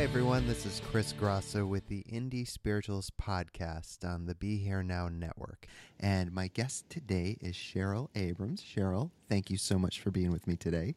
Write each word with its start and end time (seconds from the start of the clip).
Hi, 0.00 0.04
everyone. 0.04 0.46
This 0.46 0.64
is 0.64 0.80
Chris 0.90 1.12
Grosso 1.12 1.66
with 1.66 1.86
the 1.88 2.02
Indie 2.10 2.48
Spiritualist 2.48 3.14
podcast 3.18 4.02
on 4.02 4.24
the 4.24 4.34
Be 4.34 4.56
Here 4.56 4.82
Now 4.82 5.08
network. 5.08 5.66
And 6.00 6.32
my 6.32 6.48
guest 6.48 6.88
today 6.88 7.36
is 7.42 7.54
Cheryl 7.54 8.08
Abrams. 8.14 8.62
Cheryl, 8.62 9.10
thank 9.28 9.50
you 9.50 9.58
so 9.58 9.78
much 9.78 10.00
for 10.00 10.10
being 10.10 10.32
with 10.32 10.46
me 10.46 10.56
today. 10.56 10.94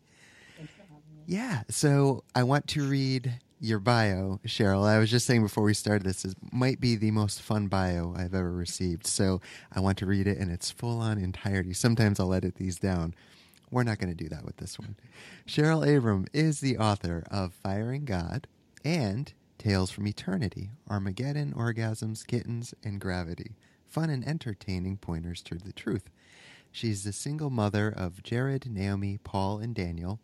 Yeah, 1.26 1.64
so 1.70 2.24
I 2.34 2.44
want 2.44 2.66
to 2.68 2.88
read 2.88 3.42
your 3.60 3.80
bio, 3.80 4.40
Cheryl. 4.48 4.88
I 4.88 5.00
was 5.00 5.12
just 5.12 5.26
saying 5.26 5.44
before 5.44 5.66
we 5.66 5.74
started 5.74 6.06
this, 6.06 6.24
it 6.24 6.38
might 6.54 6.80
be 6.80 6.96
the 6.96 7.12
most 7.12 7.42
fun 7.42 7.68
bio 7.68 8.14
I've 8.16 8.34
ever 8.34 8.54
received. 8.54 9.06
So 9.06 9.42
I 9.74 9.82
want 9.82 9.98
to 9.98 10.06
read 10.06 10.28
it 10.28 10.38
in 10.38 10.50
its 10.50 10.72
full 10.72 11.02
on 11.02 11.18
entirety. 11.18 11.74
Sometimes 11.74 12.22
I'll 12.22 12.34
edit 12.34 12.56
these 12.56 12.80
down. 12.80 13.16
We're 13.70 13.84
not 13.84 14.00
going 14.00 14.16
to 14.16 14.24
do 14.24 14.30
that 14.30 14.46
with 14.46 14.56
this 14.58 14.80
one. 14.80 14.96
Cheryl 15.46 15.84
Abram 15.84 16.26
is 16.32 16.62
the 16.62 16.78
author 16.78 17.26
of 17.30 17.52
Firing 17.52 18.06
God 18.06 18.48
and 18.84 19.34
Tales 19.58 19.92
from 19.92 20.08
Eternity, 20.08 20.72
Armageddon, 20.90 21.54
Orgasms, 21.54 22.26
Kittens, 22.28 22.74
and 22.84 23.00
Gravity. 23.00 23.56
Fun 23.86 24.10
and 24.10 24.28
entertaining 24.28 24.98
pointers 24.98 25.42
to 25.44 25.56
the 25.56 25.72
truth. 25.72 26.10
She's 26.72 27.04
the 27.04 27.14
single 27.14 27.50
mother 27.50 27.94
of 27.96 28.24
Jared, 28.24 28.70
Naomi, 28.70 29.20
Paul, 29.24 29.60
and 29.60 29.74
Daniel. 29.74 30.20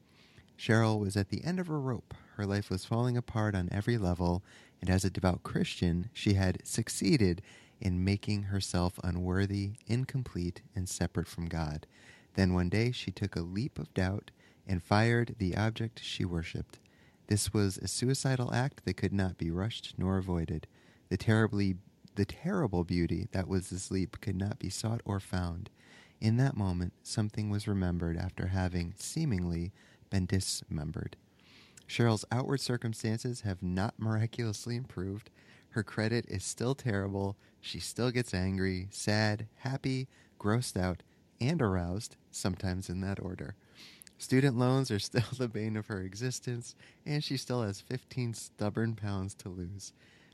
Cheryl 0.57 0.99
was 0.99 1.15
at 1.15 1.29
the 1.29 1.43
end 1.43 1.59
of 1.59 1.67
her 1.67 1.79
rope. 1.79 2.13
Her 2.35 2.45
life 2.45 2.69
was 2.69 2.83
falling 2.83 3.15
apart 3.15 3.55
on 3.55 3.69
every 3.71 3.97
level, 3.97 4.43
and 4.81 4.89
as 4.89 5.05
a 5.05 5.09
devout 5.09 5.43
Christian, 5.43 6.09
she 6.11 6.33
had 6.33 6.65
succeeded 6.65 7.41
in 7.79 8.03
making 8.03 8.43
herself 8.43 8.99
unworthy, 9.03 9.73
incomplete, 9.87 10.61
and 10.75 10.89
separate 10.89 11.27
from 11.27 11.47
God. 11.47 11.87
Then 12.33 12.53
one 12.53 12.67
day 12.67 12.91
she 12.91 13.11
took 13.11 13.35
a 13.35 13.41
leap 13.41 13.79
of 13.79 13.93
doubt 13.93 14.31
and 14.67 14.83
fired 14.83 15.35
the 15.37 15.55
object 15.55 16.01
she 16.03 16.25
worshipped. 16.25 16.79
This 17.29 17.53
was 17.53 17.77
a 17.77 17.87
suicidal 17.87 18.51
act 18.55 18.85
that 18.85 18.97
could 18.97 19.13
not 19.13 19.37
be 19.37 19.51
rushed 19.51 19.93
nor 19.99 20.17
avoided. 20.17 20.65
The 21.09 21.17
terribly 21.17 21.75
the 22.15 22.25
terrible 22.25 22.83
beauty 22.83 23.27
that 23.33 23.47
was 23.47 23.69
this 23.69 23.91
leap 23.91 24.19
could 24.19 24.35
not 24.35 24.57
be 24.57 24.71
sought 24.71 25.01
or 25.05 25.19
found. 25.19 25.69
In 26.19 26.37
that 26.37 26.57
moment, 26.57 26.93
something 27.03 27.51
was 27.51 27.67
remembered 27.67 28.17
after 28.17 28.47
having 28.47 28.95
seemingly 28.97 29.71
been 30.09 30.25
dismembered. 30.25 31.17
Cheryl's 31.87 32.25
outward 32.31 32.61
circumstances 32.61 33.41
have 33.41 33.61
not 33.61 33.99
miraculously 33.99 34.75
improved. 34.75 35.29
Her 35.69 35.83
credit 35.83 36.25
is 36.27 36.43
still 36.43 36.73
terrible. 36.73 37.37
She 37.61 37.79
still 37.79 38.09
gets 38.09 38.33
angry, 38.33 38.87
sad, 38.89 39.45
happy, 39.57 40.07
grossed 40.39 40.81
out, 40.81 41.03
and 41.39 41.61
aroused, 41.61 42.15
sometimes 42.31 42.89
in 42.89 43.01
that 43.01 43.19
order. 43.21 43.55
Student 44.19 44.57
loans 44.57 44.91
are 44.91 44.99
still 44.99 45.23
the 45.37 45.47
bane 45.47 45.77
of 45.77 45.87
her 45.87 46.01
existence, 46.01 46.75
and 47.05 47.23
she 47.23 47.37
still 47.37 47.63
has 47.63 47.79
15 47.79 48.33
stubborn 48.33 48.93
pounds 48.93 49.33
to 49.35 49.49
lose. 49.49 49.93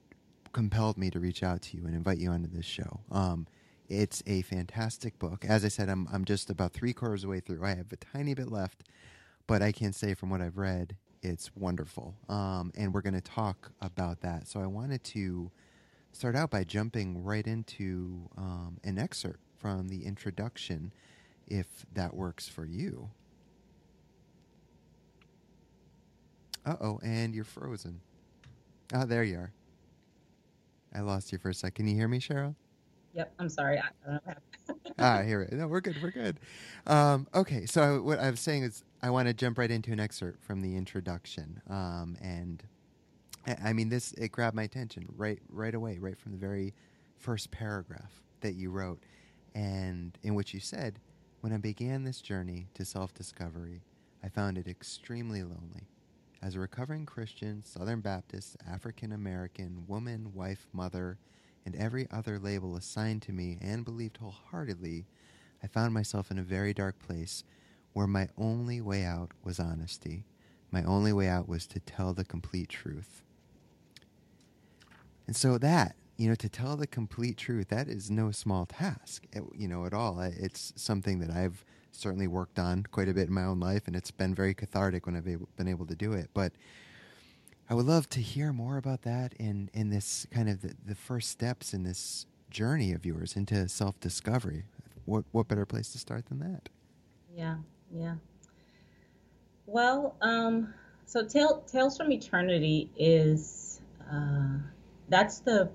compelled 0.53 0.97
me 0.97 1.11
to 1.11 1.19
reach 1.19 1.44
out 1.44 1.61
to 1.61 1.78
you 1.78 1.85
and 1.85 1.94
invite 1.95 2.17
you 2.17 2.31
onto 2.31 2.47
this 2.50 2.66
show. 2.66 3.01
Um, 3.11 3.45
it's 3.89 4.23
a 4.25 4.41
fantastic 4.44 5.19
book. 5.19 5.45
As 5.45 5.63
I 5.63 5.67
said, 5.67 5.89
I'm 5.89 6.07
I'm 6.11 6.25
just 6.25 6.50
about 6.50 6.73
three 6.73 6.94
quarters 6.94 7.23
of 7.23 7.28
the 7.28 7.31
way 7.31 7.39
through. 7.41 7.63
I 7.63 7.75
have 7.75 7.91
a 7.91 7.97
tiny 7.97 8.34
bit 8.34 8.51
left 8.51 8.84
but 9.47 9.61
I 9.61 9.72
can 9.72 9.94
say 9.94 10.13
from 10.13 10.29
what 10.29 10.41
I've 10.41 10.57
read, 10.57 10.95
it's 11.22 11.51
wonderful. 11.56 12.16
Um, 12.29 12.72
and 12.75 12.94
we're 12.94 13.01
going 13.01 13.16
to 13.16 13.22
talk 13.22 13.72
about 13.81 14.22
that. 14.22 14.47
So 14.47 14.59
I 14.59 14.67
wanted 14.67 15.03
to 15.06 15.51
start 16.11 16.35
out 16.35 16.50
by 16.51 16.63
jumping 16.63 17.23
right 17.23 17.45
into 17.45 18.29
um, 18.38 18.78
an 18.84 18.97
excerpt 18.97 19.39
from 19.57 19.88
the 19.88 20.05
introduction, 20.05 20.94
if 21.47 21.85
that 21.94 22.13
works 22.16 22.47
for 22.47 22.66
you. 22.66 23.09
Uh 26.66 26.75
oh, 26.81 26.99
and 27.03 27.35
you're 27.35 27.43
frozen. 27.43 27.99
Oh, 28.93 29.05
there 29.05 29.23
you 29.23 29.37
are. 29.37 29.52
I 30.93 31.02
lost 31.02 31.31
you 31.31 31.37
for 31.37 31.49
a 31.49 31.53
sec. 31.53 31.75
Can 31.75 31.87
you 31.87 31.96
hear 31.96 32.08
me, 32.08 32.20
Cheryl? 32.20 32.55
Yep, 33.16 33.34
I'm 33.40 33.50
sorry. 33.50 33.79
I 33.79 34.09
don't 34.12 34.28
know 34.28 34.34
ah, 35.00 35.22
here 35.22 35.41
it. 35.41 35.53
No, 35.53 35.67
we're 35.67 35.79
good. 35.79 35.96
We're 36.03 36.12
good. 36.12 36.38
Um, 36.85 37.28
okay, 37.34 37.66
so 37.66 38.02
what 38.02 38.20
I 38.20 38.29
was 38.29 38.41
saying 38.41 38.64
is, 38.64 38.84
I 39.02 39.09
want 39.09 39.28
to 39.29 39.34
jump 39.34 39.58
right 39.58 39.72
into 39.72 39.94
an 39.94 40.00
excerpt 40.00 40.44
from 40.44 40.62
the 40.62 40.76
introduction, 40.76 41.62
um, 41.70 42.17
and 42.22 42.62
I, 43.47 43.70
I 43.70 43.73
mean 43.73 43.88
this. 43.88 44.12
It 44.14 44.32
grabbed 44.32 44.56
my 44.56 44.64
attention 44.64 45.06
right, 45.16 45.40
right 45.50 45.73
away, 45.73 45.97
right 45.97 46.17
from 46.17 46.34
the 46.34 46.38
very 46.38 46.73
first 47.17 47.52
paragraph 47.52 48.22
that 48.41 48.56
you 48.56 48.70
wrote, 48.70 49.02
and 49.53 50.18
in 50.23 50.35
which 50.35 50.53
you 50.53 50.59
said, 50.59 51.00
"When 51.40 51.53
I 51.53 51.58
began 51.58 52.03
this 52.03 52.20
journey 52.20 52.68
to 52.73 52.84
self-discovery, 52.84 53.82
I 54.23 54.28
found 54.28 54.58
it 54.58 54.68
extremely 54.68 55.41
lonely." 55.41 55.88
As 56.41 56.56
a 56.56 56.59
recovering 56.59 57.06
Christian, 57.06 57.64
Southern 57.64 58.02
Baptist, 58.02 58.58
African 58.70 59.14
American, 59.14 59.85
woman, 59.88 60.34
wife, 60.34 60.68
mother, 60.73 61.18
and 61.66 61.76
every 61.76 62.08
other 62.12 62.40
label 62.40 62.76
assigned 62.76 63.22
to 63.23 63.32
me 63.32 63.58
and 63.62 63.84
believed 63.84 64.17
wholeheartedly, 64.17 65.06
I 65.64 65.67
found 65.67 65.94
myself 65.94 66.29
in 66.29 66.38
a 66.38 66.44
very 66.44 66.73
dark 66.73 67.00
place 67.00 67.44
where 67.94 68.08
my 68.08 68.29
only 68.38 68.82
way 68.82 69.03
out 69.03 69.32
was 69.44 69.59
honesty. 69.59 70.26
My 70.72 70.84
only 70.84 71.14
way 71.14 71.28
out 71.28 71.47
was 71.47 71.66
to 71.67 71.79
tell 71.79 72.14
the 72.14 72.26
complete 72.26 72.70
truth. 72.70 73.23
And 75.28 75.35
so 75.35 75.58
that, 75.58 75.96
you 76.17 76.29
know, 76.29 76.35
to 76.35 76.50
tell 76.50 76.76
the 76.76 76.88
complete 76.88 77.38
truth, 77.38 77.70
that 77.70 77.88
is 77.88 78.11
no 78.11 78.32
small 78.32 78.66
task, 78.66 79.26
eh, 79.34 79.40
you 79.56 79.68
know, 79.68 79.85
at 79.85 79.94
all. 79.94 80.20
It's 80.20 80.73
something 80.76 81.20
that 81.20 81.32
I've 81.32 81.66
certainly 81.91 82.28
worked 82.28 82.59
on 82.59 82.84
quite 82.84 83.09
a 83.09 83.14
bit 83.14 83.29
in 83.29 83.34
my 83.34 83.44
own 83.44 83.59
life, 83.59 83.84
and 83.88 83.96
it's 83.96 84.11
been 84.11 84.35
very 84.35 84.53
cathartic 84.53 85.06
when 85.06 85.16
I've 85.16 85.56
been 85.56 85.68
able 85.68 85.85
to 85.88 85.96
do 85.96 86.14
it. 86.14 86.29
But 86.34 86.53
I 87.70 87.73
would 87.73 87.85
love 87.85 88.08
to 88.09 88.20
hear 88.20 88.53
more 88.53 88.78
about 88.78 89.02
that 89.03 89.34
in, 89.40 89.70
in 89.73 89.90
this 89.90 90.28
kind 90.32 90.50
of 90.50 90.62
the, 90.62 90.76
the 90.85 90.96
first 90.96 91.29
steps 91.29 91.73
in 91.73 91.84
this 91.84 92.26
journey 92.50 92.94
of 92.94 93.06
yours 93.06 93.35
into 93.35 93.67
self 93.67 94.00
discovery. 94.00 94.66
What, 95.06 95.26
what 95.32 95.47
better 95.47 95.66
place 95.66 95.91
to 95.94 95.97
start 95.97 96.28
than 96.28 96.40
that? 96.40 96.70
Yeah, 97.35 97.58
yeah. 97.91 98.16
Well, 99.66 100.16
um, 100.22 100.73
so 101.06 101.26
Tale, 101.26 101.64
Tales 101.72 101.97
from 101.97 102.12
Eternity 102.12 102.90
is 102.97 103.82
uh, 104.11 104.58
that's 105.09 105.40
the 105.40 105.70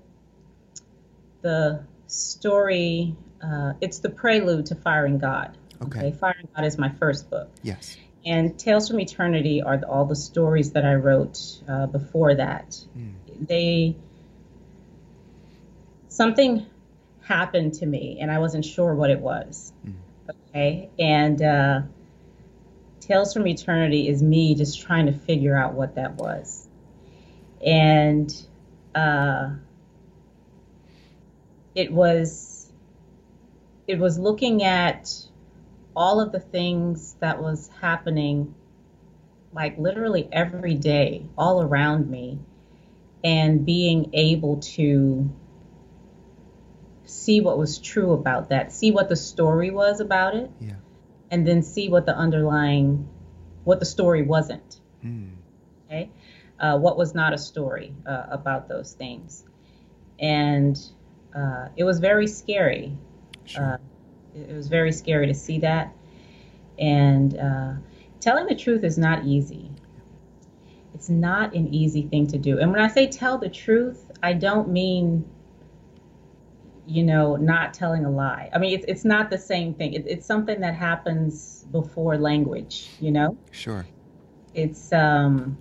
the 1.41 1.83
story. 2.07 3.15
Uh, 3.43 3.73
it's 3.81 3.99
the 3.99 4.09
prelude 4.09 4.65
to 4.67 4.75
Firing 4.75 5.17
God. 5.17 5.57
Okay. 5.81 5.99
okay. 5.99 6.11
Firing 6.11 6.47
God 6.55 6.65
is 6.65 6.77
my 6.77 6.89
first 6.89 7.29
book. 7.29 7.49
Yes. 7.63 7.97
And 8.25 8.57
Tales 8.57 8.87
from 8.87 8.99
Eternity 8.99 9.61
are 9.61 9.77
the, 9.77 9.87
all 9.87 10.05
the 10.05 10.15
stories 10.15 10.71
that 10.73 10.85
I 10.85 10.95
wrote 10.95 11.39
uh, 11.67 11.87
before 11.87 12.35
that. 12.35 12.77
Mm. 12.97 13.13
They 13.47 13.95
something 16.07 16.65
happened 17.23 17.73
to 17.75 17.85
me, 17.85 18.19
and 18.21 18.29
I 18.29 18.39
wasn't 18.39 18.65
sure 18.65 18.93
what 18.93 19.09
it 19.09 19.19
was. 19.19 19.73
Mm. 19.85 19.93
Okay, 20.49 20.89
and 20.99 21.41
uh, 21.41 21.81
Tales 22.99 23.33
from 23.33 23.47
Eternity 23.47 24.07
is 24.07 24.21
me 24.21 24.53
just 24.53 24.79
trying 24.81 25.07
to 25.07 25.13
figure 25.13 25.57
out 25.57 25.73
what 25.73 25.95
that 25.95 26.15
was, 26.15 26.67
and 27.65 28.31
uh, 28.93 29.49
it 31.73 31.91
was 31.91 32.71
it 33.87 33.97
was 33.97 34.19
looking 34.19 34.63
at 34.63 35.11
all 35.95 36.19
of 36.19 36.31
the 36.31 36.39
things 36.39 37.15
that 37.19 37.41
was 37.41 37.69
happening 37.81 38.53
like 39.53 39.77
literally 39.77 40.27
every 40.31 40.75
day 40.75 41.25
all 41.37 41.61
around 41.61 42.09
me 42.09 42.39
and 43.23 43.65
being 43.65 44.09
able 44.13 44.57
to 44.57 45.29
see 47.05 47.41
what 47.41 47.57
was 47.57 47.77
true 47.77 48.13
about 48.13 48.49
that 48.49 48.71
see 48.71 48.91
what 48.91 49.09
the 49.09 49.15
story 49.15 49.69
was 49.69 49.99
about 49.99 50.35
it 50.35 50.49
yeah. 50.59 50.73
and 51.29 51.45
then 51.45 51.61
see 51.61 51.89
what 51.89 52.05
the 52.05 52.15
underlying 52.15 53.07
what 53.63 53.79
the 53.79 53.85
story 53.85 54.21
wasn't 54.21 54.79
mm. 55.03 55.31
okay 55.87 56.09
uh, 56.59 56.77
what 56.77 56.97
was 56.97 57.13
not 57.13 57.33
a 57.33 57.37
story 57.37 57.93
uh, 58.05 58.27
about 58.29 58.69
those 58.69 58.93
things 58.93 59.43
and 60.19 60.79
uh, 61.35 61.67
it 61.75 61.83
was 61.83 61.99
very 61.99 62.27
scary 62.27 62.97
sure. 63.43 63.79
It 64.35 64.55
was 64.55 64.67
very 64.67 64.91
scary 64.91 65.27
to 65.27 65.33
see 65.33 65.59
that. 65.59 65.93
And 66.79 67.37
uh, 67.37 67.73
telling 68.19 68.45
the 68.45 68.55
truth 68.55 68.83
is 68.83 68.97
not 68.97 69.25
easy. 69.25 69.69
It's 70.93 71.09
not 71.09 71.53
an 71.53 71.73
easy 71.73 72.03
thing 72.03 72.27
to 72.27 72.37
do. 72.37 72.59
And 72.59 72.71
when 72.71 72.81
I 72.81 72.87
say 72.87 73.07
tell 73.07 73.37
the 73.37 73.49
truth, 73.49 74.11
I 74.21 74.33
don't 74.33 74.69
mean, 74.69 75.25
you 76.85 77.03
know, 77.03 77.35
not 77.35 77.73
telling 77.73 78.05
a 78.05 78.09
lie. 78.09 78.49
I 78.53 78.57
mean, 78.57 78.73
it's, 78.73 78.85
it's 78.87 79.05
not 79.05 79.29
the 79.29 79.37
same 79.37 79.73
thing. 79.73 79.93
It, 79.93 80.05
it's 80.07 80.25
something 80.25 80.59
that 80.61 80.75
happens 80.75 81.65
before 81.71 82.17
language, 82.17 82.89
you 82.99 83.11
know? 83.11 83.37
Sure. 83.51 83.85
It's, 84.53 84.91
um, 84.91 85.57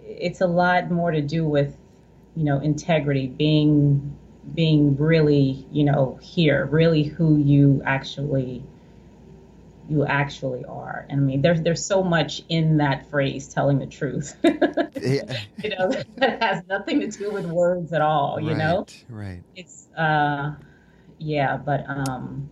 it's 0.00 0.40
a 0.40 0.46
lot 0.46 0.90
more 0.90 1.10
to 1.10 1.22
do 1.22 1.44
with, 1.44 1.76
you 2.36 2.44
know, 2.44 2.60
integrity, 2.60 3.26
being 3.26 4.16
being 4.54 4.96
really, 4.96 5.66
you 5.70 5.84
know, 5.84 6.18
here, 6.20 6.66
really 6.66 7.02
who 7.04 7.38
you 7.38 7.82
actually 7.84 8.64
you 9.88 10.06
actually 10.06 10.64
are. 10.64 11.06
And 11.08 11.20
I 11.20 11.22
mean, 11.22 11.42
there's 11.42 11.60
there's 11.62 11.84
so 11.84 12.02
much 12.02 12.42
in 12.48 12.78
that 12.78 13.10
phrase, 13.10 13.48
telling 13.48 13.78
the 13.78 13.86
truth. 13.86 14.36
yeah. 14.42 15.40
You 15.62 15.70
know, 15.70 15.92
that 16.16 16.42
has 16.42 16.64
nothing 16.66 17.00
to 17.00 17.18
do 17.18 17.30
with 17.30 17.46
words 17.46 17.92
at 17.92 18.00
all. 18.00 18.40
You 18.40 18.50
right, 18.50 18.56
know, 18.56 18.86
right? 19.08 19.42
It's 19.54 19.88
uh, 19.96 20.54
yeah, 21.18 21.56
but 21.56 21.84
um, 21.88 22.48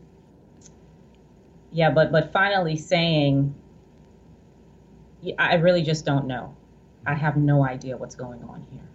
yeah, 1.72 1.90
but 1.90 2.12
but 2.12 2.32
finally 2.32 2.76
saying, 2.76 3.54
I 5.38 5.54
really 5.56 5.82
just 5.82 6.04
don't 6.04 6.26
know. 6.26 6.56
I 7.06 7.14
have 7.14 7.37
no 7.37 7.64
idea 7.64 7.96
what's 7.96 8.14
going 8.14 8.42
on 8.44 8.66
here. 8.70 8.89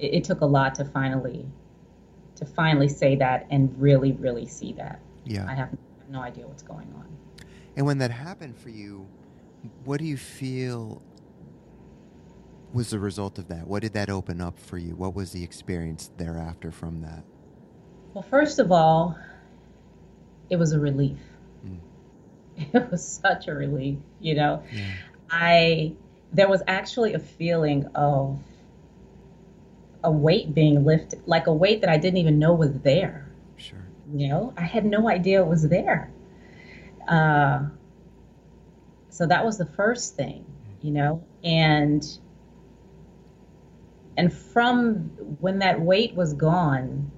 It, 0.00 0.14
it 0.14 0.24
took 0.24 0.40
a 0.40 0.46
lot 0.46 0.74
to 0.76 0.84
finally 0.84 1.46
to 2.36 2.46
finally 2.46 2.88
say 2.88 3.16
that 3.16 3.46
and 3.50 3.74
really 3.80 4.12
really 4.12 4.46
see 4.46 4.72
that. 4.74 5.00
Yeah. 5.24 5.46
I 5.48 5.54
have 5.54 5.70
no 6.08 6.20
idea 6.20 6.46
what's 6.46 6.62
going 6.62 6.92
on. 6.96 7.06
And 7.76 7.86
when 7.86 7.98
that 7.98 8.10
happened 8.10 8.56
for 8.56 8.70
you, 8.70 9.06
what 9.84 9.98
do 9.98 10.06
you 10.06 10.16
feel 10.16 11.02
was 12.72 12.90
the 12.90 12.98
result 12.98 13.38
of 13.38 13.48
that? 13.48 13.66
What 13.66 13.82
did 13.82 13.94
that 13.94 14.10
open 14.10 14.40
up 14.40 14.58
for 14.58 14.78
you? 14.78 14.94
What 14.94 15.14
was 15.14 15.32
the 15.32 15.42
experience 15.42 16.10
thereafter 16.16 16.70
from 16.70 17.02
that? 17.02 17.24
Well, 18.14 18.22
first 18.22 18.58
of 18.58 18.70
all, 18.72 19.18
it 20.48 20.56
was 20.56 20.72
a 20.72 20.80
relief. 20.80 21.18
Mm. 21.64 21.78
It 22.74 22.90
was 22.90 23.06
such 23.06 23.48
a 23.48 23.54
relief, 23.54 23.98
you 24.20 24.34
know. 24.34 24.62
Yeah. 24.72 24.90
I 25.30 25.94
there 26.32 26.48
was 26.48 26.62
actually 26.66 27.14
a 27.14 27.18
feeling 27.18 27.86
of 27.94 28.38
a 30.02 30.10
weight 30.10 30.54
being 30.54 30.84
lifted, 30.84 31.22
like 31.26 31.46
a 31.46 31.52
weight 31.52 31.80
that 31.80 31.90
I 31.90 31.96
didn't 31.96 32.18
even 32.18 32.38
know 32.38 32.54
was 32.54 32.72
there. 32.80 33.30
Sure. 33.56 33.86
You 34.14 34.28
know, 34.28 34.54
I 34.56 34.62
had 34.62 34.84
no 34.84 35.08
idea 35.08 35.42
it 35.42 35.46
was 35.46 35.68
there. 35.68 36.12
Uh, 37.08 37.66
so 39.08 39.26
that 39.26 39.44
was 39.44 39.58
the 39.58 39.66
first 39.66 40.16
thing, 40.16 40.44
mm-hmm. 40.44 40.86
you 40.86 40.92
know, 40.92 41.24
and 41.44 42.06
and 44.16 44.32
from 44.32 45.10
when 45.40 45.58
that 45.60 45.80
weight 45.80 46.14
was 46.14 46.34
gone, 46.34 47.10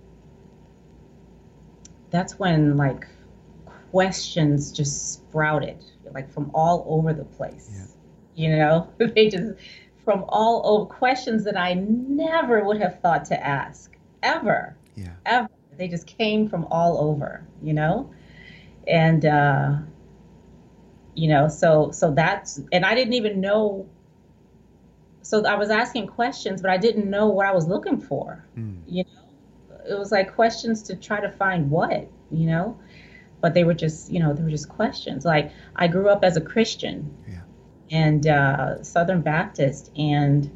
that's 2.11 2.39
when 2.39 2.77
like 2.77 3.07
questions 3.91 4.73
just 4.73 5.13
sprouted, 5.15 5.85
like 6.13 6.33
from 6.33 6.51
all 6.55 6.85
over 6.89 7.13
the 7.13 7.25
place. 7.25 7.71
Yeah. 7.73 7.87
You 8.35 8.57
know, 8.57 8.93
they 8.99 9.29
just 9.29 9.59
from 10.05 10.25
all 10.29 10.63
over 10.65 10.87
questions 10.87 11.45
that 11.45 11.57
I 11.57 11.75
never 11.75 12.65
would 12.65 12.81
have 12.81 13.01
thought 13.01 13.25
to 13.27 13.47
ask 13.47 13.97
ever. 14.23 14.77
Yeah. 14.97 15.13
Ever. 15.27 15.49
They 15.77 15.89
just 15.89 16.07
came 16.07 16.49
from 16.49 16.67
all 16.71 16.99
over, 16.99 17.47
you 17.63 17.73
know? 17.73 18.13
And 18.87 19.25
uh 19.25 19.77
you 21.15 21.29
know, 21.29 21.49
so 21.49 21.91
so 21.93 22.11
that's 22.13 22.61
and 22.73 22.85
I 22.85 22.95
didn't 22.95 23.15
even 23.15 23.41
know 23.41 23.89
so 25.23 25.45
I 25.47 25.55
was 25.55 25.71
asking 25.71 26.09
questions, 26.09 26.61
but 26.61 26.71
I 26.71 26.79
didn't 26.79 27.09
know 27.09 27.29
what 27.29 27.47
I 27.47 27.53
was 27.53 27.69
looking 27.69 28.01
for. 28.01 28.45
Mm. 28.59 28.81
You 28.87 29.05
know? 29.05 29.79
It 29.89 29.99
was 29.99 30.13
like 30.13 30.35
questions 30.35 30.83
to 30.85 30.97
try 30.97 31.21
to 31.21 31.31
find 31.31 31.71
what, 31.71 32.09
you 32.31 32.47
know? 32.47 32.79
But 33.41 33.55
they 33.55 33.65
were 33.65 33.75
just, 33.75 34.11
you 34.11 34.21
know, 34.21 34.33
they 34.33 34.43
were 34.43 34.51
just 34.51 34.69
questions. 34.69 35.25
Like 35.25 35.53
I 35.77 35.87
grew 35.89 36.09
up 36.09 36.25
as 36.25 36.37
a 36.37 36.41
Christian. 36.41 37.17
Yeah 37.29 37.42
and 37.93 38.27
uh, 38.27 38.83
Southern 38.83 39.21
Baptist, 39.21 39.93
and 39.97 40.51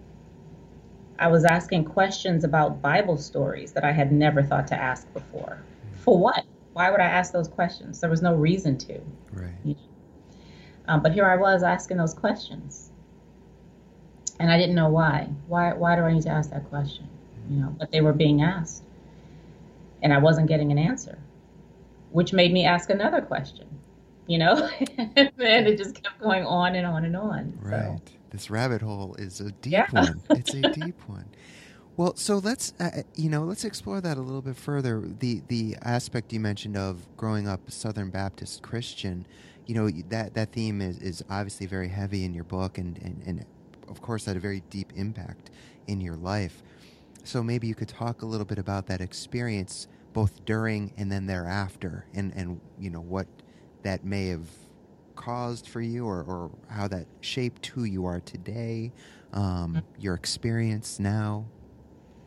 I 1.19 1.28
was 1.28 1.45
asking 1.45 1.85
questions 1.85 2.45
about 2.45 2.81
Bible 2.81 3.19
stories 3.19 3.73
that 3.73 3.85
I 3.85 3.93
had 3.93 4.11
never 4.11 4.43
thought 4.43 4.66
to 4.69 4.75
ask 4.75 5.12
before. 5.12 5.62
For 6.02 6.19
what? 6.19 6.45
Why 6.73 6.90
would 6.90 7.00
I 7.00 7.05
ask 7.05 7.33
those 7.33 7.49
questions? 7.49 8.00
There 8.00 8.11
was 8.11 8.23
no 8.23 8.35
reason 8.35 8.78
to. 8.78 9.00
Right. 9.33 9.52
You 9.64 9.75
know? 9.75 9.81
um, 10.88 11.02
but 11.02 11.12
here 11.12 11.26
I 11.26 11.37
was 11.37 11.62
asking 11.62 11.99
those 11.99 12.14
questions, 12.14 12.90
and 14.40 14.50
I 14.50 14.57
didn't 14.57 14.75
know 14.75 14.88
why. 14.88 15.28
Why? 15.47 15.75
Why 15.75 15.95
do 15.95 16.02
I 16.02 16.12
need 16.14 16.23
to 16.23 16.31
ask 16.31 16.50
that 16.50 16.69
question? 16.71 17.07
You 17.50 17.61
know, 17.61 17.76
but 17.78 17.93
they 17.93 18.00
were 18.00 18.14
being 18.14 18.40
asked, 18.40 18.83
and 20.02 20.12
I 20.12 20.19
wasn't 20.19 20.49
getting 20.49 20.73
an 20.73 20.78
answer, 20.78 21.19
which 22.12 22.33
made 22.33 22.52
me 22.52 22.64
ask 22.64 22.88
another 22.88 23.21
question 23.21 23.69
you 24.26 24.38
know, 24.38 24.68
and 25.06 25.30
it 25.38 25.78
just 25.78 26.02
kept 26.02 26.21
going 26.21 26.45
on 26.45 26.75
and 26.75 26.87
on 26.87 27.04
and 27.04 27.16
on. 27.16 27.59
Right. 27.61 27.83
So. 27.83 28.00
This 28.30 28.50
rabbit 28.50 28.83
hole 28.83 29.14
is 29.18 29.40
a 29.40 29.50
deep 29.52 29.73
yeah. 29.73 29.90
one. 29.90 30.23
It's 30.30 30.52
a 30.52 30.61
deep 30.61 31.00
one. 31.06 31.26
Well, 31.97 32.14
so 32.16 32.37
let's 32.37 32.75
uh, 32.78 32.90
uh, 32.97 33.02
you 33.14 33.30
know 33.30 33.45
let's 33.45 33.64
explore 33.64 34.00
that 34.02 34.18
a 34.18 34.21
little 34.21 34.42
bit 34.42 34.56
further. 34.56 35.02
The 35.21 35.42
the 35.49 35.76
aspect 35.83 36.33
you 36.33 36.40
mentioned 36.40 36.76
of 36.76 37.06
growing 37.16 37.49
up 37.49 37.71
Southern 37.71 38.11
Baptist 38.11 38.62
Christian, 38.62 39.26
you 39.66 39.75
know 39.75 39.88
that 40.11 40.35
that 40.35 40.52
theme 40.52 40.83
is, 40.83 40.99
is 40.99 41.25
obviously 41.30 41.66
very 41.66 41.88
heavy 41.88 42.25
in 42.25 42.35
your 42.35 42.45
book, 42.45 42.76
and, 42.76 42.99
and 42.99 43.23
and 43.25 43.47
of 43.88 44.02
course 44.02 44.26
had 44.26 44.37
a 44.37 44.40
very 44.40 44.62
deep 44.68 44.92
impact 44.97 45.50
in 45.87 46.00
your 46.00 46.16
life. 46.16 46.62
So 47.25 47.42
maybe 47.42 47.66
you 47.66 47.75
could 47.75 47.88
talk 47.88 48.21
a 48.21 48.26
little 48.26 48.47
bit 48.47 48.59
about 48.59 48.87
that 48.88 49.00
experience, 49.00 49.88
both 50.12 50.45
during 50.45 50.92
and 50.99 51.11
then 51.11 51.26
thereafter, 51.26 52.04
and 52.12 52.30
and 52.37 52.61
you 52.78 52.90
know 52.90 53.00
what 53.00 53.26
that 53.87 54.05
may 54.05 54.26
have 54.26 54.49
caused 55.14 55.69
for 55.69 55.81
you 55.81 56.05
or, 56.05 56.25
or 56.25 56.50
how 56.69 56.88
that 56.88 57.07
shaped 57.21 57.64
who 57.66 57.85
you 57.85 58.05
are 58.05 58.19
today, 58.19 58.90
um, 59.33 59.81
your 59.97 60.14
experience 60.14 60.99
now, 60.99 61.47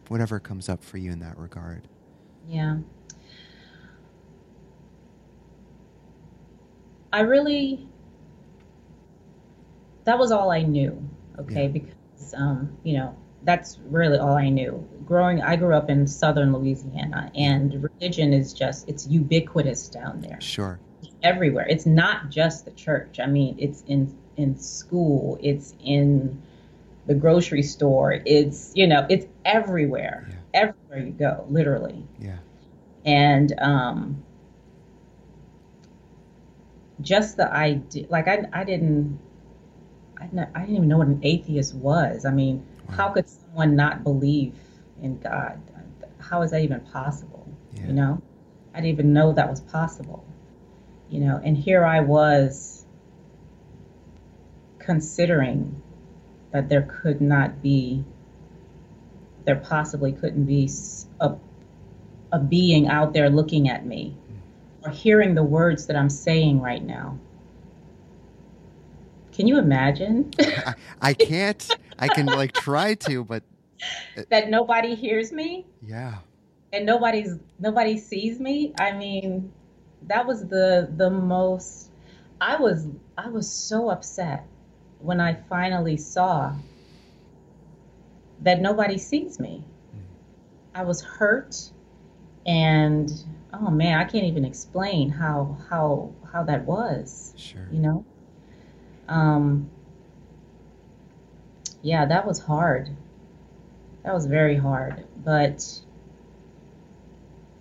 whatever 0.08 0.40
comes 0.40 0.70
up 0.70 0.82
for 0.82 0.98
you 0.98 1.12
in 1.12 1.20
that 1.20 1.38
regard. 1.38 1.86
Yeah. 2.48 2.78
I 7.12 7.22
really, 7.22 7.86
that 10.06 10.18
was 10.18 10.32
all 10.32 10.50
I 10.50 10.62
knew, 10.62 11.10
okay? 11.40 11.64
Yeah. 11.64 11.68
Because, 11.68 12.34
um, 12.38 12.78
you 12.84 12.98
know, 12.98 13.18
that's 13.44 13.80
really 13.86 14.18
all 14.18 14.38
I 14.38 14.48
knew. 14.48 14.88
Growing, 15.06 15.42
I 15.42 15.58
grew 15.58 15.76
up 15.76 15.90
in 15.90 16.08
southern 16.08 16.54
Louisiana, 16.54 17.30
and 17.36 17.84
religion 17.84 18.32
is 18.32 18.54
just, 18.54 18.88
it's 18.88 19.08
ubiquitous 19.08 19.90
down 19.90 20.22
there, 20.22 20.40
Sure. 20.40 20.80
Everywhere. 21.24 21.66
It's 21.70 21.86
not 21.86 22.30
just 22.30 22.66
the 22.66 22.72
church. 22.72 23.20
I 23.20 23.26
mean, 23.28 23.56
it's 23.60 23.84
in 23.88 24.16
in 24.38 24.58
school, 24.58 25.38
it's 25.42 25.76
in 25.84 26.42
the 27.08 27.14
grocery 27.16 27.64
store, 27.64 28.22
it's, 28.26 28.72
you 28.76 28.88
know, 28.88 29.06
it's 29.10 29.26
everywhere. 29.44 30.28
Yeah. 30.30 30.36
Everywhere 30.62 31.00
you 31.08 31.12
go, 31.14 31.46
literally 31.50 32.06
Yeah. 32.20 32.38
and 33.06 33.54
um, 33.60 34.24
just 37.02 37.38
the 37.38 37.52
idea 37.54 38.06
like 38.10 38.28
I, 38.28 38.44
I 38.54 38.64
didn't 38.64 39.20
I, 40.20 40.26
didn't 40.26 40.50
I 40.54 40.60
didn't 40.62 40.76
even 40.76 40.88
know 40.90 40.98
what 40.98 41.08
an 41.08 41.20
atheist 41.24 41.76
was 41.76 42.26
i 42.26 42.32
mean 42.32 42.66
Wow. 42.90 42.96
how 42.96 43.10
could 43.10 43.30
someone 43.30 43.76
not 43.76 44.04
believe 44.04 44.56
in 45.02 45.18
god 45.20 45.62
how 46.20 46.42
is 46.42 46.52
that 46.52 46.62
even 46.62 46.82
possible 46.82 47.48
Yeah. 47.76 47.88
you 47.88 47.94
know 47.94 48.22
i 48.74 48.78
didn't 48.78 48.94
even 48.94 49.14
know 49.14 49.32
that 49.34 49.50
was 49.50 49.62
possible 49.62 50.26
you 51.10 51.20
know 51.20 51.40
and 51.44 51.58
here 51.58 51.86
i 51.86 52.00
was 52.00 52.86
considering 54.80 55.82
that 56.52 56.70
there 56.70 56.82
could 56.82 57.22
not 57.22 57.62
be 57.62 58.04
there 59.46 59.56
possibly 59.56 60.12
couldn't 60.12 60.46
be 60.46 60.70
a, 61.20 61.36
a 62.32 62.40
being 62.40 62.88
out 62.88 63.14
there 63.14 63.30
looking 63.30 63.70
at 63.70 63.86
me 63.86 64.16
or 64.84 64.92
hearing 64.92 65.36
the 65.36 65.44
words 65.44 65.88
that 65.88 65.96
I'm 65.96 66.10
saying 66.10 66.62
right 66.62 66.84
now. 66.84 67.18
Can 69.32 69.48
you 69.48 69.58
imagine 69.58 70.32
I, 70.40 70.74
I 71.02 71.14
can't. 71.14 71.68
I 71.98 72.08
can 72.08 72.26
like 72.26 72.54
try 72.54 72.94
to, 72.96 73.24
but 73.24 73.44
uh, 74.18 74.24
that 74.30 74.50
nobody 74.50 74.96
hears 74.96 75.32
me 75.32 75.66
yeah. 75.82 76.16
and 76.74 76.86
nobody's 76.86 77.36
nobody 77.58 77.98
sees 77.98 78.40
me? 78.40 78.74
I 78.80 78.92
mean, 78.92 79.52
that 80.08 80.26
was 80.26 80.48
the 80.48 80.90
the 80.96 81.10
most 81.10 81.92
I 82.42 82.58
was 82.58 82.88
I 83.18 83.30
was 83.30 83.52
so 83.52 83.90
upset 83.90 84.46
when 85.00 85.20
I 85.20 85.34
finally 85.34 85.98
saw 85.98 86.56
that 88.42 88.62
nobody 88.62 88.98
sees 88.98 89.40
me. 89.40 89.64
I 90.74 90.84
was 90.84 91.02
hurt 91.02 91.72
and 92.46 93.12
oh 93.54 93.70
man, 93.70 93.98
I 93.98 94.06
can't 94.06 94.26
even 94.26 94.46
explain 94.46 95.10
how 95.10 95.58
how 95.70 96.14
how 96.32 96.44
that 96.44 96.66
was, 96.66 97.34
Sure. 97.36 97.68
you 97.72 97.80
know? 97.80 98.06
Um 99.08 99.70
yeah, 101.82 102.06
that 102.06 102.26
was 102.28 102.40
hard. 102.40 102.90
That 104.04 104.14
was 104.14 104.26
very 104.26 104.56
hard. 104.56 105.06
But 105.24 105.82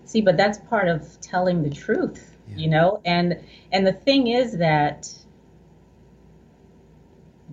see, 0.09 0.21
but 0.21 0.37
that's 0.37 0.59
part 0.59 0.89
of 0.89 1.21
telling 1.21 1.63
the 1.63 1.71
truth, 1.71 2.37
Yeah. 2.49 2.57
you 2.57 2.69
know? 2.69 3.01
And 3.05 3.39
and 3.73 3.87
the 3.87 3.93
thing 3.93 4.29
is 4.29 4.57
that 4.59 5.09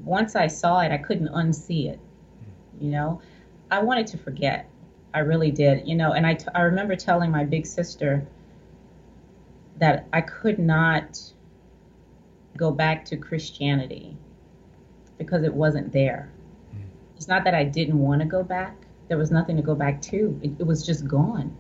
once 0.04 0.36
I 0.36 0.48
saw 0.48 0.80
it, 0.82 0.92
I 0.92 0.98
couldn't 0.98 1.30
unsee 1.30 1.90
it. 1.90 2.00
You 2.80 2.92
know, 2.92 3.22
I 3.72 3.82
wanted 3.82 4.08
to 4.08 4.18
forget. 4.18 4.70
I 5.14 5.20
really 5.20 5.52
did. 5.52 5.88
You 5.88 5.96
know, 5.96 6.12
and 6.12 6.28
I, 6.28 6.34
t- 6.34 6.48
I 6.54 6.62
remember 6.62 6.96
telling 6.96 7.32
my 7.32 7.44
big 7.46 7.66
sister 7.66 8.28
that 9.78 10.08
I 10.12 10.22
could 10.22 10.60
not 10.60 11.20
go 12.58 12.72
back 12.72 13.06
to 13.06 13.18
Christianity 13.18 14.18
because 15.18 15.44
it 15.44 15.54
wasn't 15.54 15.92
there. 15.94 16.32
Mm. 16.76 16.82
It's 17.16 17.28
not 17.30 17.44
that 17.46 17.54
I 17.56 17.64
didn't 17.64 18.00
want 18.00 18.22
to 18.22 18.28
go 18.28 18.44
back. 18.44 18.76
There 19.08 19.18
was 19.18 19.32
nothing 19.32 19.56
to 19.56 19.62
go 19.62 19.76
back 19.76 20.02
to. 20.04 20.38
It, 20.44 20.52
it 20.60 20.68
was 20.68 20.86
just 20.86 21.08
gone. 21.08 21.56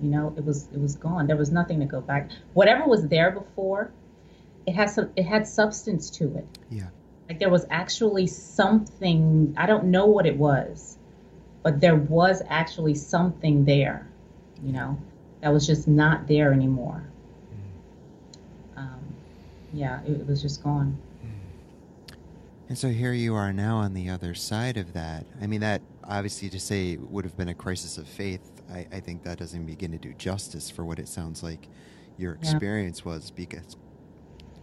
You 0.00 0.08
know, 0.08 0.34
it 0.36 0.44
was 0.44 0.68
it 0.72 0.80
was 0.80 0.96
gone. 0.96 1.26
There 1.26 1.36
was 1.36 1.50
nothing 1.50 1.80
to 1.80 1.86
go 1.86 2.00
back. 2.00 2.30
Whatever 2.54 2.86
was 2.86 3.08
there 3.08 3.30
before, 3.30 3.92
it 4.66 4.74
has 4.74 4.94
some 4.94 5.10
it 5.16 5.24
had 5.24 5.46
substance 5.46 6.10
to 6.10 6.36
it. 6.36 6.46
Yeah. 6.70 6.88
Like 7.28 7.38
there 7.38 7.50
was 7.50 7.64
actually 7.70 8.26
something, 8.26 9.54
I 9.56 9.66
don't 9.66 9.84
know 9.84 10.06
what 10.06 10.26
it 10.26 10.36
was, 10.36 10.98
but 11.62 11.80
there 11.80 11.96
was 11.96 12.42
actually 12.48 12.94
something 12.94 13.64
there, 13.64 14.06
you 14.62 14.72
know, 14.72 14.98
that 15.40 15.52
was 15.52 15.66
just 15.66 15.88
not 15.88 16.26
there 16.26 16.52
anymore. 16.52 17.04
Um, 18.76 19.00
yeah, 19.72 20.02
it, 20.02 20.20
it 20.20 20.26
was 20.26 20.42
just 20.42 20.62
gone. 20.62 20.98
And 22.68 22.78
so 22.78 22.88
here 22.88 23.12
you 23.12 23.34
are 23.34 23.52
now 23.52 23.76
on 23.78 23.94
the 23.94 24.08
other 24.08 24.34
side 24.34 24.76
of 24.76 24.92
that. 24.92 25.26
I 25.40 25.46
mean, 25.46 25.60
that 25.60 25.82
obviously 26.04 26.48
to 26.50 26.60
say 26.60 26.96
would 26.96 27.24
have 27.24 27.36
been 27.36 27.48
a 27.48 27.54
crisis 27.54 27.98
of 27.98 28.06
faith. 28.06 28.50
I, 28.70 28.86
I 28.92 29.00
think 29.00 29.22
that 29.24 29.38
doesn't 29.38 29.66
begin 29.66 29.92
to 29.92 29.98
do 29.98 30.12
justice 30.14 30.70
for 30.70 30.84
what 30.84 30.98
it 30.98 31.08
sounds 31.08 31.42
like 31.42 31.68
your 32.18 32.38
Yeah. 32.42 32.50
experience 32.50 33.04
was 33.04 33.30
because 33.30 33.76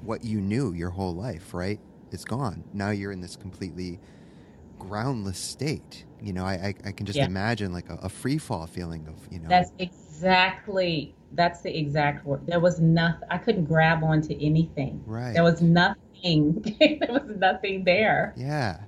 what 0.01 0.24
you 0.24 0.39
knew 0.41 0.74
your 0.74 0.89
whole 0.91 1.13
life, 1.13 1.53
right, 1.53 1.79
is 2.12 2.24
gone. 2.25 2.63
Now 2.74 2.89
you're 2.91 3.12
in 3.12 3.22
this 3.22 3.36
completely 3.36 4.00
groundless 4.77 5.38
state. 5.38 6.06
You 6.22 6.34
know, 6.34 6.46
I, 6.46 6.53
I, 6.53 6.74
I 6.86 6.91
can 6.91 7.06
just 7.06 7.18
Yeah. 7.18 7.25
imagine 7.25 7.74
like 7.74 7.89
a, 7.89 7.96
a 7.96 8.10
free 8.10 8.38
fall 8.38 8.65
feeling 8.68 9.08
of, 9.08 9.15
you 9.32 9.39
know, 9.39 9.50
That's 9.50 9.72
exactly, 9.79 11.15
that's 11.34 11.62
the 11.62 11.75
exact 11.77 12.25
word. 12.25 12.46
There 12.48 12.60
was 12.60 12.79
nothing, 12.79 13.27
I 13.29 13.38
couldn't 13.38 13.65
grab 13.65 14.03
onto 14.03 14.34
anything. 14.39 15.01
right. 15.06 15.34
There 15.34 15.44
was 15.44 15.62
nothing, 15.62 16.62
there 16.79 17.10
was 17.10 17.36
nothing 17.38 17.84
there. 17.84 18.34
Yeah. 18.38 18.82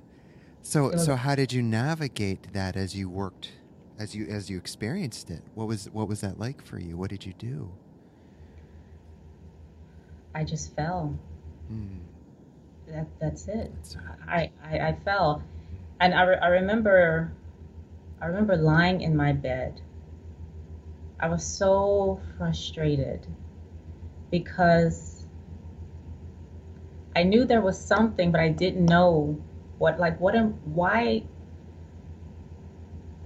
So 0.62 0.90
was- 0.90 1.04
so 1.04 1.16
how 1.16 1.34
did 1.34 1.52
you 1.52 1.62
navigate 1.62 2.52
that 2.52 2.76
as 2.76 2.96
you 2.96 3.08
worked 3.10 3.52
as 4.02 4.14
you 4.14 4.26
as 4.28 4.50
you 4.50 4.58
experienced 4.58 5.30
it? 5.30 5.42
What 5.54 5.68
was 5.68 5.88
what 5.92 6.08
was 6.08 6.20
that 6.22 6.38
like 6.38 6.64
for 6.64 6.78
you? 6.78 6.96
What 6.96 7.10
did 7.10 7.24
you 7.24 7.32
do? 7.38 7.70
I 10.34 10.44
just 10.44 10.74
fell. 10.74 11.14
Hmm. 11.68 11.98
That, 12.88 13.06
that's 13.20 13.48
it. 13.48 13.72
That's. 13.74 13.96
I, 14.28 14.50
I, 14.64 14.78
I 14.78 14.96
fell, 15.04 15.42
and 16.00 16.14
I, 16.14 16.22
re- 16.24 16.38
I 16.42 16.48
remember, 16.48 17.32
I 18.20 18.26
remember 18.26 18.56
lying 18.56 19.02
in 19.02 19.16
my 19.16 19.32
bed. 19.32 19.80
I 21.20 21.28
was 21.28 21.44
so 21.44 22.20
frustrated 22.36 23.26
because 24.30 25.24
I 27.14 27.22
knew 27.22 27.44
there 27.44 27.60
was 27.60 27.78
something, 27.78 28.32
but 28.32 28.40
I 28.40 28.48
didn't 28.48 28.86
know 28.86 29.38
what, 29.78 30.00
like, 30.00 30.18
what 30.18 30.34
am, 30.34 30.54
why, 30.64 31.22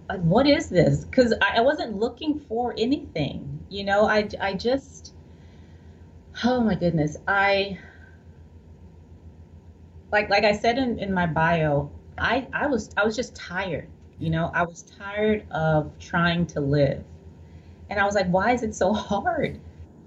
Uh, 0.08 0.18
what 0.18 0.46
is 0.46 0.68
this? 0.68 1.04
Because 1.04 1.34
I, 1.42 1.58
I 1.58 1.60
wasn't 1.60 1.96
looking 1.96 2.38
for 2.40 2.74
anything, 2.78 3.64
you 3.68 3.84
know. 3.84 4.06
I, 4.06 4.28
I 4.40 4.54
just, 4.54 5.14
oh 6.44 6.60
my 6.60 6.74
goodness, 6.74 7.16
I 7.26 7.78
like 10.12 10.30
like 10.30 10.44
I 10.44 10.52
said 10.52 10.78
in, 10.78 10.98
in 10.98 11.12
my 11.12 11.26
bio, 11.26 11.90
I, 12.18 12.46
I 12.52 12.66
was 12.66 12.90
I 12.96 13.04
was 13.04 13.16
just 13.16 13.34
tired. 13.34 13.88
You 14.18 14.30
know, 14.30 14.50
I 14.54 14.62
was 14.62 14.82
tired 14.82 15.44
of 15.50 15.90
trying 15.98 16.46
to 16.48 16.60
live. 16.60 17.04
And 17.90 18.00
I 18.00 18.04
was 18.04 18.14
like, 18.14 18.28
why 18.28 18.52
is 18.52 18.62
it 18.62 18.74
so 18.74 18.92
hard? 18.92 19.60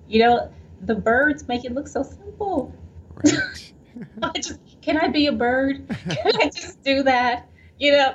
You 0.08 0.20
know, 0.24 0.52
the 0.82 0.96
birds 0.96 1.48
make 1.48 1.66
it 1.66 1.74
look 1.74 1.88
so 1.88 2.04
simple. 2.04 2.74
Right. 3.16 3.74
I 4.24 4.32
just 4.40 4.60
can 4.82 4.98
I 4.98 5.10
be 5.10 5.28
a 5.28 5.32
bird? 5.32 5.88
Can 6.10 6.32
I 6.42 6.50
just 6.50 6.82
do 6.84 7.04
that? 7.04 7.50
You 7.78 7.92
know, 7.92 8.14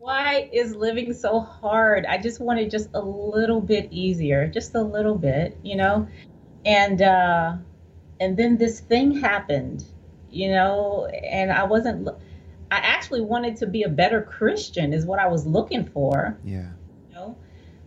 why 0.00 0.48
is 0.50 0.74
living 0.74 1.12
so 1.12 1.40
hard? 1.40 2.06
I 2.06 2.16
just 2.16 2.40
wanted 2.40 2.70
just 2.70 2.88
a 2.94 3.00
little 3.00 3.60
bit 3.60 3.88
easier, 3.92 4.48
just 4.48 4.74
a 4.74 4.80
little 4.80 5.14
bit, 5.14 5.58
you 5.62 5.76
know? 5.76 6.08
And 6.64 7.02
uh 7.02 7.56
and 8.18 8.36
then 8.36 8.56
this 8.56 8.80
thing 8.80 9.20
happened, 9.20 9.84
you 10.30 10.50
know, 10.50 11.06
and 11.06 11.52
I 11.52 11.64
wasn't 11.64 12.08
I 12.70 12.76
actually 12.76 13.20
wanted 13.20 13.56
to 13.56 13.66
be 13.66 13.82
a 13.82 13.88
better 13.90 14.22
Christian 14.22 14.94
is 14.94 15.04
what 15.04 15.18
I 15.18 15.28
was 15.28 15.46
looking 15.46 15.84
for, 15.84 16.38
yeah. 16.44 16.70
you 17.08 17.14
know? 17.14 17.36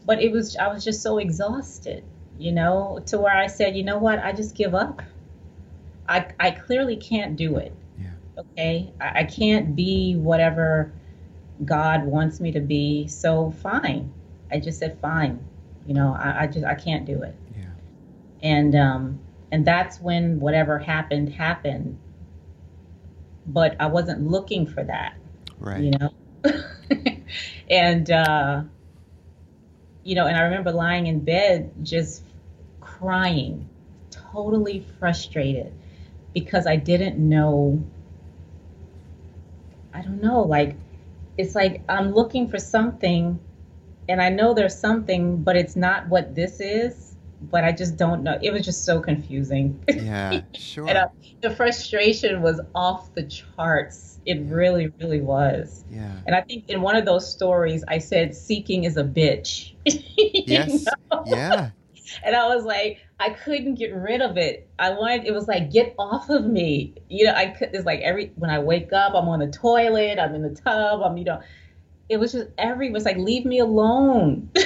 But 0.06 0.22
it 0.22 0.32
was 0.32 0.56
I 0.56 0.68
was 0.68 0.84
just 0.84 1.02
so 1.02 1.18
exhausted, 1.18 2.04
you 2.38 2.52
know, 2.52 3.02
to 3.08 3.18
where 3.18 3.36
I 3.36 3.48
said, 3.48 3.76
"You 3.76 3.84
know 3.84 3.98
what? 3.98 4.20
I 4.20 4.34
just 4.34 4.56
give 4.56 4.76
up." 4.76 5.02
I 6.08 6.28
I 6.40 6.52
clearly 6.52 6.98
can't 6.98 7.36
do 7.36 7.58
it 7.58 7.74
Yeah. 8.00 8.12
okay 8.38 8.92
I, 9.00 9.22
I 9.22 9.24
can't 9.24 9.76
be 9.76 10.16
whatever 10.16 10.92
god 11.66 12.06
wants 12.06 12.40
me 12.40 12.52
to 12.52 12.60
be 12.60 13.08
so 13.08 13.52
fine 13.62 14.12
i 14.52 14.60
just 14.60 14.80
said 14.80 14.98
fine 15.00 15.40
you 15.86 15.94
know 15.94 16.16
i, 16.20 16.44
I 16.44 16.48
just 16.48 16.66
i 16.66 16.76
can't 16.76 17.06
do 17.06 17.22
it 17.24 17.36
Yeah. 17.56 17.66
and 18.42 18.76
um 18.76 19.20
and 19.54 19.64
that's 19.64 20.02
when 20.02 20.40
whatever 20.40 20.80
happened 20.80 21.30
happened. 21.30 22.00
But 23.46 23.76
I 23.80 23.86
wasn't 23.86 24.28
looking 24.28 24.66
for 24.66 24.84
that, 24.84 25.14
Right. 25.60 25.84
you 25.84 25.92
know. 25.92 26.10
and 27.70 28.10
uh, 28.10 28.64
you 30.04 30.16
know, 30.16 30.26
and 30.26 30.36
I 30.36 30.42
remember 30.42 30.72
lying 30.72 31.06
in 31.06 31.20
bed 31.20 31.72
just 31.84 32.24
crying, 32.82 33.70
totally 34.10 34.84
frustrated 34.98 35.72
because 36.34 36.66
I 36.66 36.78
didn't 36.78 37.20
know. 37.20 37.84
I 39.94 40.02
don't 40.02 40.20
know, 40.20 40.42
like 40.42 40.76
it's 41.38 41.56
like 41.56 41.82
I'm 41.90 42.14
looking 42.14 42.48
for 42.48 42.60
something 42.60 43.40
and 44.10 44.22
I 44.22 44.30
know 44.30 44.54
there's 44.54 44.78
something, 44.78 45.44
but 45.44 45.56
it's 45.56 45.76
not 45.76 46.08
what 46.10 46.36
this 46.36 46.60
is. 46.60 47.16
But 47.52 47.66
I 47.66 47.74
just 47.74 47.98
don't 47.98 48.24
know. 48.24 48.40
It 48.42 48.54
was 48.54 48.64
just 48.64 48.86
so 48.86 49.02
confusing. 49.02 49.84
Yeah, 49.90 50.42
sure. 50.54 50.88
and 50.88 50.98
uh, 50.98 51.08
the 51.42 51.54
frustration 51.54 52.42
was 52.42 52.62
off 52.74 53.14
the 53.16 53.24
charts. 53.24 54.20
It 54.26 54.40
really, 54.46 54.88
really 55.02 55.20
was. 55.20 55.84
yeah. 55.92 56.22
And 56.26 56.34
I 56.34 56.42
think 56.42 56.70
in 56.70 56.82
one 56.82 56.96
of 56.96 57.04
those 57.04 57.30
stories, 57.30 57.84
I 57.90 57.98
said, 57.98 58.34
seeking 58.34 58.86
is 58.86 58.96
a 58.96 59.04
bitch. 59.04 59.74
Yes. 60.46 60.86
know? 61.12 61.24
Yeah. 61.26 61.72
And 62.24 62.36
I 62.36 62.48
was 62.54 62.66
like, 62.66 63.00
I 63.20 63.30
couldn't 63.30 63.76
get 63.76 63.94
rid 63.94 64.22
of 64.22 64.38
it. 64.38 64.70
I 64.80 64.92
wanted, 64.92 65.26
it 65.26 65.34
was 65.34 65.48
like, 65.48 65.72
get 65.72 65.96
off 65.98 66.30
of 66.30 66.46
me. 66.46 66.96
You 67.10 67.26
know, 67.26 67.34
I 67.34 67.48
could, 67.48 67.70
it's 67.74 67.86
like 67.86 68.02
every, 68.02 68.32
when 68.36 68.50
I 68.50 68.60
wake 68.60 68.92
up, 68.94 69.14
I'm 69.16 69.28
on 69.28 69.40
the 69.40 69.48
toilet, 69.52 70.20
I'm 70.20 70.36
in 70.36 70.42
the 70.42 70.54
tub, 70.62 71.02
I'm, 71.02 71.18
you 71.18 71.24
know, 71.24 71.42
it 72.10 72.18
was 72.18 72.34
just 72.34 72.50
every, 72.58 72.88
it 72.88 72.94
was 72.94 73.06
like, 73.06 73.18
leave 73.18 73.46
me 73.46 73.60
alone. 73.60 74.50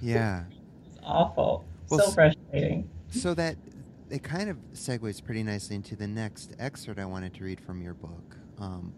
Yeah. 0.00 0.44
it's 0.86 1.00
awful. 1.02 1.64
Well, 1.90 1.98
so 1.98 2.12
frustrating. 2.12 2.88
So 3.10 3.34
that 3.34 3.56
it 4.10 4.22
kind 4.22 4.48
of 4.48 4.56
segues 4.72 5.22
pretty 5.22 5.42
nicely 5.42 5.74
into 5.74 5.96
the 5.96 6.06
next 6.06 6.54
excerpt 6.58 7.00
I 7.00 7.04
wanted 7.04 7.34
to 7.34 7.44
read 7.44 7.60
from 7.60 7.82
your 7.82 7.94
book. 7.94 8.36
Um, 8.58 8.94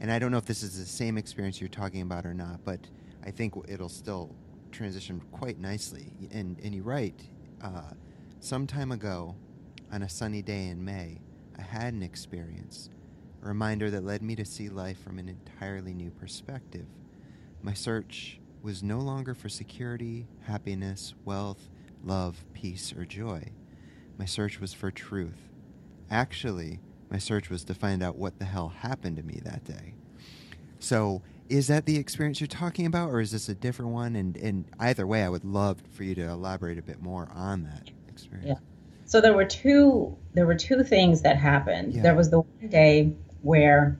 and 0.00 0.10
I 0.10 0.18
don't 0.18 0.30
know 0.30 0.38
if 0.38 0.46
this 0.46 0.62
is 0.62 0.78
the 0.78 0.84
same 0.84 1.18
experience 1.18 1.60
you're 1.60 1.68
talking 1.68 2.02
about 2.02 2.26
or 2.26 2.34
not, 2.34 2.64
but 2.64 2.80
I 3.24 3.30
think 3.30 3.54
it'll 3.68 3.88
still 3.88 4.34
transition 4.72 5.20
quite 5.30 5.58
nicely. 5.58 6.12
And, 6.32 6.58
and 6.62 6.74
you 6.74 6.82
write, 6.82 7.20
uh, 7.62 7.94
some 8.40 8.66
time 8.66 8.92
ago, 8.92 9.34
on 9.92 10.02
a 10.02 10.08
sunny 10.08 10.42
day 10.42 10.68
in 10.68 10.84
May, 10.84 11.20
I 11.58 11.62
had 11.62 11.92
an 11.92 12.02
experience, 12.02 12.88
a 13.42 13.48
reminder 13.48 13.90
that 13.90 14.04
led 14.04 14.22
me 14.22 14.34
to 14.36 14.44
see 14.44 14.68
life 14.68 15.02
from 15.02 15.18
an 15.18 15.28
entirely 15.28 15.92
new 15.92 16.10
perspective. 16.10 16.86
My 17.62 17.74
search 17.74 18.40
was 18.62 18.82
no 18.82 18.98
longer 18.98 19.34
for 19.34 19.48
security, 19.48 20.26
happiness, 20.42 21.14
wealth, 21.24 21.68
love, 22.04 22.44
peace, 22.54 22.92
or 22.96 23.04
joy. 23.04 23.50
My 24.18 24.24
search 24.24 24.60
was 24.60 24.72
for 24.72 24.90
truth. 24.90 25.50
Actually, 26.10 26.80
my 27.10 27.18
search 27.18 27.50
was 27.50 27.64
to 27.64 27.74
find 27.74 28.02
out 28.02 28.16
what 28.16 28.38
the 28.38 28.44
hell 28.44 28.68
happened 28.68 29.16
to 29.16 29.22
me 29.22 29.40
that 29.44 29.64
day. 29.64 29.94
So, 30.78 31.22
is 31.50 31.66
that 31.66 31.84
the 31.84 31.96
experience 31.96 32.40
you're 32.40 32.46
talking 32.46 32.86
about, 32.86 33.10
or 33.10 33.20
is 33.20 33.32
this 33.32 33.48
a 33.48 33.54
different 33.54 33.90
one? 33.90 34.14
And, 34.14 34.36
and 34.36 34.64
either 34.78 35.06
way, 35.06 35.24
I 35.24 35.28
would 35.28 35.44
love 35.44 35.82
for 35.90 36.04
you 36.04 36.14
to 36.14 36.22
elaborate 36.22 36.78
a 36.78 36.82
bit 36.82 37.02
more 37.02 37.28
on 37.34 37.64
that 37.64 37.90
experience. 38.08 38.48
Yeah. 38.48 38.54
So 39.04 39.20
there 39.20 39.34
were 39.34 39.44
two, 39.44 40.16
there 40.34 40.46
were 40.46 40.54
two 40.54 40.84
things 40.84 41.22
that 41.22 41.36
happened. 41.36 41.94
Yeah. 41.94 42.02
There 42.02 42.14
was 42.14 42.30
the 42.30 42.40
one 42.40 42.68
day 42.68 43.12
where, 43.42 43.98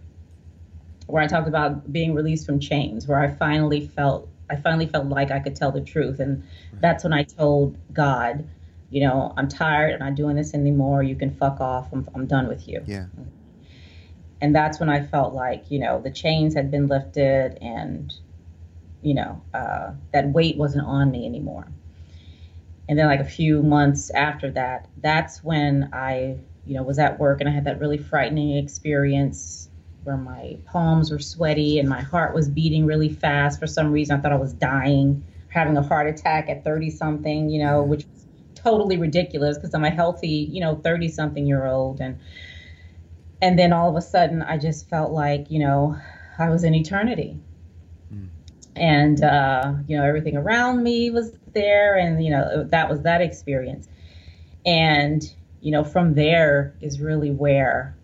where 1.09 1.23
I 1.23 1.27
talked 1.27 1.49
about 1.49 1.93
being 1.93 2.15
released 2.15 2.47
from 2.47 2.61
chains, 2.61 3.09
where 3.09 3.19
I 3.19 3.29
finally 3.35 3.89
felt, 3.89 4.29
I 4.49 4.55
finally 4.55 4.87
felt 4.87 5.07
like 5.07 5.33
I 5.33 5.41
could 5.41 5.57
tell 5.57 5.73
the 5.73 5.81
truth. 5.81 6.21
And 6.21 6.45
Right. 6.73 6.83
that's 6.83 7.03
when 7.03 7.13
I 7.13 7.25
told 7.25 7.77
God, 7.93 8.45
you 8.91 9.01
know, 9.07 9.35
I'm 9.37 9.49
tired. 9.49 9.95
I'm 9.95 9.99
not 10.01 10.15
doing 10.15 10.37
this 10.37 10.55
anymore. 10.55 11.03
You 11.03 11.17
can 11.17 11.33
fuck 11.35 11.61
off. 11.61 11.89
I'm, 11.93 12.09
I'm 12.15 12.27
done 12.27 12.47
with 12.47 12.69
you. 12.69 12.83
Yeah. 12.87 13.07
Mm-hmm. 13.07 13.23
And 14.41 14.55
that's 14.55 14.81
when 14.81 14.89
I 14.89 15.05
felt 15.05 15.35
like, 15.35 15.71
you 15.71 15.79
know, 15.79 16.01
the 16.01 16.11
chains 16.11 16.55
had 16.55 16.71
been 16.71 16.87
lifted 16.87 17.59
and, 17.61 18.13
you 19.03 19.15
know, 19.15 19.43
uh, 19.53 19.93
that 20.13 20.29
weight 20.29 20.57
wasn't 20.57 20.87
on 20.87 21.11
me 21.11 21.27
anymore. 21.27 21.67
And 22.89 22.99
then, 22.99 23.07
like 23.07 23.21
a 23.21 23.25
few 23.25 23.63
months 23.63 24.11
after 24.11 24.51
that, 24.53 24.89
that's 25.01 25.45
when 25.45 25.91
I, 25.93 26.39
you 26.67 26.75
know, 26.75 26.83
was 26.83 26.99
at 26.99 27.21
work 27.21 27.41
and 27.41 27.49
I 27.49 27.53
had 27.53 27.65
that 27.65 27.79
really 27.79 27.99
frightening 27.99 28.57
experience 28.57 29.69
where 30.05 30.17
my 30.17 30.57
palms 30.65 31.11
were 31.11 31.19
sweaty 31.19 31.79
and 31.79 31.89
my 31.89 32.01
heart 32.01 32.35
was 32.35 32.49
beating 32.49 32.87
really 32.87 33.11
fast. 33.11 33.61
For 33.61 33.67
some 33.67 33.93
reason, 33.93 34.19
I 34.19 34.21
thought 34.21 34.33
I 34.33 34.37
was 34.37 34.55
dying, 34.55 35.23
having 35.49 35.77
a 35.77 35.83
heart 35.83 36.09
attack 36.09 36.49
at 36.49 36.65
30 36.65 36.91
something, 36.91 37.51
you 37.51 37.63
know, 37.63 37.83
which 37.83 38.07
was 38.07 38.27
totally 38.55 38.97
ridiculous 38.97 39.57
because 39.59 39.75
I'm 39.75 39.85
a 39.85 39.91
healthy, 39.91 40.49
you 40.51 40.61
know, 40.61 40.77
30 40.77 41.09
something 41.11 41.47
year 41.47 41.67
old. 41.67 42.01
And, 42.01 42.19
and 43.43 43.59
then 43.59 43.73
all 43.73 43.89
of 43.89 43.97
a 43.97 44.03
sudden, 44.03 44.43
I 44.43 44.59
just 44.59 44.89
felt 44.89 45.13
like, 45.13 45.51
you 45.51 45.61
know, 45.61 45.97
I 46.39 46.51
was 46.51 46.65
in 46.65 46.75
eternity. 46.75 47.39
Mm. 48.13 48.29
And, 48.77 49.23
uh, 49.23 49.75
you 49.87 49.97
know, 49.97 50.05
everything 50.05 50.37
around 50.37 50.83
me 50.83 51.11
was 51.11 51.33
there. 51.53 51.97
And, 51.97 52.23
you 52.23 52.31
know, 52.31 52.65
that 52.65 52.91
was 52.91 53.03
that 53.03 53.21
experience. 53.21 53.89
And, 54.67 55.23
you 55.61 55.71
know, 55.73 55.85
from 55.85 56.15
there 56.15 56.75
is 56.81 57.01
really 57.01 57.31
where 57.31 57.97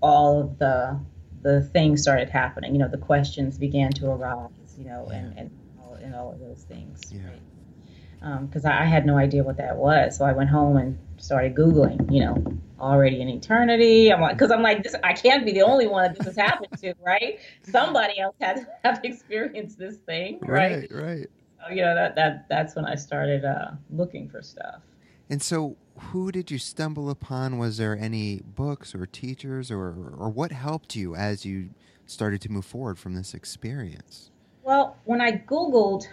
all 0.00 0.40
of 0.40 0.58
the, 0.58 1.00
the 1.42 1.62
things 1.62 2.02
started 2.02 2.30
happening. 2.30 2.72
You 2.72 2.78
know, 2.78 2.88
the 2.88 2.98
questions 2.98 3.58
began 3.58 3.92
to 3.92 4.10
arise, 4.10 4.50
you 4.78 4.84
know, 4.84 5.08
and, 5.12 5.36
and, 5.36 5.50
all, 5.80 5.94
and 5.94 6.14
all 6.14 6.32
of 6.32 6.38
those 6.38 6.62
things. 6.62 7.00
Yeah. 7.12 7.22
Right? 7.28 8.46
Because 8.46 8.64
I, 8.64 8.82
I 8.82 8.84
had 8.84 9.06
no 9.06 9.16
idea 9.16 9.42
what 9.42 9.56
that 9.56 9.76
was. 9.76 10.16
So 10.16 10.24
I 10.24 10.32
went 10.32 10.50
home 10.50 10.76
and 10.76 10.98
started 11.20 11.54
Googling, 11.54 12.12
you 12.12 12.24
know, 12.24 12.42
already 12.80 13.20
in 13.20 13.28
eternity. 13.28 14.12
I'm 14.12 14.20
like, 14.20 14.36
because 14.36 14.50
I'm 14.50 14.62
like, 14.62 14.82
this, 14.82 14.94
I 15.04 15.12
can't 15.12 15.44
be 15.44 15.52
the 15.52 15.62
only 15.62 15.86
one 15.86 16.04
that 16.04 16.18
this 16.18 16.26
has 16.26 16.36
happened 16.36 16.78
to, 16.80 16.94
right? 17.04 17.38
Somebody 17.62 18.18
else 18.18 18.36
had 18.40 18.56
to 18.56 18.66
have 18.84 19.00
experienced 19.04 19.78
this 19.78 19.96
thing, 19.98 20.38
right? 20.42 20.88
Right. 20.90 21.02
Right. 21.02 21.26
So, 21.60 21.74
you 21.74 21.82
know, 21.82 21.94
that, 21.94 22.14
that 22.16 22.48
that's 22.48 22.74
when 22.74 22.86
I 22.86 22.94
started 22.94 23.44
uh, 23.44 23.72
looking 23.90 24.28
for 24.28 24.40
stuff. 24.42 24.80
And 25.28 25.42
so, 25.42 25.76
who 25.98 26.32
did 26.32 26.50
you 26.50 26.58
stumble 26.58 27.10
upon? 27.10 27.58
Was 27.58 27.76
there 27.76 27.96
any 27.96 28.40
books 28.44 28.94
or 28.94 29.06
teachers, 29.06 29.70
or 29.70 30.14
or 30.18 30.28
what 30.30 30.50
helped 30.50 30.96
you 30.96 31.14
as 31.14 31.44
you 31.44 31.70
started 32.06 32.40
to 32.40 32.50
move 32.50 32.64
forward 32.64 32.98
from 32.98 33.14
this 33.14 33.34
experience? 33.34 34.30
Well, 34.64 34.96
when 35.04 35.20
I 35.20 35.32
Googled, 35.32 36.06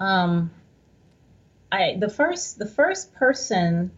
um, 0.00 0.50
I 1.70 1.96
the 2.00 2.08
first 2.08 2.58
the 2.58 2.66
first 2.66 3.14
person 3.14 3.92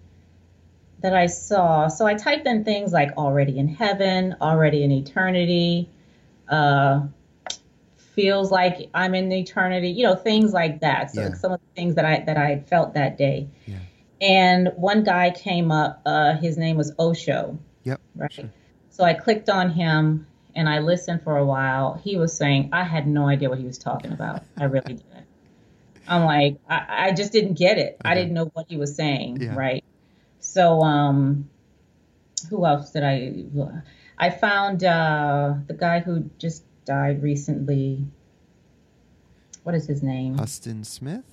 that 1.00 1.14
I 1.14 1.26
saw, 1.26 1.88
so 1.88 2.06
I 2.06 2.14
typed 2.14 2.46
in 2.46 2.64
things 2.64 2.92
like 2.92 3.16
already 3.16 3.58
in 3.58 3.68
heaven, 3.68 4.36
already 4.40 4.82
in 4.82 4.90
eternity, 4.92 5.88
uh, 6.48 7.02
feels 8.14 8.50
like 8.50 8.88
I'm 8.94 9.14
in 9.14 9.30
eternity, 9.30 9.90
you 9.90 10.04
know, 10.04 10.14
things 10.14 10.52
like 10.52 10.80
that. 10.80 11.10
So 11.10 11.20
Yeah. 11.20 11.34
some 11.34 11.52
of 11.52 11.60
the 11.60 11.80
things 11.80 11.96
that 11.96 12.04
I 12.04 12.20
that 12.20 12.38
I 12.38 12.60
felt 12.60 12.94
that 12.94 13.18
day. 13.18 13.48
Yeah. 13.66 13.76
And 14.20 14.72
one 14.76 15.04
guy 15.04 15.30
came 15.30 15.70
up, 15.70 16.00
uh, 16.06 16.34
his 16.36 16.56
name 16.56 16.78
was 16.78 16.92
Osho. 16.98 17.58
Yep. 17.84 18.00
Right. 18.14 18.32
Sure. 18.32 18.50
So 18.88 19.04
I 19.04 19.12
clicked 19.12 19.50
on 19.50 19.70
him 19.70 20.26
and 20.54 20.66
I 20.68 20.78
listened 20.78 21.22
for 21.22 21.36
a 21.36 21.44
while. 21.44 22.00
He 22.02 22.16
was 22.16 22.34
saying, 22.34 22.70
I 22.72 22.84
had 22.84 23.06
no 23.06 23.28
idea 23.28 23.50
what 23.50 23.58
he 23.58 23.66
was 23.66 23.76
talking 23.76 24.12
about. 24.12 24.42
I 24.56 24.64
really 24.64 24.94
didn't. 24.94 25.26
I'm 26.08 26.24
like, 26.24 26.56
I, 26.68 27.08
I 27.08 27.12
just 27.12 27.32
didn't 27.32 27.58
get 27.58 27.78
it. 27.78 27.98
I 28.04 28.14
didn't 28.14 28.32
know 28.32 28.46
what 28.54 28.66
he 28.68 28.76
was 28.78 28.94
saying. 28.94 29.42
Yeah. 29.42 29.54
Right. 29.56 29.84
So, 30.40 30.80
um, 30.82 31.48
who 32.50 32.64
else 32.66 32.90
did 32.90 33.04
I? 33.04 33.44
I 34.18 34.30
found 34.30 34.84
uh, 34.84 35.54
the 35.66 35.74
guy 35.74 36.00
who 36.00 36.30
just 36.38 36.64
died 36.84 37.22
recently. 37.22 38.04
What 39.64 39.74
is 39.74 39.86
his 39.86 40.02
name? 40.02 40.38
Huston 40.38 40.84
Smith. 40.84 41.24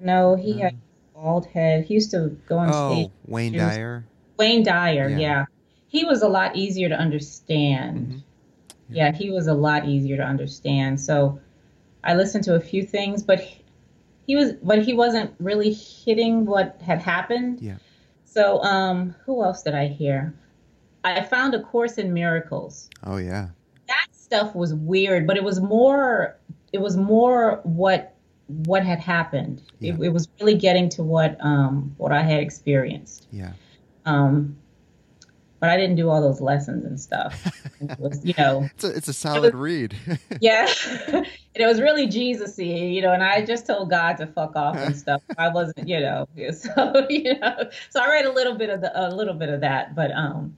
No, 0.00 0.34
he 0.34 0.54
No. 0.54 0.62
had 0.64 0.76
bald 1.14 1.46
head. 1.46 1.84
He 1.84 1.94
used 1.94 2.10
to 2.12 2.36
go 2.48 2.58
on 2.58 2.68
stage. 2.72 3.08
Oh, 3.08 3.12
Wayne 3.30 3.52
Dyer. 3.52 4.04
Wayne 4.38 4.62
Dyer, 4.62 5.08
Yeah. 5.08 5.18
yeah. 5.18 5.44
He 5.88 6.04
was 6.04 6.22
a 6.22 6.28
lot 6.28 6.56
easier 6.56 6.88
to 6.88 6.94
understand. 6.96 7.98
Mhm. 7.98 8.22
Yeah, 8.88 9.12
he 9.12 9.30
was 9.30 9.46
a 9.46 9.54
lot 9.54 9.86
easier 9.86 10.16
to 10.16 10.22
understand. 10.24 11.00
So 11.00 11.38
I 12.02 12.14
listened 12.14 12.44
to 12.44 12.54
a 12.54 12.60
few 12.60 12.82
things, 12.82 13.22
but 13.22 13.40
he 14.26 14.36
was 14.36 14.54
but 14.54 14.82
he 14.82 14.94
wasn't 14.94 15.32
really 15.38 15.72
hitting 15.72 16.46
what 16.46 16.80
had 16.80 16.98
happened. 17.00 17.60
Yeah. 17.60 17.76
So 18.32 18.62
um 18.62 19.14
who 19.26 19.44
else 19.44 19.62
did 19.62 19.74
I 19.74 19.88
hear? 19.88 20.34
I 21.04 21.22
found 21.22 21.54
a 21.54 21.62
course 21.62 21.98
in 21.98 22.14
miracles. 22.14 22.88
Oh 23.04 23.18
yeah. 23.18 23.48
That 23.88 24.06
stuff 24.12 24.54
was 24.54 24.72
weird, 24.72 25.26
but 25.26 25.36
it 25.36 25.44
was 25.44 25.60
more 25.60 26.38
it 26.72 26.80
was 26.80 26.96
more 26.96 27.60
what 27.64 28.14
what 28.46 28.84
had 28.84 29.00
happened. 29.00 29.62
It, 29.80 29.98
it 30.00 30.08
was 30.10 30.28
really 30.40 30.54
getting 30.54 30.88
to 30.90 31.02
what 31.02 31.36
um 31.40 31.94
what 31.98 32.12
I 32.12 32.22
had 32.22 32.40
experienced. 32.40 33.26
Yeah. 33.30 33.52
Um, 34.06 34.56
but 35.62 35.70
I 35.70 35.76
didn't 35.76 35.94
do 35.94 36.10
all 36.10 36.20
those 36.20 36.40
lessons 36.40 36.84
and 36.84 37.00
stuff. 37.00 37.56
it 37.80 37.96
was, 38.00 38.24
you 38.24 38.34
know, 38.36 38.68
it's 38.74 38.82
a, 38.82 38.96
it's 38.96 39.06
a 39.06 39.12
solid 39.12 39.54
was, 39.54 39.60
read. 39.60 39.96
yeah, 40.40 40.66
and 41.06 41.24
it 41.54 41.66
was 41.66 41.80
really 41.80 42.08
Jesusy, 42.08 42.92
you 42.92 43.00
know. 43.00 43.12
And 43.12 43.22
I 43.22 43.44
just 43.44 43.64
told 43.64 43.88
God 43.88 44.16
to 44.16 44.26
fuck 44.26 44.56
off 44.56 44.74
and 44.76 44.96
stuff. 44.96 45.22
I 45.38 45.50
wasn't, 45.50 45.88
you 45.88 46.00
know, 46.00 46.26
so 46.50 47.06
you 47.08 47.38
know, 47.38 47.70
so 47.90 48.00
I 48.02 48.08
read 48.08 48.24
a 48.24 48.32
little 48.32 48.56
bit 48.56 48.70
of 48.70 48.80
the 48.80 48.90
a 48.92 49.14
little 49.14 49.34
bit 49.34 49.50
of 49.50 49.60
that, 49.60 49.94
but 49.94 50.10
um, 50.10 50.56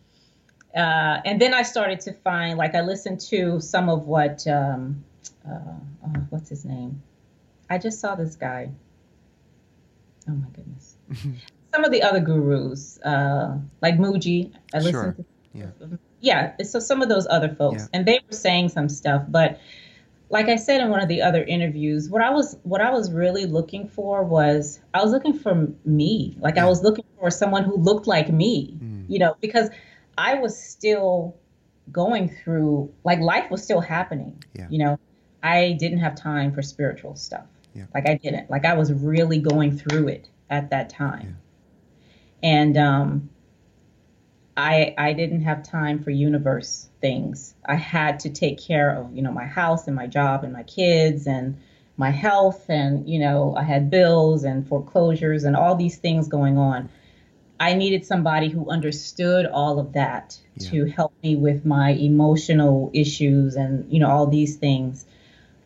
uh, 0.75 1.21
and 1.27 1.39
then 1.39 1.53
I 1.53 1.65
started 1.65 2.01
to 2.01 2.15
find 2.15 2.57
like 2.57 2.75
I 2.75 2.81
listened 2.81 3.21
to 3.29 3.61
some 3.61 3.91
of 3.91 4.07
what 4.07 4.47
um, 4.47 5.05
uh, 5.47 5.53
uh, 5.53 6.19
what's 6.31 6.49
his 6.49 6.65
name? 6.65 7.03
I 7.69 7.77
just 7.77 8.01
saw 8.01 8.15
this 8.15 8.37
guy. 8.37 8.71
Oh 10.27 10.33
my 10.33 10.49
goodness 10.49 10.97
some 11.75 11.85
of 11.85 11.91
the 11.91 12.03
other 12.03 12.21
gurus, 12.21 12.99
uh, 13.01 13.59
like 13.83 13.97
Mooji. 13.97 14.53
I 14.73 14.79
listened 14.79 14.93
sure. 14.93 15.13
to. 15.13 15.25
Yeah. 15.53 15.97
Yeah. 16.21 16.63
So 16.63 16.79
some 16.79 17.03
of 17.03 17.09
those 17.09 17.27
other 17.29 17.49
folks, 17.49 17.83
Yeah. 17.83 17.89
and 17.99 18.07
they 18.07 18.21
were 18.27 18.37
saying 18.37 18.69
some 18.69 18.89
stuff, 18.89 19.25
but 19.29 19.59
like 20.31 20.49
I 20.49 20.57
said 20.57 20.81
in 20.81 20.89
one 20.89 21.01
of 21.01 21.09
the 21.09 21.23
other 21.23 21.43
interviews, 21.43 22.09
what 22.09 22.23
I 22.23 22.31
was 22.31 22.57
what 22.63 22.81
I 22.81 22.91
was 22.91 23.13
really 23.13 23.47
looking 23.47 23.89
for 23.89 24.25
was 24.25 24.81
I 24.93 25.03
was 25.03 25.13
looking 25.13 25.35
for 25.35 25.69
me. 25.85 26.37
Like 26.41 26.59
I 26.59 26.65
was 26.65 26.83
looking 26.83 27.05
for 27.19 27.31
someone 27.31 27.65
who 27.65 27.77
looked 27.77 28.07
like 28.07 28.33
me. 28.33 28.77
Mm. 28.83 29.05
You 29.09 29.19
know, 29.19 29.37
because 29.41 29.69
I 30.17 30.35
was 30.35 30.59
still 30.59 31.37
going 31.93 32.29
through 32.29 32.93
like 33.05 33.21
life 33.21 33.51
was 33.51 33.63
still 33.63 33.81
happening. 33.81 34.43
Yeah. 34.55 34.67
You 34.71 34.79
know, 34.79 34.99
I 35.43 35.77
didn't 35.79 35.99
have 35.99 36.15
time 36.15 36.53
for 36.53 36.63
spiritual 36.63 37.17
stuff. 37.17 37.47
Yeah. 37.75 37.85
Like 37.95 38.09
I 38.09 38.15
didn't. 38.15 38.51
Like 38.51 38.65
I 38.65 38.75
was 38.75 38.93
really 38.93 39.39
going 39.39 39.77
through 39.77 40.09
it 40.09 40.29
at 40.49 40.71
that 40.71 40.89
time. 40.89 41.39
And 42.45 42.79
um 42.79 43.31
I 44.57 44.95
I 44.99 45.13
didn't 45.15 45.43
have 45.43 45.63
time 45.63 46.01
for 46.01 46.11
universe 46.11 46.89
things. 47.01 47.55
I 47.67 47.77
had 47.77 48.21
to 48.21 48.31
take 48.31 48.59
care 48.61 48.91
of, 48.91 49.15
you 49.15 49.23
know, 49.23 49.33
my 49.33 49.47
house 49.47 49.87
and 49.89 49.97
my 49.97 50.07
job 50.07 50.45
and 50.45 50.53
my 50.53 50.65
kids 50.65 51.27
and 51.27 51.59
my 51.97 52.11
health 52.11 52.67
and, 52.71 53.09
you 53.09 53.19
know, 53.21 53.55
I 53.57 53.65
had 53.65 53.91
bills 53.91 54.45
and 54.45 54.67
foreclosures 54.69 55.45
and 55.45 55.57
all 55.57 55.77
these 55.77 55.99
things 55.99 56.29
going 56.29 56.59
on. 56.59 56.91
I 57.61 57.75
needed 57.75 58.05
somebody 58.07 58.49
who 58.51 58.69
understood 58.71 59.47
all 59.47 59.79
of 59.81 59.95
that 59.95 60.39
Yeah. 60.57 60.71
to 60.71 60.87
help 60.87 61.15
me 61.23 61.37
with 61.37 61.65
my 61.65 61.91
emotional 61.93 62.91
issues 62.95 63.57
and, 63.57 63.91
you 63.93 64.01
know, 64.01 64.11
all 64.11 64.27
these 64.29 64.57
things. 64.57 65.07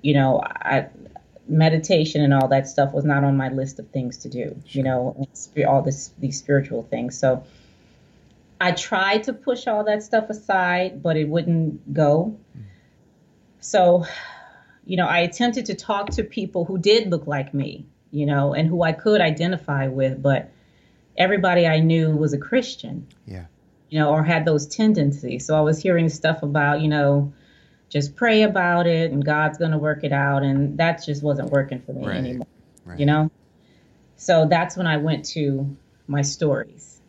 You 0.03 0.15
know, 0.15 0.43
I 0.45 0.89
meditation 1.49 2.23
and 2.23 2.35
all 2.35 2.49
that 2.49 2.69
stuff 2.69 2.93
was 2.93 3.05
not 3.05 3.25
on 3.25 3.37
my 3.37 3.49
list 3.49 3.79
of 3.79 3.89
things 3.91 4.19
to 4.19 4.29
do, 4.29 4.57
you 4.67 4.83
know, 4.83 5.27
all 5.67 5.83
this 5.83 6.13
these 6.19 6.39
spiritual 6.39 6.83
things. 6.83 7.19
So 7.19 7.43
I 8.61 8.73
tried 8.73 9.25
to 9.25 9.33
push 9.33 9.67
all 9.67 9.85
that 9.85 10.03
stuff 10.03 10.31
aside, 10.31 11.03
but 11.03 11.17
it 11.17 11.29
wouldn't 11.29 11.95
go. 11.95 12.37
So, 13.61 14.05
you 14.85 14.97
know, 14.97 15.07
I 15.07 15.21
attempted 15.21 15.67
to 15.67 15.75
talk 15.75 16.11
to 16.11 16.25
people 16.25 16.65
who 16.65 16.79
did 16.79 17.11
look 17.11 17.27
like 17.27 17.55
me, 17.55 17.87
you 18.11 18.27
know, 18.27 18.55
and 18.55 18.69
who 18.69 18.83
I 18.83 18.93
could 18.93 19.21
identify 19.21 19.87
with, 19.89 20.23
but 20.23 20.51
everybody 21.17 21.67
I 21.67 21.81
knew 21.81 22.17
was 22.17 22.33
a 22.33 22.39
Christian, 22.39 23.07
Yeah. 23.27 23.47
you 23.91 23.99
know, 23.99 24.11
or 24.11 24.23
had 24.23 24.45
those 24.45 24.67
tendencies. 24.67 25.45
So 25.47 25.57
I 25.57 25.61
was 25.61 25.83
hearing 25.83 26.09
stuff 26.09 26.43
about, 26.43 26.81
you 26.81 26.89
know, 26.89 27.33
just 27.89 28.17
pray 28.17 28.43
about 28.43 28.87
it 28.87 29.11
and 29.11 29.25
God's 29.25 29.59
going 29.59 29.71
to 29.71 29.79
work 29.79 30.05
it 30.05 30.13
out. 30.13 30.43
And 30.43 30.77
that 30.79 31.05
just 31.05 31.23
wasn't 31.23 31.51
working 31.51 31.81
for 31.81 31.93
me 31.93 32.07
Right. 32.07 32.17
anymore, 32.17 32.47
Right. 32.85 33.01
you 33.01 33.07
know? 33.07 33.31
So 34.17 34.47
that's 34.47 34.77
when 34.77 34.87
I 34.87 34.97
went 34.97 35.25
to 35.27 35.77
my 36.07 36.23
stories. 36.23 37.01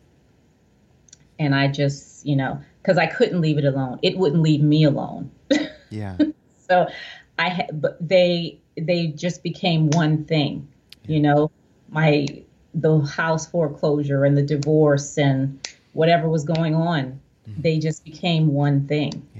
And 1.38 1.54
I 1.54 1.68
just, 1.68 2.24
you 2.26 2.36
know, 2.36 2.60
because 2.82 2.98
I 2.98 3.06
couldn't 3.06 3.40
leave 3.40 3.58
it 3.58 3.64
alone. 3.64 3.98
It 4.02 4.16
wouldn't 4.16 4.42
leave 4.42 4.62
me 4.62 4.84
alone. 4.84 5.30
Yeah. 5.90 6.16
So 6.68 6.86
I 7.36 7.66
but 7.72 7.96
they 8.00 8.60
they 8.76 9.08
just 9.08 9.42
became 9.42 9.90
one 9.90 10.24
thing, 10.24 10.68
you 11.04 11.18
know, 11.18 11.50
my 11.88 12.28
the 12.74 13.00
house 13.00 13.46
foreclosure 13.48 14.24
and 14.24 14.36
the 14.38 14.42
divorce 14.44 15.18
and 15.18 15.58
whatever 15.92 16.28
was 16.28 16.44
going 16.44 16.76
on, 16.76 17.20
mm-hmm. 17.48 17.60
they 17.60 17.80
just 17.80 18.04
became 18.04 18.52
one 18.52 18.86
thing. 18.86 19.26
Yeah. 19.34 19.39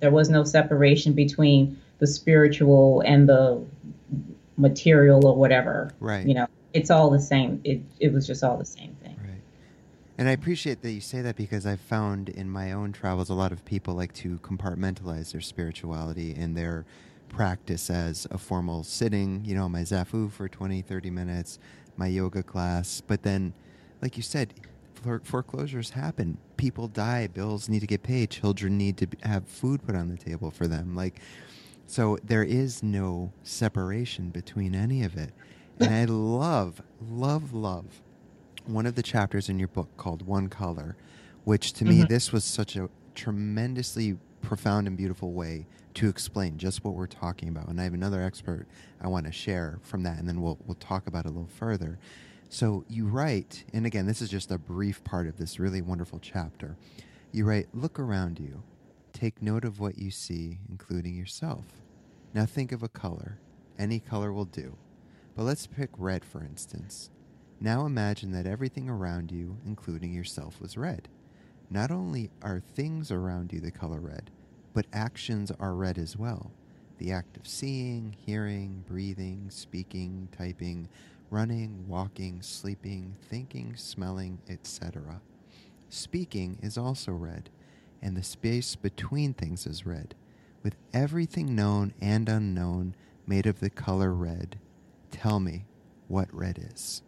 There 0.00 0.10
was 0.10 0.30
no 0.30 0.44
separation 0.44 1.12
between 1.12 1.78
the 1.98 2.06
spiritual 2.06 3.02
and 3.02 3.28
the 3.28 3.62
material 4.56 5.26
or 5.26 5.36
whatever. 5.36 5.92
Right. 6.00 6.26
You 6.26 6.34
know, 6.34 6.46
it's 6.72 6.90
all 6.90 7.10
the 7.10 7.20
same. 7.20 7.60
It 7.64 7.80
it 7.98 8.12
was 8.12 8.26
just 8.26 8.42
all 8.42 8.56
the 8.56 8.64
same 8.64 8.96
thing. 9.02 9.16
Right. 9.22 9.42
And 10.18 10.28
I 10.28 10.32
appreciate 10.32 10.82
that 10.82 10.90
you 10.90 11.00
say 11.00 11.22
that 11.22 11.36
because 11.36 11.66
I've 11.66 11.80
found 11.80 12.28
in 12.28 12.50
my 12.50 12.72
own 12.72 12.92
travels 12.92 13.30
a 13.30 13.34
lot 13.34 13.52
of 13.52 13.64
people 13.64 13.94
like 13.94 14.12
to 14.14 14.38
compartmentalize 14.38 15.32
their 15.32 15.40
spirituality 15.40 16.34
and 16.34 16.56
their 16.56 16.84
practice 17.28 17.88
as 17.88 18.26
a 18.30 18.38
formal 18.38 18.82
sitting, 18.82 19.44
you 19.44 19.54
know, 19.54 19.68
my 19.68 19.80
zafu 19.80 20.30
for 20.30 20.48
20, 20.48 20.82
30 20.82 21.10
minutes, 21.10 21.58
my 21.96 22.06
yoga 22.06 22.42
class. 22.42 23.00
But 23.06 23.22
then, 23.22 23.54
like 24.02 24.16
you 24.16 24.22
said, 24.22 24.52
foreclosures 25.22 25.90
happen. 25.90 26.36
People 26.60 26.88
die, 26.88 27.26
bills 27.26 27.68
need 27.70 27.80
to 27.80 27.86
get 27.86 28.02
paid, 28.02 28.28
children 28.28 28.76
need 28.76 28.98
to 28.98 29.06
have 29.22 29.48
food 29.48 29.82
put 29.82 29.94
on 29.96 30.08
the 30.08 30.16
table 30.18 30.50
for 30.50 30.66
them. 30.66 30.94
Like, 30.94 31.20
so 31.86 32.18
there 32.22 32.44
is 32.44 32.82
no 32.82 33.32
separation 33.42 34.28
between 34.28 34.74
any 34.74 35.02
of 35.02 35.16
it. 35.16 35.32
And 35.80 35.94
I 35.94 36.04
love, 36.04 36.82
love, 37.10 37.54
love 37.54 38.02
one 38.66 38.84
of 38.84 38.94
the 38.94 39.02
chapters 39.02 39.48
in 39.48 39.58
your 39.58 39.68
book 39.68 39.88
called 39.96 40.26
One 40.26 40.48
Color, 40.48 40.96
which 41.44 41.72
to 41.74 41.86
me, 41.86 42.02
Mhm. 42.02 42.08
this 42.08 42.30
was 42.30 42.44
such 42.44 42.76
a 42.76 42.90
tremendously 43.14 44.18
profound 44.42 44.86
and 44.86 44.96
beautiful 44.98 45.32
way 45.32 45.66
to 45.94 46.08
explain 46.08 46.58
just 46.58 46.84
what 46.84 46.94
we're 46.94 47.06
talking 47.06 47.48
about. 47.48 47.68
And 47.68 47.80
I 47.80 47.84
have 47.84 47.94
another 47.94 48.22
expert 48.22 48.66
I 49.00 49.08
want 49.08 49.24
to 49.24 49.32
share 49.32 49.78
from 49.82 50.02
that, 50.02 50.18
and 50.18 50.28
then 50.28 50.42
we'll, 50.42 50.58
we'll 50.66 50.74
talk 50.76 51.06
about 51.06 51.24
it 51.24 51.28
a 51.28 51.32
little 51.32 51.48
further. 51.48 51.98
So 52.52 52.84
you 52.88 53.06
write, 53.06 53.62
and 53.72 53.86
again, 53.86 54.06
this 54.06 54.20
is 54.20 54.28
just 54.28 54.50
a 54.50 54.58
brief 54.58 55.04
part 55.04 55.28
of 55.28 55.36
this 55.36 55.60
really 55.60 55.80
wonderful 55.80 56.18
chapter. 56.18 56.76
You 57.30 57.44
write, 57.44 57.68
Look 57.72 58.00
around 58.00 58.40
you. 58.40 58.64
Take 59.12 59.40
note 59.40 59.64
of 59.64 59.78
what 59.78 59.98
you 59.98 60.10
see, 60.10 60.58
including 60.68 61.14
yourself. 61.14 61.64
Now 62.34 62.46
think 62.46 62.72
of 62.72 62.82
a 62.82 62.88
color. 62.88 63.38
Any 63.78 64.00
color 64.00 64.32
will 64.32 64.46
do. 64.46 64.76
But 65.36 65.44
let's 65.44 65.68
pick 65.68 65.90
red, 65.96 66.24
for 66.24 66.42
instance. 66.42 67.10
Now 67.60 67.86
imagine 67.86 68.32
that 68.32 68.46
everything 68.46 68.90
around 68.90 69.30
you, 69.30 69.58
including 69.64 70.12
yourself, 70.12 70.60
was 70.60 70.76
red. 70.76 71.08
Not 71.70 71.92
only 71.92 72.30
are 72.42 72.64
things 72.74 73.12
around 73.12 73.52
you 73.52 73.60
the 73.60 73.70
color 73.70 74.00
red, 74.00 74.28
but 74.74 74.86
actions 74.92 75.52
are 75.60 75.74
red 75.74 75.98
as 75.98 76.16
well. 76.16 76.50
The 76.98 77.12
act 77.12 77.36
of 77.36 77.46
seeing, 77.46 78.16
hearing, 78.26 78.84
breathing, 78.88 79.50
speaking, 79.50 80.28
typing, 80.36 80.88
running, 81.30 81.86
walking, 81.88 82.42
sleeping, 82.42 83.16
thinking, 83.22 83.76
smelling, 83.76 84.38
etc. 84.48 85.20
Speaking 85.88 86.58
is 86.62 86.76
also 86.76 87.12
red, 87.12 87.50
and 88.02 88.16
the 88.16 88.22
space 88.22 88.76
between 88.76 89.32
things 89.32 89.66
is 89.66 89.86
red, 89.86 90.14
with 90.62 90.76
everything 90.92 91.54
known 91.54 91.94
and 92.00 92.28
unknown 92.28 92.94
made 93.26 93.46
of 93.46 93.60
the 93.60 93.70
color 93.70 94.12
red. 94.12 94.58
Tell 95.10 95.40
me 95.40 95.64
what 96.08 96.32
red 96.34 96.58
is. 96.72 97.02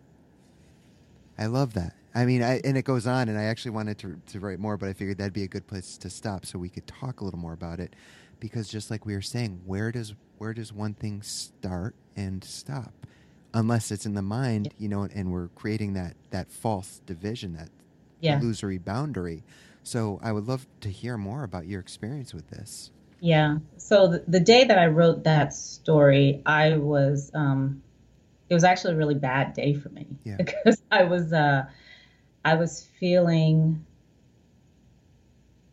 I 1.39 1.47
love 1.47 1.75
that. 1.75 1.95
I 2.15 2.25
mean, 2.25 2.43
I, 2.43 2.61
and 2.65 2.77
it 2.77 2.85
goes 2.85 3.07
on, 3.07 3.29
and 3.29 3.39
I 3.39 3.45
actually 3.45 3.73
wanted 3.73 3.99
to, 3.99 4.21
to 4.29 4.41
write 4.41 4.59
more, 4.59 4.77
but 4.77 4.89
I 4.89 4.93
figured 4.93 5.19
that'd 5.19 5.33
be 5.33 5.45
a 5.45 5.49
good 5.49 5.67
place 5.67 5.97
to 5.99 6.11
stop 6.11 6.45
so 6.45 6.59
we 6.59 6.69
could 6.69 6.87
talk 6.87 7.21
a 7.21 7.25
little 7.25 7.39
more 7.41 7.55
about 7.55 7.81
it. 7.81 7.97
Because 8.39 8.69
just 8.69 8.91
like 8.91 9.07
we 9.07 9.15
were 9.15 9.23
saying, 9.23 9.63
where 9.65 9.93
does 9.93 10.15
where 10.39 10.53
does 10.53 10.73
one 10.73 10.95
thing 10.95 11.23
start 11.23 11.95
and 12.17 12.43
stop? 12.43 12.93
Unless 13.55 13.91
it's 13.91 14.07
in 14.07 14.15
the 14.15 14.23
mind, 14.23 14.73
you 14.79 14.89
know, 14.89 15.07
and 15.15 15.31
we're 15.31 15.49
creating 15.49 15.93
that 15.95 16.15
that 16.31 16.51
false 16.51 17.01
division, 17.07 17.53
that 17.55 17.69
Yeah. 18.21 18.39
illusory 18.39 18.79
boundary. 18.79 19.43
So 19.83 20.21
I 20.23 20.33
would 20.33 20.47
love 20.47 20.67
to 20.81 20.89
hear 20.89 21.19
more 21.19 21.43
about 21.45 21.67
your 21.67 21.81
experience 21.81 22.33
with 22.33 22.49
this. 22.49 22.91
Yeah. 23.21 23.59
So 23.77 24.09
the, 24.09 24.25
the 24.27 24.41
day 24.41 24.65
that 24.65 24.79
I 24.79 24.87
wrote 24.87 25.25
that 25.25 25.53
story, 25.53 26.43
I 26.47 26.77
was 26.77 27.31
um 27.35 27.83
it 28.49 28.55
was 28.55 28.65
actually 28.65 28.95
a 28.95 28.97
really 28.97 29.15
bad 29.15 29.55
day 29.55 29.75
for 29.75 29.89
me 29.91 30.07
Yeah. 30.25 30.37
because 30.39 30.83
I 30.91 31.05
was 31.05 31.33
uh 31.33 31.65
I 32.45 32.55
was 32.55 32.83
feeling 32.99 33.85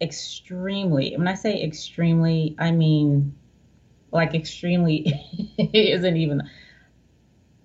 extremely 0.02 1.14
when 1.18 1.28
I 1.28 1.34
say 1.34 1.64
extremely, 1.64 2.56
I 2.60 2.72
mean 2.72 3.36
like 4.12 4.34
extremely 4.34 5.14
isn't 5.74 6.18
even 6.18 6.42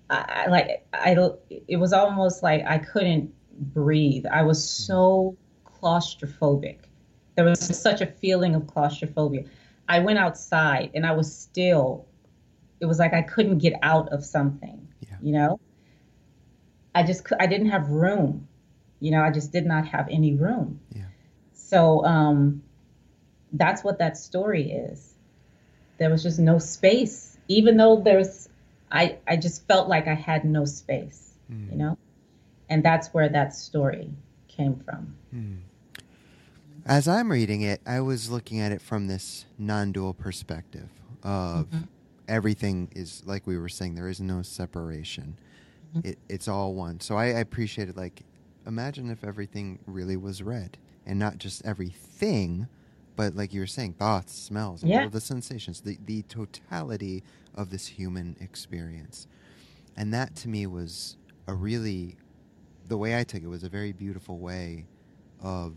I, 0.09 0.43
I 0.45 0.49
like 0.49 0.85
I 0.93 1.15
it 1.49 1.77
was 1.77 1.93
almost 1.93 2.43
like 2.43 2.63
I 2.65 2.77
couldn't 2.77 3.33
breathe. 3.73 4.25
I 4.31 4.43
was 4.43 4.63
so 4.63 5.37
claustrophobic. 5.65 6.79
There 7.35 7.45
was 7.45 7.59
such 7.59 8.01
a 8.01 8.05
feeling 8.05 8.55
of 8.55 8.67
claustrophobia. 8.67 9.43
I 9.87 9.99
went 9.99 10.19
outside 10.19 10.91
and 10.93 11.05
I 11.05 11.11
was 11.11 11.33
still, 11.35 12.07
it 12.79 12.85
was 12.85 12.97
like 12.97 13.13
I 13.13 13.21
couldn't 13.21 13.59
get 13.59 13.73
out 13.83 14.09
of 14.11 14.25
something, 14.25 14.87
Yeah. 15.01 15.17
you 15.21 15.33
know? 15.33 15.59
I 16.95 17.03
just, 17.03 17.27
I 17.39 17.45
didn't 17.45 17.69
have 17.69 17.89
room, 17.89 18.47
you 18.99 19.11
know, 19.11 19.21
I 19.21 19.31
just 19.31 19.51
did 19.51 19.65
not 19.65 19.85
have 19.87 20.07
any 20.09 20.33
room. 20.33 20.79
Yeah. 20.91 21.03
so 21.53 22.03
um, 22.05 22.63
that's 23.53 23.83
what 23.83 23.99
that 23.99 24.17
story 24.17 24.71
is. 24.71 25.13
There 25.97 26.09
was 26.09 26.23
just 26.23 26.39
no 26.39 26.57
space, 26.57 27.37
even 27.47 27.77
though 27.77 28.01
there's, 28.01 28.49
I, 28.91 29.17
I 29.27 29.37
just 29.37 29.67
felt 29.67 29.87
like 29.87 30.07
I 30.07 30.13
had 30.13 30.45
no 30.45 30.65
space, 30.65 31.33
mm. 31.51 31.71
you 31.71 31.77
know? 31.77 31.97
And 32.69 32.83
that's 32.83 33.09
where 33.13 33.29
that 33.29 33.53
story 33.53 34.09
came 34.47 34.81
from. 34.85 35.15
Mm. 35.33 35.57
As 36.85 37.07
I'm 37.07 37.31
reading 37.31 37.61
it, 37.61 37.81
I 37.85 37.99
was 38.01 38.29
looking 38.29 38.59
at 38.59 38.71
it 38.71 38.81
from 38.81 39.07
this 39.07 39.45
non 39.57 39.91
dual 39.91 40.13
perspective 40.13 40.89
of 41.23 41.65
mm-hmm. 41.65 41.83
everything 42.27 42.89
is, 42.95 43.23
like 43.25 43.47
we 43.47 43.57
were 43.57 43.69
saying, 43.69 43.95
there 43.95 44.07
is 44.09 44.21
no 44.21 44.41
separation. 44.43 45.37
Mm-hmm. 45.95 46.09
It, 46.09 46.19
it's 46.29 46.47
all 46.47 46.73
one. 46.75 46.99
So 46.99 47.17
I, 47.17 47.25
I 47.25 47.39
appreciated, 47.39 47.97
like, 47.97 48.21
imagine 48.67 49.09
if 49.09 49.23
everything 49.23 49.79
really 49.87 50.17
was 50.17 50.43
red 50.43 50.77
and 51.05 51.17
not 51.17 51.37
just 51.37 51.65
everything, 51.65 52.67
but 53.15 53.35
like 53.35 53.53
you 53.53 53.59
were 53.59 53.67
saying, 53.67 53.93
thoughts, 53.93 54.33
smells, 54.33 54.83
yeah. 54.83 55.03
all 55.03 55.09
the 55.09 55.21
sensations, 55.21 55.81
the, 55.81 55.97
the 56.05 56.21
totality 56.23 57.23
of 57.53 57.69
this 57.69 57.87
human 57.87 58.35
experience. 58.39 59.27
And 59.97 60.13
that 60.13 60.35
to 60.37 60.49
me 60.49 60.67
was 60.67 61.17
a 61.47 61.53
really, 61.53 62.17
the 62.87 62.97
way 62.97 63.17
I 63.17 63.23
took 63.23 63.43
it 63.43 63.47
was 63.47 63.63
a 63.63 63.69
very 63.69 63.93
beautiful 63.93 64.37
way 64.37 64.85
of 65.41 65.73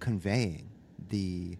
conveying 0.00 0.70
the 1.10 1.58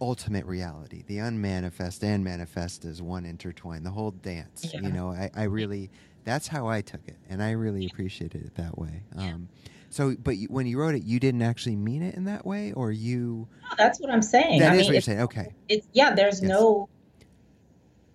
ultimate 0.00 0.44
reality, 0.44 1.04
the 1.06 1.18
unmanifest 1.18 2.02
and 2.04 2.24
manifest 2.24 2.84
as 2.84 3.00
one 3.00 3.24
intertwined, 3.24 3.86
the 3.86 3.90
whole 3.90 4.10
dance. 4.10 4.70
Yeah. 4.72 4.80
You 4.80 4.90
know, 4.90 5.10
I, 5.10 5.30
I 5.34 5.44
really, 5.44 5.90
that's 6.24 6.48
how 6.48 6.66
I 6.66 6.80
took 6.80 7.06
it. 7.06 7.16
And 7.28 7.42
I 7.42 7.52
really 7.52 7.86
appreciated 7.86 8.44
it 8.44 8.54
that 8.56 8.76
way. 8.76 9.02
Um, 9.16 9.48
so, 9.94 10.16
but 10.24 10.36
you, 10.36 10.48
when 10.48 10.66
you 10.66 10.76
wrote 10.76 10.96
it, 10.96 11.04
you 11.04 11.20
didn't 11.20 11.42
actually 11.42 11.76
mean 11.76 12.02
it 12.02 12.16
in 12.16 12.24
that 12.24 12.44
way, 12.44 12.72
or 12.72 12.90
you? 12.90 13.46
No, 13.62 13.76
that's 13.78 14.00
what 14.00 14.10
I'm 14.10 14.22
saying. 14.22 14.58
That 14.58 14.72
I 14.72 14.74
is 14.74 14.78
mean, 14.78 14.86
what 14.88 14.92
you're 14.94 15.00
saying. 15.02 15.20
Okay. 15.20 15.54
It's 15.68 15.86
yeah. 15.92 16.12
There's 16.12 16.42
yes. 16.42 16.50
no 16.50 16.88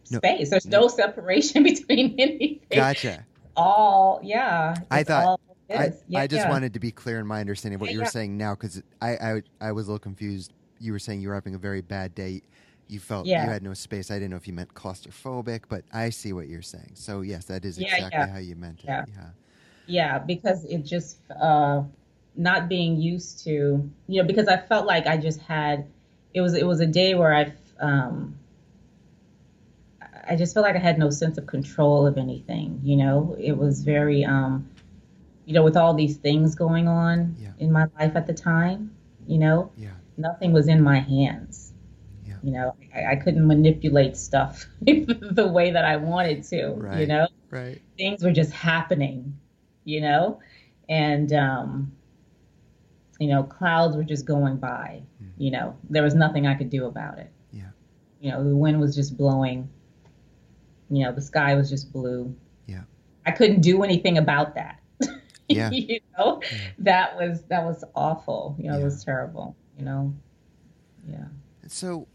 space. 0.04 0.22
No, 0.22 0.50
there's 0.50 0.65
no, 0.65 0.82
no, 0.82 0.88
separation 0.89 1.63
between 1.72 2.15
anything. 2.20 2.60
Gotcha. 2.70 3.26
All 3.56 4.20
yeah. 4.22 4.76
I 4.92 5.04
thought. 5.04 5.39
I, 5.70 5.94
yeah, 6.10 6.20
I 6.20 6.28
just 6.28 6.48
yeah. 6.48 6.50
wanted 6.50 6.74
to 6.74 6.82
be 6.82 6.92
clear 6.92 7.18
in 7.18 7.28
my 7.28 7.39
understanding 7.39 7.76
of 7.76 7.82
what 7.82 7.92
yeah, 7.92 7.94
you 7.94 8.00
were 8.02 8.08
saying 8.08 8.36
now 8.36 8.56
because 8.56 8.84
I, 9.02 9.12
I 9.12 9.42
I 9.62 9.72
was 9.72 9.88
a 9.88 9.92
little 9.92 10.00
confused. 10.00 10.52
You 10.80 10.92
were 10.92 11.00
saying 11.00 11.22
you 11.22 11.30
were 11.30 11.36
having 11.36 11.56
a 11.56 11.60
very 11.60 11.80
bad 11.80 12.13
day. 12.13 12.42
You 12.89 13.00
felt 13.00 13.26
you 13.26 13.36
had 13.36 13.63
no 13.63 13.74
space. 13.74 14.12
I 14.12 14.15
didn't 14.15 14.32
know 14.32 14.36
if 14.36 14.48
you 14.48 14.54
meant 14.54 14.74
claustrophobic, 14.74 15.62
but 15.70 15.86
I 15.94 16.10
see 16.10 16.34
what 16.34 16.50
you're 16.50 16.62
saying. 16.62 16.92
So 16.96 17.22
yes, 17.22 17.46
that 17.46 17.63
is 17.63 17.78
exactly 17.78 18.28
how 18.28 18.39
you 18.39 18.58
meant 18.58 18.82
it. 18.82 18.88
Yeah. 18.88 19.06
Yeah, 19.89 20.19
because 20.19 20.65
it 20.65 20.86
just 20.86 21.17
uh, 21.32 21.84
not 22.36 22.69
being 22.69 22.97
used 22.97 23.43
to, 23.43 23.89
you 24.08 24.21
know, 24.21 24.28
because 24.28 24.47
I 24.47 24.58
felt 24.58 24.86
like 24.86 25.08
I 25.08 25.17
just 25.17 25.39
had 25.41 25.88
it 26.34 26.41
was 26.41 26.54
it 26.54 26.65
was 26.65 26.80
a 26.80 26.86
day 26.86 27.15
where 27.15 27.34
I 27.34 27.54
um, 27.80 28.38
I 30.28 30.36
just 30.36 30.54
felt 30.54 30.65
like 30.65 30.75
I 30.75 30.80
had 30.80 30.99
no 30.99 31.10
sense 31.10 31.38
of 31.38 31.47
control 31.47 32.06
of 32.06 32.17
anything. 32.17 32.82
You 32.84 32.97
know, 32.97 33.36
it 33.39 33.58
was 33.58 33.84
very 33.84 34.23
um, 34.25 34.69
you 35.45 35.54
know, 35.54 35.63
with 35.63 35.75
all 35.75 35.95
these 35.95 36.17
things 36.17 36.54
going 36.54 36.88
on 36.88 37.36
yeah. 37.39 37.54
in 37.58 37.71
my 37.71 37.88
life 37.99 38.15
at 38.15 38.28
the 38.28 38.34
time, 38.34 38.95
you 39.28 39.39
know, 39.39 39.71
yeah. 39.75 39.89
nothing 40.15 40.54
was 40.54 40.67
in 40.67 40.84
my 40.84 40.99
hands. 40.99 41.73
Yeah. 42.28 42.36
You 42.43 42.52
know, 42.52 42.75
I, 42.93 43.13
I 43.13 43.15
couldn't 43.15 43.47
manipulate 43.47 44.15
stuff 44.15 44.67
the 44.82 45.49
way 45.52 45.71
that 45.71 45.84
I 45.84 45.97
wanted 45.97 46.43
to. 46.43 46.73
Right. 46.73 46.99
You 46.99 47.08
know, 47.08 47.28
right. 47.49 47.82
Things 47.97 48.23
were 48.23 48.32
just 48.32 48.52
happening 48.52 49.39
you 49.89 50.02
know, 50.02 50.39
and 50.88 51.34
um, 51.34 51.91
you 53.19 53.28
know, 53.28 53.43
clouds 53.43 53.97
were 53.97 54.04
just 54.04 54.25
going 54.25 54.58
by. 54.58 55.02
Mm. 55.21 55.30
You 55.38 55.52
know, 55.52 55.78
there 55.89 56.04
was 56.04 56.13
nothing 56.13 56.45
I 56.45 56.54
could 56.54 56.69
do 56.69 56.86
about 56.86 57.17
it. 57.17 57.32
Yeah. 57.52 57.71
You 58.21 58.32
know, 58.32 58.47
the 58.47 58.56
wind 58.56 58.80
was 58.80 58.95
just 58.95 59.17
blowing. 59.17 59.67
You 60.91 61.06
know, 61.06 61.12
the 61.12 61.21
sky 61.21 61.56
was 61.56 61.69
just 61.69 61.91
blue. 61.91 62.36
Yeah. 62.67 62.84
I 63.25 63.32
couldn't 63.32 63.62
do 63.62 63.84
anything 63.84 64.17
about 64.17 64.56
that. 64.56 64.80
Yeah. 65.52 65.71
you 65.71 65.99
know, 66.15 66.43
yeah. 66.43 66.58
that 66.78 67.15
was 67.17 67.41
that 67.49 67.65
was 67.65 67.84
awful. 67.95 68.56
You 68.60 68.69
know, 68.69 68.75
yeah. 68.75 68.82
it 68.82 68.84
was 68.84 69.04
terrible. 69.04 69.56
You 69.80 69.86
know. 69.86 70.13
Yeah. 71.10 71.25
So, 71.65 72.08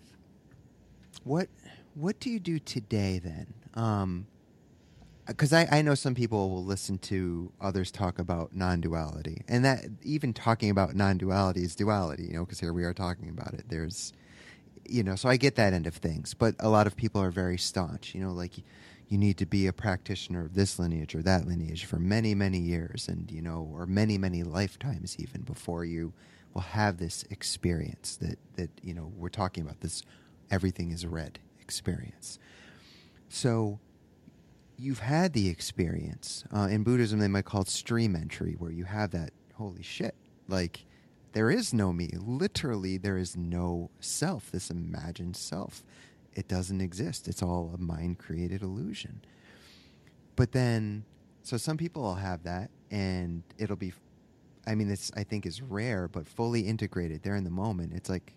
what 1.24 1.48
what 1.94 2.20
do 2.20 2.30
you 2.30 2.38
do 2.38 2.60
today 2.60 3.18
then? 3.18 3.52
Um, 3.74 4.28
because 5.26 5.52
I, 5.52 5.66
I 5.70 5.82
know 5.82 5.94
some 5.94 6.14
people 6.14 6.50
will 6.50 6.64
listen 6.64 6.98
to 6.98 7.52
others 7.60 7.90
talk 7.90 8.18
about 8.18 8.54
non-duality 8.54 9.42
and 9.48 9.64
that 9.64 9.84
even 10.02 10.32
talking 10.32 10.70
about 10.70 10.94
non-duality 10.94 11.62
is 11.62 11.74
duality 11.74 12.24
you 12.24 12.34
know 12.34 12.44
because 12.44 12.60
here 12.60 12.72
we 12.72 12.84
are 12.84 12.94
talking 12.94 13.28
about 13.28 13.54
it. 13.54 13.64
There's 13.68 14.12
you 14.87 15.02
know 15.02 15.16
so 15.16 15.30
i 15.30 15.38
get 15.38 15.54
that 15.54 15.72
end 15.72 15.87
of 15.87 15.94
things 15.94 16.34
but 16.34 16.54
a 16.58 16.68
lot 16.68 16.87
of 16.87 16.94
people 16.94 17.18
are 17.18 17.30
very 17.30 17.56
staunch 17.56 18.14
you 18.14 18.20
know 18.20 18.32
like 18.32 18.58
you 19.08 19.16
need 19.16 19.38
to 19.38 19.46
be 19.46 19.66
a 19.66 19.72
practitioner 19.72 20.44
of 20.44 20.54
this 20.54 20.78
lineage 20.78 21.14
or 21.14 21.22
that 21.22 21.46
lineage 21.46 21.87
for 21.87 21.98
many 21.98 22.34
many 22.34 22.58
years 22.58 23.08
and 23.08 23.30
you 23.30 23.40
know 23.40 23.66
or 23.72 23.87
many 23.87 24.18
many 24.18 24.42
lifetimes 24.42 25.16
even 25.18 25.40
before 25.40 25.87
you 25.87 26.12
will 26.52 26.60
have 26.60 26.98
this 26.98 27.24
experience 27.30 28.16
that 28.16 28.38
that 28.56 28.68
you 28.82 28.92
know 28.92 29.10
we're 29.16 29.30
talking 29.30 29.64
about 29.64 29.80
this 29.80 30.02
everything 30.50 30.90
is 30.90 31.06
red 31.06 31.38
experience. 31.60 32.38
So 33.28 33.80
you've 34.76 35.00
had 35.00 35.32
the 35.32 35.48
experience. 35.48 36.44
Uh, 36.54 36.68
in 36.70 36.82
Buddhism, 36.82 37.18
they 37.18 37.28
might 37.28 37.44
call 37.44 37.62
it 37.62 37.68
stream 37.68 38.16
entry, 38.16 38.56
where 38.58 38.70
you 38.70 38.84
have 38.84 39.10
that 39.12 39.30
holy 39.54 39.82
shit. 39.82 40.14
Like, 40.48 40.84
there 41.32 41.50
is 41.50 41.74
no 41.74 41.92
me. 41.92 42.10
Literally, 42.16 42.96
there 42.96 43.16
is 43.16 43.37
no 43.37 43.90
self, 44.00 44.50
this 44.50 44.70
imagined 44.70 45.37
self. 45.37 45.82
It 46.34 46.48
doesn't 46.48 46.80
exist. 46.80 47.28
It's 47.28 47.42
all 47.42 47.72
a 47.74 47.78
mind 47.78 48.18
created 48.18 48.62
illusion. 48.62 49.24
But 50.37 50.52
then, 50.52 51.04
so 51.42 51.56
some 51.56 51.76
people 51.76 52.02
will 52.02 52.14
have 52.16 52.42
that, 52.44 52.70
and 52.90 53.42
it'll 53.58 53.76
be, 53.76 53.92
I 54.66 54.74
mean, 54.74 54.88
this 54.88 55.12
I 55.16 55.22
think 55.24 55.46
is 55.46 55.62
rare, 55.62 56.08
but 56.08 56.26
fully 56.26 56.62
integrated 56.62 57.22
there 57.22 57.37
in 57.37 57.44
the 57.44 57.50
moment. 57.50 57.92
It's 57.94 58.08
like, 58.08 58.34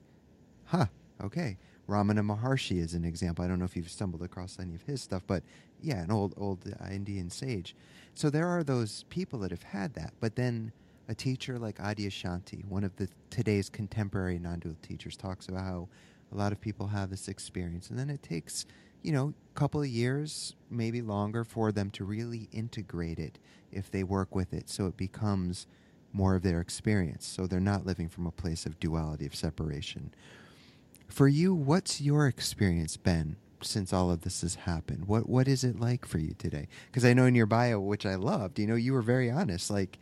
huh, 0.65 0.88
okay. 1.23 1.58
Ramana 1.88 2.19
Maharshi 2.19 2.80
is 2.80 2.93
an 2.93 3.06
example. 3.06 3.45
I 3.45 3.47
don't 3.47 3.60
know 3.60 3.65
if 3.65 3.78
you've 3.78 3.89
stumbled 3.89 4.21
across 4.21 4.60
any 4.60 4.76
of 4.76 4.82
his 4.82 5.02
stuff, 5.02 5.23
but 5.26 5.41
yeah, 5.82 6.02
an 6.02 6.12
old 6.12 6.34
old 6.38 6.60
uh, 6.68 6.90
Indian 6.90 7.30
sage. 7.30 7.76
So 8.13 8.30
there 8.30 8.48
are 8.48 8.63
those 8.63 9.04
people 9.10 9.40
that 9.40 9.52
have 9.52 9.63
had 9.63 9.94
that, 9.94 10.13
but 10.20 10.36
then 10.36 10.72
a 11.08 11.16
teacher 11.16 11.58
like 11.60 11.80
Adi 11.80 12.08
Adyashanti, 12.08 12.66
one 12.66 12.84
of 12.84 12.96
the 12.96 13.08
today's 13.30 13.70
contemporary 13.70 14.40
non-dual 14.40 14.76
teachers, 14.82 15.16
talks 15.16 15.48
about 15.48 15.63
how 15.63 15.88
a 16.32 16.36
lot 16.36 16.52
of 16.52 16.60
people 16.60 16.88
have 16.88 17.10
this 17.10 17.28
experience, 17.28 17.90
and 17.90 17.98
then 17.98 18.10
it 18.10 18.24
takes 18.24 18.66
you 19.04 19.12
know 19.12 19.34
a 19.56 19.60
couple 19.60 19.82
of 19.82 19.88
years, 19.88 20.56
maybe 20.70 21.02
longer, 21.02 21.44
for 21.44 21.72
them 21.72 21.90
to 21.92 22.04
really 22.04 22.50
integrate 22.52 23.20
it 23.20 23.40
if 23.72 23.92
they 23.92 24.04
work 24.04 24.34
with 24.36 24.54
it, 24.54 24.70
so 24.70 24.88
it 24.88 24.98
becomes 24.98 25.68
more 26.13 26.36
of 26.36 26.42
their 26.42 26.62
experience. 26.62 27.28
So 27.28 27.46
they're 27.46 27.60
not 27.60 27.86
living 27.86 28.10
from 28.10 28.26
a 28.26 28.32
place 28.32 28.66
of 28.66 28.80
duality 28.80 29.26
of 29.26 29.36
separation 29.36 30.12
for 31.08 31.28
you, 31.28 31.54
what's 31.54 32.02
your 32.02 32.28
experience 32.28 32.98
been 32.98 33.38
since 33.62 33.93
all 33.93 34.12
of 34.12 34.22
this 34.22 34.41
has 34.41 34.56
happened? 34.56 35.06
What 35.06 35.28
what 35.30 35.48
is 35.48 35.63
it 35.63 35.80
like 35.80 36.06
for 36.06 36.17
you 36.17 36.34
today? 36.38 36.67
Because 36.88 37.06
I 37.06 37.13
know 37.13 37.26
in 37.26 37.36
your 37.36 37.46
bio, 37.46 37.80
which 37.80 38.06
I 38.06 38.15
loved, 38.15 38.60
you 38.60 38.67
know, 38.67 38.76
you 38.76 38.93
were 38.93 39.02
very 39.02 39.30
honest. 39.30 39.70
Like, 39.70 39.98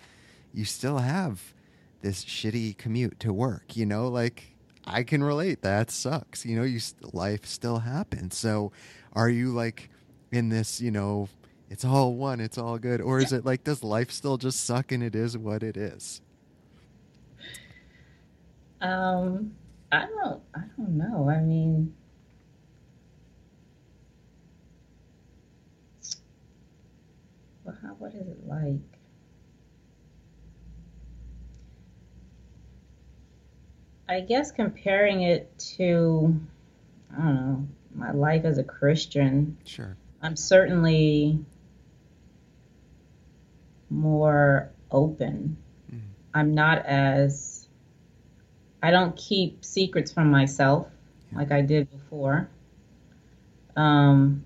you 0.54 0.66
still 0.66 1.00
have 1.00 1.54
this 2.02 2.24
shitty 2.24 2.78
commute 2.78 3.20
to 3.22 3.34
work. 3.34 3.76
You 3.76 3.86
know, 3.86 4.08
like 4.08 4.56
I 4.86 5.04
can 5.04 5.24
relate. 5.24 5.62
That 5.62 5.92
sucks. 5.92 6.46
You 6.46 6.56
know, 6.56 6.64
you 6.64 6.80
life 7.14 7.46
still 7.46 7.80
happens. 7.80 8.38
So, 8.38 8.72
are 9.14 9.30
you 9.30 9.52
like 9.52 9.90
in 10.32 10.50
this? 10.50 10.80
You 10.82 10.92
know, 10.92 11.30
it's 11.70 11.84
all 11.84 12.14
one. 12.16 12.40
It's 12.40 12.58
all 12.58 12.78
good, 12.78 13.02
or 13.02 13.20
is 13.20 13.34
it 13.34 13.46
like 13.46 13.64
does 13.64 13.84
life 13.84 14.12
still 14.12 14.38
just 14.38 14.64
suck 14.64 14.92
and 14.92 15.04
it 15.04 15.16
is 15.16 15.38
what 15.38 15.64
it 15.64 15.78
is? 15.78 16.22
Um 18.82 19.54
I 19.92 20.06
don't 20.06 20.42
I 20.54 20.62
don't 20.78 20.98
know. 20.98 21.30
I 21.30 21.40
mean 21.42 21.94
how, 27.96 28.06
what 28.06 28.14
is 28.14 28.28
it 28.28 28.48
like? 28.48 28.76
I 34.08 34.22
guess 34.22 34.52
comparing 34.52 35.22
it 35.24 35.58
to 35.78 36.40
I 37.12 37.22
don't 37.22 37.36
know, 37.36 37.68
my 37.94 38.12
life 38.12 38.46
as 38.46 38.58
a 38.58 38.64
Christian. 38.64 39.58
Sure. 39.66 39.98
I'm 40.22 40.36
certainly 40.36 41.40
more 43.90 44.72
open. 44.92 45.58
Mm. 45.94 46.02
I'm 46.34 46.54
not 46.54 46.86
as 46.86 47.68
I 48.84 48.92
don't 48.92 49.16
keep 49.18 49.66
secrets 49.66 50.12
from 50.12 50.30
myself 50.30 50.88
like 51.32 51.52
I 51.52 51.62
did 51.62 51.90
before. 51.90 52.50
Um, 53.76 54.46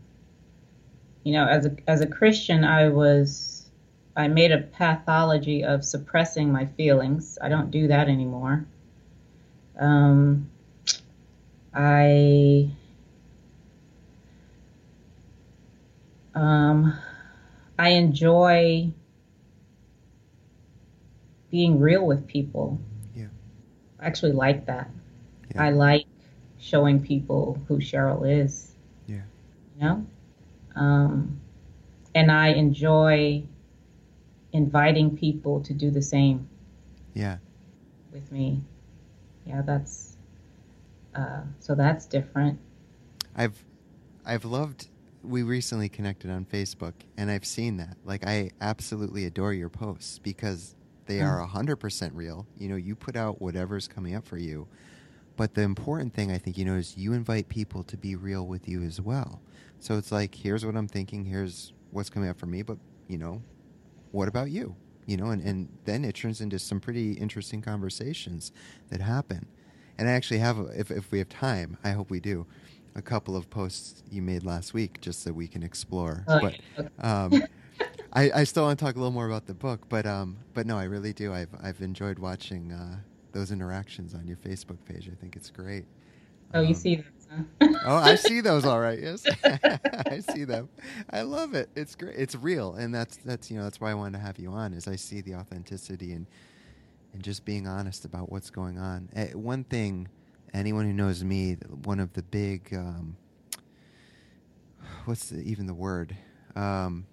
you 1.30 1.36
know, 1.36 1.46
as 1.46 1.68
a 1.68 1.76
as 1.88 2.02
a 2.02 2.08
Christian, 2.08 2.64
I 2.64 2.90
was 2.90 3.70
I 4.16 4.28
made 4.28 4.52
a 4.52 4.58
pathology 4.58 5.64
of 5.64 5.86
suppressing 5.86 6.52
my 6.52 6.66
feelings. 6.66 7.38
I 7.40 7.50
don't 7.50 7.70
do 7.70 7.88
that 7.90 8.10
anymore. 8.10 8.66
Um, 9.78 10.50
I 11.72 12.72
um, 16.34 16.98
I 17.78 17.90
enjoy 17.90 18.90
being 21.52 21.80
real 21.80 22.08
with 22.08 22.26
people. 22.26 22.80
Yeah. 23.16 23.28
I 24.00 24.08
actually 24.08 24.32
like 24.32 24.66
that. 24.66 24.90
Yeah. 25.54 25.62
I 25.62 25.70
like 25.70 26.08
showing 26.60 27.04
people 27.04 27.62
who 27.68 27.78
Cheryl 27.78 28.28
is. 28.28 28.72
Yeah. 29.06 29.22
You 29.76 29.82
know? 29.84 30.06
Um, 30.80 31.40
and 32.16 32.32
I 32.32 32.50
enjoy 32.50 33.44
inviting 34.54 35.16
people 35.16 35.62
to 35.62 35.74
do 35.74 35.92
the 35.92 36.02
same 36.02 36.48
Yeah. 37.14 37.38
with 38.12 38.32
me. 38.32 38.62
Yeah, 39.46 39.62
that's 39.62 40.16
uh, 41.16 41.42
so 41.60 41.76
that's 41.76 42.06
different. 42.06 42.60
I've 43.36 43.64
I've 44.26 44.46
loved 44.46 44.88
we 45.24 45.44
recently 45.44 45.90
connected 45.90 46.32
on 46.32 46.46
Facebook 46.46 46.94
and 47.18 47.30
I've 47.30 47.46
seen 47.46 47.78
that. 47.78 47.98
Like 48.06 48.26
I 48.26 48.52
absolutely 48.62 49.26
adore 49.26 49.54
your 49.54 49.70
posts 49.70 50.20
because 50.20 50.76
they 51.08 51.22
are 51.22 51.46
100% 51.46 52.12
real. 52.14 52.48
You 52.58 52.70
know, 52.70 52.76
you 52.76 52.96
put 52.96 53.16
out 53.16 53.42
whatever's 53.42 53.88
coming 53.88 54.16
up 54.16 54.26
for 54.26 54.38
you. 54.38 54.68
But 55.36 55.56
the 55.56 55.62
important 55.62 56.14
thing 56.14 56.32
I 56.32 56.38
think 56.38 56.58
you 56.58 56.66
know 56.66 56.76
is 56.76 56.98
you 56.98 57.14
invite 57.14 57.50
people 57.50 57.84
to 57.86 57.98
be 57.98 58.16
real 58.16 58.46
with 58.46 58.68
you 58.68 58.84
as 58.84 59.00
well. 59.02 59.42
So 59.80 59.98
it's 59.98 60.12
like 60.12 60.36
here's 60.36 60.66
what 60.66 60.76
I'm 60.76 60.88
thinking, 60.88 61.26
here's 61.26 61.74
what's 61.92 62.10
coming 62.10 62.30
up 62.30 62.38
for 62.40 62.46
me, 62.46 62.62
but 62.62 62.78
you 63.08 63.18
know, 63.18 63.42
what 64.12 64.28
about 64.28 64.52
you? 64.52 64.76
You 65.06 65.18
know, 65.18 65.32
and, 65.32 65.42
and 65.42 65.70
then 65.86 66.06
it 66.06 66.16
turns 66.16 66.42
into 66.42 66.60
some 66.60 66.80
pretty 66.80 67.14
interesting 67.14 67.62
conversations 67.62 68.52
that 68.90 69.02
happen. 69.02 69.48
And 69.98 70.08
I 70.08 70.12
actually 70.12 70.40
have, 70.40 70.58
if, 70.76 70.92
if 70.92 71.12
we 71.12 71.18
have 71.18 71.30
time, 71.30 71.78
I 71.84 71.92
hope 71.92 72.10
we 72.10 72.20
do, 72.20 72.46
a 72.96 73.02
couple 73.02 73.36
of 73.36 73.50
posts 73.50 74.04
you 74.12 74.22
made 74.22 74.44
last 74.44 74.74
week 74.74 75.02
just 75.02 75.24
so 75.24 75.32
we 75.32 75.48
can 75.48 75.64
explore. 75.64 76.24
Okay. 76.28 76.60
But 76.76 76.92
um, 77.04 77.44
I, 78.14 78.32
I 78.32 78.44
still 78.44 78.64
want 78.64 78.78
to 78.80 78.86
talk 78.86 78.96
a 78.96 79.00
little 79.00 79.12
more 79.12 79.28
about 79.28 79.46
the 79.46 79.54
book, 79.54 79.88
but 79.90 80.06
um, 80.06 80.38
but 80.54 80.66
no, 80.68 80.78
I 80.78 80.84
really 80.86 81.14
do. 81.14 81.34
I've 81.34 81.50
I've 81.62 81.82
enjoyed 81.82 82.18
watching 82.20 82.72
uh, 82.72 82.98
those 83.32 83.52
interactions 83.52 84.14
on 84.14 84.28
your 84.28 84.38
Facebook 84.38 84.78
page. 84.86 85.10
I 85.12 85.16
think 85.16 85.36
it's 85.36 85.50
great. 85.50 85.86
Oh, 86.54 86.62
you 86.62 86.70
Um, 86.70 86.74
see 86.74 86.96
this, 86.96 87.06
huh? 87.06 87.19
Oh, 87.86 87.96
I 87.96 88.16
see 88.16 88.42
those 88.42 88.66
all 88.66 88.80
right. 88.80 89.00
Yes, 89.00 89.26
I 90.08 90.20
see 90.20 90.44
them. 90.44 90.70
I 91.10 91.22
love 91.22 91.54
it. 91.54 91.70
It's 91.76 91.96
great. 91.96 92.16
It's 92.18 92.36
real, 92.36 92.74
and 92.76 92.94
that's 92.94 93.18
that's 93.18 93.50
you 93.52 93.58
know 93.58 93.64
that's 93.64 93.80
why 93.80 93.92
I 93.92 93.94
wanted 93.94 94.18
to 94.18 94.24
have 94.24 94.40
you 94.40 94.52
on. 94.52 94.74
Is 94.74 94.88
I 94.88 94.96
see 94.96 95.22
the 95.22 95.36
authenticity 95.36 96.14
and 96.14 96.28
and 97.14 97.24
just 97.24 97.46
being 97.46 97.68
honest 97.68 98.06
about 98.06 98.32
what's 98.32 98.50
going 98.50 98.78
on. 98.78 99.10
Eh, 99.16 99.32
one 99.34 99.64
thing, 99.64 100.08
anyone 100.54 100.86
who 100.86 100.94
knows 100.94 101.24
me, 101.24 101.56
one 101.84 102.00
of 102.00 102.14
the 102.14 102.24
big 102.24 102.74
um, 102.74 103.16
what's 105.06 105.30
the, 105.30 105.42
even 105.42 105.66
the 105.66 105.74
word? 105.74 106.16
Um, 106.56 107.06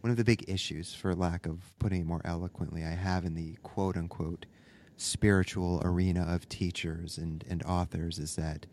one 0.00 0.10
of 0.10 0.16
the 0.16 0.24
big 0.24 0.48
issues, 0.48 0.94
for 0.94 1.14
lack 1.14 1.46
of 1.46 1.58
putting 1.78 2.00
it 2.00 2.06
more 2.06 2.20
eloquently, 2.24 2.84
I 2.84 2.90
have 2.90 3.24
in 3.24 3.34
the 3.34 3.56
quote 3.62 3.96
unquote 3.96 4.46
spiritual 4.96 5.80
arena 5.84 6.22
of 6.28 6.48
teachers 6.48 7.18
and, 7.18 7.44
and 7.48 7.62
authors 7.64 8.18
is 8.18 8.36
that 8.36 8.66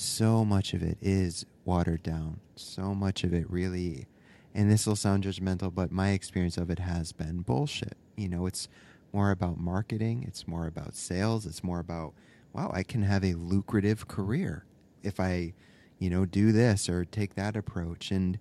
so 0.00 0.44
much 0.44 0.72
of 0.72 0.82
it 0.82 0.96
is 1.02 1.44
watered 1.64 2.02
down. 2.02 2.40
So 2.56 2.94
much 2.94 3.22
of 3.22 3.34
it 3.34 3.48
really, 3.50 4.06
and 4.54 4.70
this 4.70 4.86
will 4.86 4.96
sound 4.96 5.24
judgmental, 5.24 5.74
but 5.74 5.92
my 5.92 6.10
experience 6.10 6.56
of 6.56 6.70
it 6.70 6.78
has 6.78 7.12
been 7.12 7.42
bullshit. 7.42 7.96
You 8.16 8.28
know, 8.28 8.46
it's 8.46 8.68
more 9.12 9.30
about 9.30 9.58
marketing, 9.58 10.24
it's 10.26 10.48
more 10.48 10.66
about 10.66 10.96
sales, 10.96 11.46
it's 11.46 11.62
more 11.62 11.80
about, 11.80 12.14
wow, 12.52 12.70
I 12.72 12.82
can 12.82 13.02
have 13.02 13.24
a 13.24 13.34
lucrative 13.34 14.08
career 14.08 14.64
if 15.02 15.20
I, 15.20 15.52
you 15.98 16.08
know, 16.08 16.24
do 16.24 16.52
this 16.52 16.88
or 16.88 17.04
take 17.04 17.34
that 17.34 17.56
approach. 17.56 18.10
And 18.10 18.38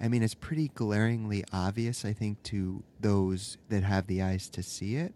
I 0.00 0.08
mean, 0.08 0.22
it's 0.22 0.34
pretty 0.34 0.68
glaringly 0.74 1.44
obvious, 1.52 2.04
I 2.04 2.12
think, 2.12 2.42
to 2.44 2.82
those 3.00 3.58
that 3.68 3.82
have 3.82 4.06
the 4.06 4.22
eyes 4.22 4.48
to 4.50 4.62
see 4.62 4.96
it. 4.96 5.12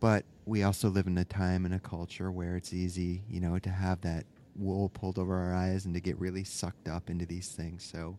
But 0.00 0.24
we 0.44 0.62
also 0.62 0.88
live 0.88 1.06
in 1.06 1.16
a 1.16 1.24
time 1.24 1.64
and 1.64 1.74
a 1.74 1.80
culture 1.80 2.30
where 2.30 2.56
it's 2.56 2.72
easy, 2.72 3.22
you 3.30 3.40
know, 3.40 3.58
to 3.58 3.70
have 3.70 4.00
that 4.02 4.26
wool 4.58 4.88
pulled 4.88 5.18
over 5.18 5.34
our 5.36 5.54
eyes 5.54 5.84
and 5.84 5.94
to 5.94 6.00
get 6.00 6.18
really 6.18 6.44
sucked 6.44 6.88
up 6.88 7.10
into 7.10 7.26
these 7.26 7.48
things. 7.48 7.84
So, 7.84 8.18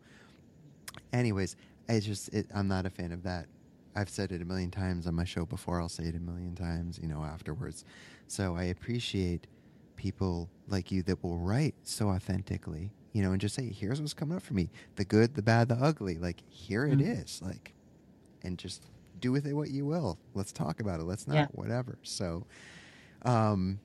anyways, 1.13 1.55
I 1.89 1.99
just 1.99 2.29
it, 2.33 2.47
I'm 2.53 2.67
not 2.67 2.85
a 2.85 2.89
fan 2.89 3.11
of 3.11 3.23
that. 3.23 3.47
I've 3.95 4.09
said 4.09 4.31
it 4.31 4.41
a 4.41 4.45
million 4.45 4.69
times 4.69 5.07
on 5.07 5.15
my 5.15 5.23
show 5.23 5.45
before. 5.45 5.81
I'll 5.81 5.89
say 5.89 6.03
it 6.03 6.15
a 6.15 6.19
million 6.19 6.55
times, 6.55 6.99
you 7.01 7.07
know, 7.07 7.23
afterwards. 7.23 7.83
So 8.27 8.55
I 8.55 8.63
appreciate 8.65 9.47
people 9.95 10.49
like 10.67 10.91
you 10.91 11.01
that 11.03 11.23
will 11.23 11.37
write 11.39 11.73
so 11.83 12.09
authentically, 12.09 12.91
you 13.13 13.23
know, 13.23 13.31
and 13.31 13.41
just 13.41 13.55
say, 13.55 13.69
"Here's 13.69 13.99
what's 13.99 14.13
coming 14.13 14.37
up 14.37 14.43
for 14.43 14.53
me: 14.53 14.69
the 14.95 15.05
good, 15.05 15.33
the 15.33 15.41
bad, 15.41 15.69
the 15.69 15.75
ugly. 15.75 16.17
Like 16.19 16.43
here 16.49 16.85
it 16.85 16.99
Mhm. 16.99 17.21
is. 17.23 17.41
Like, 17.41 17.73
and 18.43 18.57
just 18.59 18.83
do 19.19 19.31
with 19.31 19.47
it 19.47 19.53
what 19.53 19.71
you 19.71 19.85
will. 19.85 20.19
Let's 20.35 20.51
talk 20.51 20.79
about 20.79 20.99
it. 20.99 21.03
Let's 21.05 21.27
not 21.27 21.35
Yeah. 21.35 21.47
whatever." 21.53 21.97
So, 22.03 22.45
um, 23.23 23.79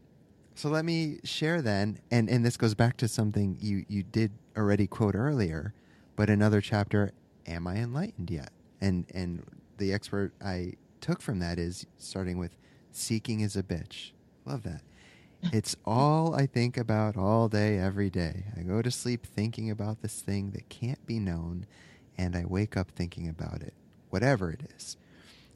so 0.55 0.69
let 0.69 0.85
me 0.85 1.19
share 1.25 1.63
then, 1.63 1.99
and 2.11 2.29
and 2.29 2.45
this 2.45 2.57
goes 2.57 2.75
back 2.75 2.97
to 2.99 3.09
something 3.09 3.57
you 3.61 3.85
you 3.89 4.03
did 4.03 4.33
already 4.57 4.87
quote 4.87 5.15
earlier, 5.15 5.75
but 6.17 6.31
another 6.31 6.61
chapter. 6.61 7.13
Am 7.47 7.67
I 7.67 7.77
enlightened 7.77 8.31
yet? 8.31 8.51
And 8.81 9.07
and 9.15 9.43
the 9.79 9.93
expert 9.93 10.33
I 10.45 10.75
took 11.01 11.21
from 11.21 11.41
that 11.41 11.59
is 11.59 11.87
starting 11.99 12.39
with 12.39 12.57
seeking 12.93 13.41
is 13.41 13.57
a 13.57 13.63
bitch. 13.63 14.13
Love 14.45 14.63
that. 14.63 14.83
It's 15.53 15.75
all 15.85 16.37
I 16.37 16.47
think 16.47 16.77
about 16.77 17.17
all 17.17 17.49
day, 17.49 17.77
every 17.77 18.11
day. 18.11 18.45
I 18.57 18.61
go 18.63 18.81
to 18.81 18.93
sleep 18.93 19.27
thinking 19.27 19.71
about 19.71 20.01
this 20.01 20.21
thing 20.21 20.53
that 20.53 20.69
can't 20.69 21.05
be 21.05 21.19
known, 21.19 21.67
and 22.17 22.37
I 22.37 22.45
wake 22.45 22.77
up 22.77 22.93
thinking 22.93 23.29
about 23.29 23.61
it, 23.61 23.75
whatever 24.11 24.53
it 24.53 24.61
is. 24.77 24.97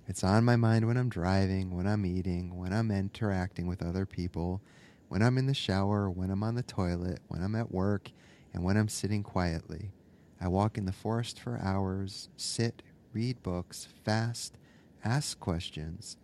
It's 0.09 0.25
on 0.25 0.45
my 0.45 0.57
mind 0.57 0.89
when 0.89 0.97
I'm 0.97 1.09
driving, 1.09 1.77
when 1.77 1.87
I'm 1.87 2.05
eating, 2.05 2.59
when 2.59 2.73
I'm 2.73 2.91
interacting 2.91 3.69
with 3.69 3.81
other 3.81 4.07
people, 4.07 4.61
when 5.09 5.23
I'm 5.23 5.39
in 5.39 5.47
the 5.47 5.55
shower, 5.55 6.11
when 6.11 6.31
I'm 6.31 6.43
on 6.43 6.55
the 6.55 6.63
toilet, 6.63 7.21
when 7.29 7.43
I'm 7.43 7.55
at 7.55 7.73
work, 7.73 8.11
and 8.53 8.65
when 8.65 8.77
I'm 8.77 8.89
sitting 8.89 9.23
quietly. 9.23 9.93
I 10.41 10.49
walk 10.49 10.77
in 10.77 10.87
the 10.87 10.93
forest 10.93 11.41
for 11.41 11.59
hours, 11.63 12.29
sit, 12.37 12.83
read 13.13 13.43
books, 13.43 13.89
fast, 14.05 14.59
ask 15.05 15.39
questions, 15.41 16.17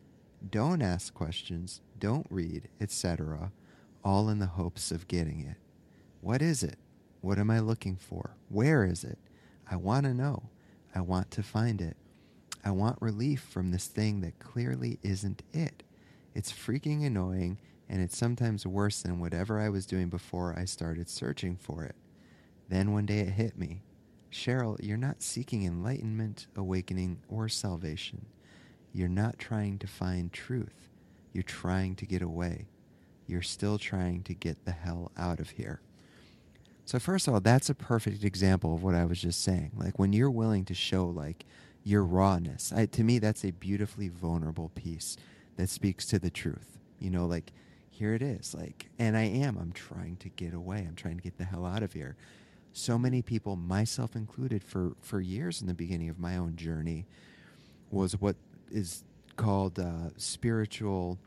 don't 0.51 0.83
ask 0.83 1.15
questions, 1.15 1.81
don't 1.99 2.27
read, 2.29 2.69
etc., 2.81 3.53
all 4.05 4.29
in 4.29 4.39
the 4.39 4.47
hopes 4.47 4.91
of 4.91 5.09
getting 5.09 5.41
it. 5.41 5.57
What 6.21 6.43
is 6.43 6.63
it? 6.63 6.79
What 7.21 7.39
am 7.39 7.51
I 7.51 7.61
looking 7.61 7.97
for? 7.97 8.37
Where 8.49 8.85
is 8.85 9.05
it? 9.05 9.19
I 9.71 9.77
want 9.77 10.05
to 10.07 10.15
know. 10.15 10.51
I 10.95 11.01
want 11.01 11.31
to 11.33 11.43
find 11.43 11.81
it. 11.81 11.97
I 12.65 12.71
want 12.73 13.01
relief 13.01 13.41
from 13.41 13.71
this 13.71 13.87
thing 13.87 14.21
that 14.21 14.39
clearly 14.39 14.99
isn't 15.03 15.43
it. 15.53 15.83
It's 16.35 16.53
freaking 16.53 17.05
annoying, 17.07 17.59
and 17.93 18.01
it's 18.01 18.17
sometimes 18.17 18.67
worse 18.67 19.03
than 19.03 19.21
whatever 19.21 19.61
I 19.61 19.69
was 19.69 19.85
doing 19.85 20.09
before 20.09 20.57
I 20.59 20.65
started 20.65 21.11
searching 21.11 21.57
for 21.57 21.85
it. 21.85 21.95
Then 22.71 22.93
one 22.93 23.05
day 23.05 23.19
it 23.19 23.29
hit 23.29 23.59
me. 23.59 23.83
Cheryl, 24.33 24.79
you're 24.83 24.97
not 24.97 25.23
seeking 25.23 25.67
enlightenment, 25.67 26.47
awakening, 26.57 27.19
or 27.29 27.51
salvation. 27.51 28.25
You're 28.95 29.11
not 29.11 29.39
trying 29.39 29.79
to 29.79 29.87
find 29.87 30.33
truth. 30.33 30.89
You're 31.35 31.43
trying 31.43 31.95
to 31.97 32.07
get 32.07 32.23
away. 32.23 32.67
You're 33.27 33.43
still 33.43 33.77
trying 33.77 34.23
to 34.23 34.33
get 34.33 34.65
the 34.65 34.73
hell 34.73 35.13
out 35.19 35.39
of 35.39 35.51
here. 35.51 35.83
So 36.87 36.99
first 36.99 37.29
of 37.29 37.35
all, 37.35 37.41
that's 37.41 37.69
a 37.69 37.75
perfect 37.75 38.25
example 38.25 38.75
of 38.75 38.83
what 38.83 38.95
I 38.95 39.05
was 39.05 39.21
just 39.21 39.45
saying. 39.45 39.73
Like 39.77 39.99
when 39.99 40.15
you're 40.15 40.31
willing 40.31 40.65
to 40.65 40.75
show 40.75 41.05
like 41.05 41.45
your 41.85 42.05
rawness, 42.05 42.73
I, 42.75 42.87
to 42.87 43.05
me 43.05 43.19
that's 43.19 43.45
a 43.45 43.51
beautifully 43.51 44.09
vulnerable 44.09 44.71
piece 44.71 45.19
that 45.57 45.69
speaks 45.69 46.07
to 46.07 46.19
the 46.19 46.31
truth. 46.31 46.79
You 46.99 47.11
know, 47.11 47.27
like 47.27 47.53
here 47.93 48.15
it 48.15 48.23
is. 48.23 48.55
Like, 48.55 48.87
and 48.99 49.17
I 49.17 49.25
am. 49.25 49.59
I'm 49.59 49.73
trying 49.73 50.17
to 50.17 50.29
get 50.31 50.55
away. 50.55 50.79
I'm 50.79 50.95
trying 50.97 51.17
to 51.17 51.23
get 51.23 51.37
the 51.37 51.45
hell 51.45 51.67
out 51.67 51.83
of 51.83 51.93
here. 51.93 52.17
So 52.73 52.99
many 52.99 53.21
people, 53.21 53.55
myself 53.55 54.17
included, 54.17 54.65
for 54.65 54.93
for 55.03 55.21
years 55.21 55.61
in 55.61 55.69
the 55.69 55.75
beginning 55.75 56.09
of 56.09 56.19
my 56.19 56.39
own 56.39 56.57
journey, 56.57 57.07
was 57.91 58.19
what 58.19 58.37
is 58.71 59.05
called 59.37 59.79
uh, 59.79 60.09
spiritual. 60.17 61.19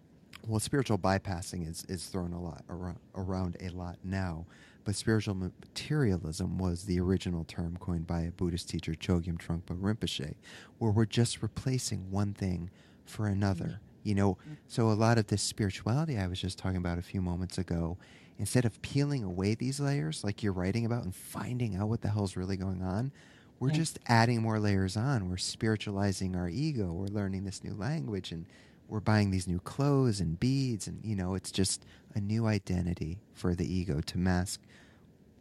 Well, 0.48 0.60
spiritual 0.60 0.98
bypassing 0.98 1.70
is 1.70 1.86
is 1.88 2.08
thrown 2.08 2.34
a 2.34 2.42
lot 2.42 2.64
around, 2.68 3.00
around 3.14 3.58
a 3.62 3.70
lot 3.70 3.98
now, 4.04 4.48
but 4.84 4.96
spiritual 4.96 5.36
materialism 5.36 6.58
was 6.58 6.86
the 6.86 7.00
original 7.00 7.44
term 7.44 7.78
coined 7.80 8.08
by 8.08 8.22
a 8.22 8.32
Buddhist 8.32 8.70
teacher, 8.70 8.94
Chogyam 8.94 9.38
Trungpa 9.38 9.80
Rinpoche, 9.80 10.34
where 10.80 10.92
we're 10.92 11.06
just 11.06 11.44
replacing 11.44 12.10
one 12.10 12.34
thing 12.34 12.72
for 13.06 13.28
another. 13.28 13.82
You 14.06 14.16
know, 14.16 14.34
mm-hmm. 14.36 14.54
so 14.68 14.90
a 14.90 14.94
lot 14.94 15.18
of 15.18 15.28
this 15.28 15.42
spirituality 15.42 16.18
I 16.18 16.28
was 16.28 16.40
just 16.40 16.58
talking 16.58 16.78
about 16.78 16.98
a 16.98 17.02
few 17.02 17.22
moments 17.22 17.58
ago, 17.58 17.98
instead 18.40 18.64
of 18.64 18.82
peeling 18.82 19.24
away 19.24 19.56
these 19.56 19.80
layers 19.80 20.24
like 20.24 20.44
you're 20.44 20.54
writing 20.54 20.86
about 20.86 21.04
and 21.04 21.14
finding 21.14 21.76
out 21.76 21.90
what 21.90 22.02
the 22.02 22.10
hell's 22.10 22.38
really 22.38 22.56
going 22.56 22.82
on, 22.82 23.12
we're 23.60 23.70
Yeah. 23.70 23.76
just 23.76 24.00
adding 24.08 24.42
more 24.42 24.60
layers 24.60 24.96
on. 24.96 25.30
We're 25.30 25.38
spiritualizing 25.38 26.36
our 26.36 26.48
ego. 26.50 26.94
We're 26.94 27.08
learning 27.08 27.46
this 27.46 27.64
new 27.64 27.74
language 27.74 28.32
and 28.32 28.46
we're 28.88 29.00
buying 29.00 29.32
these 29.32 29.48
new 29.48 29.60
clothes 29.60 30.20
and 30.20 30.40
beads 30.40 30.88
and 30.88 31.04
you 31.04 31.16
know 31.16 31.34
it's 31.34 31.52
just 31.52 31.84
a 32.14 32.22
new 32.22 32.46
identity 32.46 33.18
for 33.34 33.56
the 33.56 33.66
ego 33.66 34.00
to 34.02 34.18
mask 34.20 34.62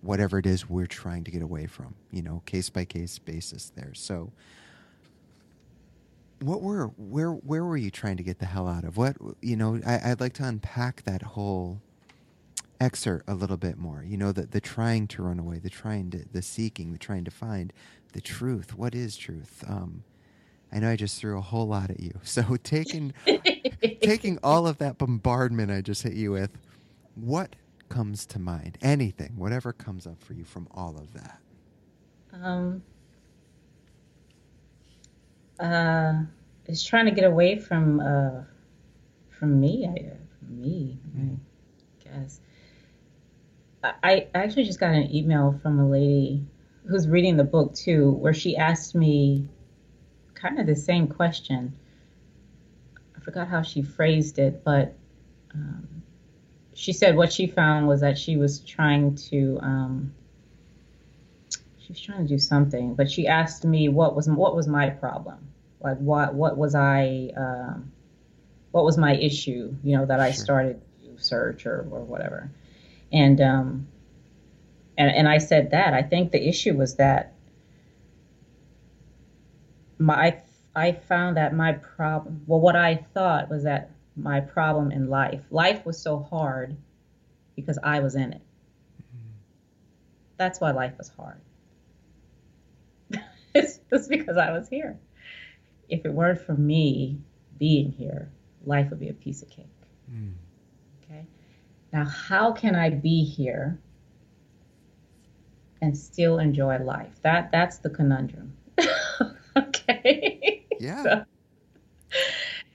whatever 0.00 0.38
it 0.38 0.46
is 0.46 0.68
we're 0.68 0.86
trying 0.86 1.24
to 1.24 1.30
get 1.30 1.42
away 1.42 1.66
from 1.66 1.94
you 2.10 2.22
know 2.22 2.42
case 2.46 2.70
by 2.70 2.86
case 2.86 3.18
basis 3.18 3.70
there 3.76 3.92
so 3.92 4.32
what 6.46 6.62
were 6.62 6.88
where 6.96 7.32
where 7.32 7.64
were 7.64 7.76
you 7.76 7.90
trying 7.90 8.16
to 8.16 8.22
get 8.22 8.38
the 8.38 8.46
hell 8.46 8.68
out 8.68 8.84
of 8.84 8.96
what 8.96 9.16
you 9.42 9.56
know 9.56 9.80
I, 9.86 10.10
i'd 10.10 10.20
like 10.20 10.34
to 10.34 10.44
unpack 10.44 11.04
that 11.04 11.22
whole 11.22 11.80
excerpt 12.80 13.28
a 13.28 13.34
little 13.34 13.56
bit 13.56 13.78
more 13.78 14.04
you 14.06 14.16
know 14.16 14.32
the 14.32 14.42
the 14.42 14.60
trying 14.60 15.08
to 15.08 15.22
run 15.22 15.38
away 15.38 15.58
the 15.58 15.70
trying 15.70 16.10
to 16.10 16.24
the 16.32 16.42
seeking 16.42 16.92
the 16.92 16.98
trying 16.98 17.24
to 17.24 17.30
find 17.30 17.72
the 18.12 18.20
truth 18.20 18.76
what 18.76 18.94
is 18.94 19.16
truth 19.16 19.64
um 19.68 20.04
I 20.72 20.80
know 20.80 20.90
I 20.90 20.96
just 20.96 21.20
threw 21.20 21.38
a 21.38 21.40
whole 21.40 21.68
lot 21.68 21.90
at 21.90 22.00
you. 22.00 22.12
So 22.24 22.56
taking 22.62 23.14
taking 24.02 24.38
all 24.42 24.66
of 24.66 24.78
that 24.78 24.98
bombardment 24.98 25.70
I 25.70 25.80
just 25.82 26.02
hit 26.02 26.14
you 26.14 26.32
with, 26.32 26.58
what 27.14 27.56
comes 27.88 28.26
to 28.26 28.40
mind? 28.40 28.76
Anything, 28.82 29.34
whatever 29.36 29.72
comes 29.72 30.06
up 30.06 30.20
for 30.20 30.34
you 30.34 30.44
from 30.44 30.66
all 30.72 30.96
of 30.98 31.12
that. 31.14 31.38
Um 32.32 32.82
uh 35.60 36.22
is 36.66 36.82
trying 36.82 37.04
to 37.06 37.10
get 37.10 37.24
away 37.24 37.58
from 37.58 38.00
uh 38.00 38.42
from 39.30 39.60
me, 39.60 39.86
I 39.86 40.16
from 40.38 40.60
me, 40.60 40.98
mm. 41.16 41.36
I 41.36 42.18
guess. 42.18 42.40
I, 43.82 43.92
I 44.02 44.28
actually 44.34 44.64
just 44.64 44.80
got 44.80 44.94
an 44.94 45.14
email 45.14 45.58
from 45.62 45.78
a 45.78 45.88
lady 45.88 46.46
who's 46.86 47.08
reading 47.08 47.36
the 47.36 47.44
book 47.44 47.74
too, 47.74 48.12
where 48.12 48.32
she 48.32 48.56
asked 48.56 48.94
me 48.94 49.48
kind 50.34 50.58
of 50.58 50.66
the 50.66 50.76
same 50.76 51.08
question. 51.08 51.74
I 53.16 53.20
forgot 53.20 53.48
how 53.48 53.62
she 53.62 53.82
phrased 53.82 54.38
it, 54.38 54.64
but 54.64 54.94
um, 55.54 56.02
she 56.74 56.92
said 56.92 57.16
what 57.16 57.32
she 57.32 57.46
found 57.46 57.86
was 57.86 58.00
that 58.00 58.18
she 58.18 58.36
was 58.36 58.60
trying 58.60 59.14
to 59.16 59.58
um, 59.62 60.14
she 61.84 61.92
was 61.92 62.00
trying 62.00 62.22
to 62.22 62.28
do 62.28 62.38
something, 62.38 62.94
but 62.94 63.10
she 63.10 63.26
asked 63.26 63.64
me 63.64 63.88
what 63.90 64.16
was 64.16 64.28
what 64.28 64.56
was 64.56 64.66
my 64.66 64.88
problem, 64.88 65.48
like 65.80 65.98
what 65.98 66.34
what 66.34 66.56
was 66.56 66.74
I 66.74 67.30
um, 67.36 67.92
what 68.70 68.84
was 68.84 68.96
my 68.96 69.14
issue, 69.14 69.74
you 69.84 69.96
know, 69.96 70.06
that 70.06 70.18
I 70.18 70.30
started 70.30 70.80
to 71.04 71.22
search 71.22 71.66
or 71.66 71.86
or 71.90 72.00
whatever, 72.00 72.50
and 73.12 73.38
um, 73.42 73.86
and 74.96 75.10
and 75.10 75.28
I 75.28 75.38
said 75.38 75.72
that 75.72 75.92
I 75.92 76.02
think 76.02 76.32
the 76.32 76.48
issue 76.48 76.74
was 76.74 76.94
that 76.94 77.34
my 79.98 80.40
I 80.74 80.92
found 80.92 81.36
that 81.36 81.54
my 81.54 81.72
problem, 81.72 82.44
well, 82.46 82.60
what 82.60 82.76
I 82.76 82.96
thought 83.12 83.50
was 83.50 83.64
that 83.64 83.90
my 84.16 84.40
problem 84.40 84.90
in 84.90 85.10
life, 85.10 85.42
life 85.50 85.84
was 85.84 86.00
so 86.00 86.18
hard 86.18 86.76
because 87.56 87.78
I 87.82 88.00
was 88.00 88.14
in 88.14 88.32
it. 88.32 88.40
Mm-hmm. 89.02 89.32
That's 90.38 90.60
why 90.60 90.70
life 90.70 90.94
was 90.96 91.10
hard. 91.10 91.40
It's 93.54 93.78
just 93.90 94.08
because 94.08 94.36
I 94.36 94.50
was 94.50 94.68
here. 94.68 94.98
If 95.88 96.04
it 96.04 96.12
weren't 96.12 96.40
for 96.40 96.54
me 96.54 97.18
being 97.58 97.92
here, 97.92 98.30
life 98.64 98.90
would 98.90 99.00
be 99.00 99.08
a 99.08 99.14
piece 99.14 99.42
of 99.42 99.50
cake. 99.50 99.66
Mm. 100.10 100.32
Okay. 101.04 101.26
Now, 101.92 102.04
how 102.04 102.52
can 102.52 102.74
I 102.74 102.90
be 102.90 103.24
here 103.24 103.78
and 105.80 105.96
still 105.96 106.38
enjoy 106.38 106.78
life? 106.78 107.12
That 107.22 107.52
that's 107.52 107.78
the 107.78 107.90
conundrum. 107.90 108.56
okay. 109.56 110.66
Yeah. 110.80 111.02
so, 111.02 111.24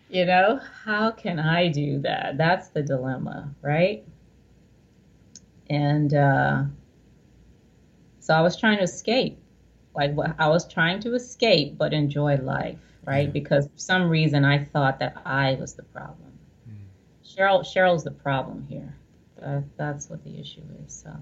you 0.10 0.26
know, 0.26 0.60
how 0.86 1.12
can 1.12 1.40
I 1.40 1.68
do 1.68 2.00
that? 2.00 2.38
That's 2.38 2.70
the 2.70 2.82
dilemma, 2.82 3.54
right? 3.62 4.04
And 5.70 6.14
uh, 6.14 6.64
so 8.20 8.34
I 8.34 8.42
was 8.42 8.58
trying 8.58 8.78
to 8.78 8.84
escape. 8.84 9.40
Like 9.96 10.14
what 10.14 10.36
I 10.40 10.48
was 10.48 10.68
trying 10.68 11.00
to 11.02 11.16
escape, 11.16 11.78
but 11.78 11.94
enjoy 11.94 12.38
life, 12.38 12.80
right? 13.06 13.28
Yeah. 13.28 13.32
Because 13.32 13.66
for 13.66 13.78
some 13.78 14.10
reason 14.10 14.46
I 14.46 14.64
thought 14.64 15.00
that 15.00 15.22
I 15.26 15.56
was 15.56 15.74
the 15.74 15.84
problem. 15.84 16.32
Mm. 16.70 16.76
Cheryl, 17.26 17.62
Cheryl's 17.62 18.04
the 18.04 18.12
problem 18.12 18.66
here. 18.70 18.96
Uh, 19.44 19.62
that's 19.78 20.10
what 20.10 20.24
the 20.24 20.40
issue 20.40 20.62
is. 20.86 20.94
So 20.94 21.16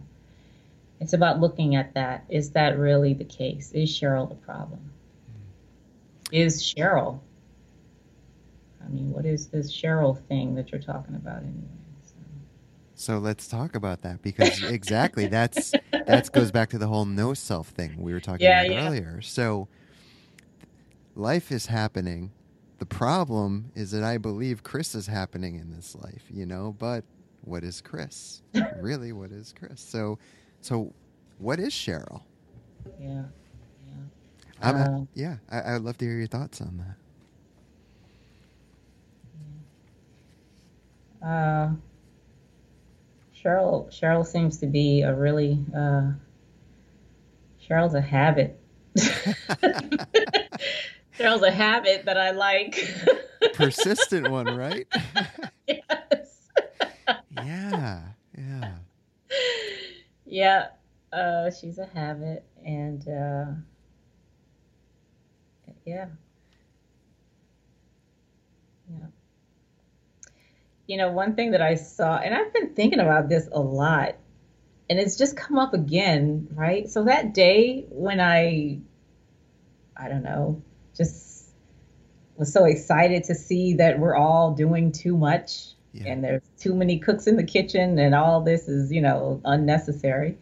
it's 0.99 1.13
about 1.13 1.39
looking 1.39 1.76
at 1.76 1.93
that. 1.93 2.26
Is 2.30 2.51
that 2.51 2.78
really 2.78 3.13
the 3.13 3.24
case? 3.24 3.72
Is 3.72 3.89
Cheryl 3.89 4.28
the 4.28 4.36
problem? 4.36 4.91
is 6.32 6.61
Cheryl. 6.61 7.20
I 8.84 8.89
mean, 8.89 9.11
what 9.11 9.26
is 9.26 9.47
this 9.47 9.72
Cheryl 9.72 10.20
thing 10.28 10.55
that 10.55 10.72
you're 10.72 10.82
talking 10.82 11.15
about 11.15 11.43
anyway? 11.43 11.76
So, 12.99 13.19
let's 13.19 13.47
talk 13.47 13.75
about 13.75 14.01
that 14.01 14.23
because 14.23 14.63
exactly 14.69 15.27
that's 15.27 15.71
that 15.91 16.31
goes 16.31 16.51
back 16.51 16.71
to 16.71 16.79
the 16.79 16.87
whole 16.87 17.05
no 17.05 17.35
self 17.35 17.69
thing 17.69 17.95
we 18.01 18.11
were 18.11 18.19
talking 18.19 18.45
yeah, 18.45 18.63
about 18.63 18.73
yeah. 18.73 18.87
earlier. 18.87 19.21
So 19.21 19.67
life 21.15 21.51
is 21.51 21.67
happening. 21.67 22.31
The 22.79 22.87
problem 22.87 23.71
is 23.75 23.91
that 23.91 24.03
I 24.03 24.17
believe 24.17 24.63
Chris 24.63 24.95
is 24.95 25.05
happening 25.05 25.55
in 25.55 25.71
this 25.71 25.95
life, 25.95 26.23
you 26.29 26.47
know, 26.47 26.75
but 26.79 27.03
what 27.41 27.63
is 27.63 27.81
Chris? 27.81 28.41
really, 28.81 29.11
what 29.13 29.31
is 29.31 29.53
Chris? 29.57 29.79
So 29.79 30.17
so 30.61 30.91
what 31.37 31.59
is 31.59 31.73
Cheryl? 31.73 32.23
Yeah. 32.99 33.25
Uh, 34.59 35.01
yeah, 35.13 35.35
I, 35.51 35.59
I 35.59 35.73
would 35.73 35.83
love 35.83 35.97
to 35.99 36.05
hear 36.05 36.17
your 36.17 36.25
thoughts 36.25 36.61
on 36.61 36.83
that. 41.21 41.27
Uh, 41.27 41.69
Cheryl 43.47 43.89
Cheryl 43.89 44.25
seems 44.25 44.57
to 44.57 44.67
be 44.67 45.03
a 45.03 45.13
really 45.13 45.63
uh, 45.75 46.11
Cheryl's 47.65 47.93
a 47.93 48.01
habit. 48.01 48.59
Cheryl's 51.17 51.43
a 51.43 51.51
habit 51.51 52.03
that 52.05 52.17
I 52.17 52.31
like. 52.31 52.77
Persistent 53.53 54.29
one, 54.29 54.57
right? 54.57 54.85
yes. 55.67 56.49
yeah, 57.31 58.01
yeah. 58.37 58.71
Yeah, 60.25 60.67
uh, 61.13 61.49
she's 61.49 61.77
a 61.77 61.85
habit, 61.85 62.43
and 62.65 63.07
uh, 63.07 63.45
yeah. 65.65 65.73
Yeah. 65.85 66.05
You 70.88 70.97
know, 70.97 71.11
one 71.11 71.35
thing 71.35 71.51
that 71.51 71.61
I 71.61 71.75
saw, 71.75 72.17
and 72.17 72.33
I've 72.33 72.53
been 72.53 72.73
thinking 72.73 72.99
about 72.99 73.29
this 73.29 73.47
a 73.51 73.59
lot, 73.59 74.15
and 74.89 74.99
it's 74.99 75.17
just 75.17 75.35
come 75.35 75.59
up 75.59 75.73
again, 75.73 76.47
right? 76.53 76.89
So 76.89 77.03
that 77.03 77.33
day 77.33 77.85
when 77.89 78.19
I, 78.19 78.79
I 79.95 80.07
don't 80.07 80.23
know, 80.23 80.61
just 80.95 81.49
was 82.38 82.53
so 82.53 82.65
excited 82.65 83.25
to 83.25 83.35
see 83.35 83.73
that 83.73 83.99
we're 83.99 84.15
all 84.15 84.53
doing 84.53 84.91
too 84.91 85.17
much 85.17 85.73
yeah. 85.91 86.11
and 86.11 86.23
there's 86.23 86.43
too 86.59 86.75
many 86.75 86.99
cooks 86.99 87.25
in 87.27 87.35
the 87.35 87.43
kitchen 87.43 87.97
and 87.97 88.13
all 88.13 88.41
this 88.41 88.67
is, 88.67 88.91
you 88.91 89.01
know, 89.01 89.41
unnecessary 89.43 90.38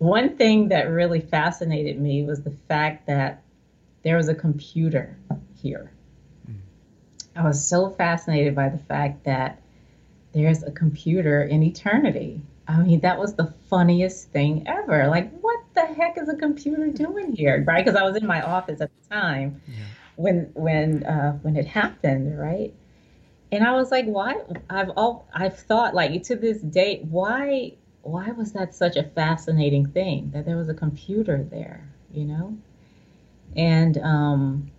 one 0.00 0.34
thing 0.34 0.68
that 0.68 0.88
really 0.88 1.20
fascinated 1.20 2.00
me 2.00 2.22
was 2.22 2.42
the 2.42 2.50
fact 2.50 3.06
that 3.06 3.42
there 4.02 4.16
was 4.16 4.28
a 4.28 4.34
computer 4.34 5.18
here. 5.54 5.92
I 7.40 7.44
was 7.44 7.66
so 7.66 7.88
fascinated 7.88 8.54
by 8.54 8.68
the 8.68 8.76
fact 8.76 9.24
that 9.24 9.62
there's 10.34 10.62
a 10.62 10.70
computer 10.70 11.42
in 11.42 11.62
eternity. 11.62 12.42
I 12.68 12.82
mean, 12.82 13.00
that 13.00 13.18
was 13.18 13.34
the 13.34 13.46
funniest 13.70 14.28
thing 14.28 14.68
ever. 14.68 15.08
Like, 15.08 15.32
what 15.40 15.58
the 15.74 15.86
heck 15.86 16.18
is 16.18 16.28
a 16.28 16.36
computer 16.36 16.88
doing 16.88 17.32
here, 17.32 17.64
right? 17.66 17.82
Because 17.82 17.98
I 17.98 18.04
was 18.04 18.16
in 18.16 18.26
my 18.26 18.42
office 18.42 18.82
at 18.82 18.90
the 18.94 19.14
time 19.14 19.62
yeah. 19.66 19.74
when 20.16 20.50
when 20.52 21.02
uh, 21.04 21.32
when 21.38 21.56
it 21.56 21.66
happened, 21.66 22.38
right? 22.38 22.74
And 23.50 23.64
I 23.64 23.72
was 23.72 23.90
like, 23.90 24.04
why? 24.04 24.36
I've 24.68 24.90
all 24.90 25.26
I've 25.32 25.58
thought 25.58 25.94
like 25.94 26.22
to 26.24 26.36
this 26.36 26.60
date, 26.60 27.04
why 27.04 27.72
why 28.02 28.32
was 28.32 28.52
that 28.52 28.74
such 28.74 28.96
a 28.96 29.02
fascinating 29.02 29.86
thing 29.86 30.32
that 30.34 30.44
there 30.44 30.58
was 30.58 30.68
a 30.68 30.74
computer 30.74 31.42
there, 31.42 31.88
you 32.12 32.26
know? 32.26 32.58
And 33.56 33.96
um, 33.96 34.70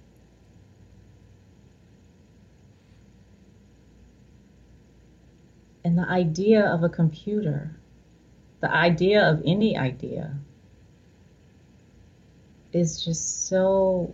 and 5.83 5.97
the 5.97 6.07
idea 6.07 6.65
of 6.65 6.83
a 6.83 6.89
computer, 6.89 7.71
the 8.59 8.71
idea 8.71 9.27
of 9.27 9.41
any 9.45 9.77
idea, 9.77 10.33
is 12.73 13.03
just 13.03 13.47
so. 13.47 14.13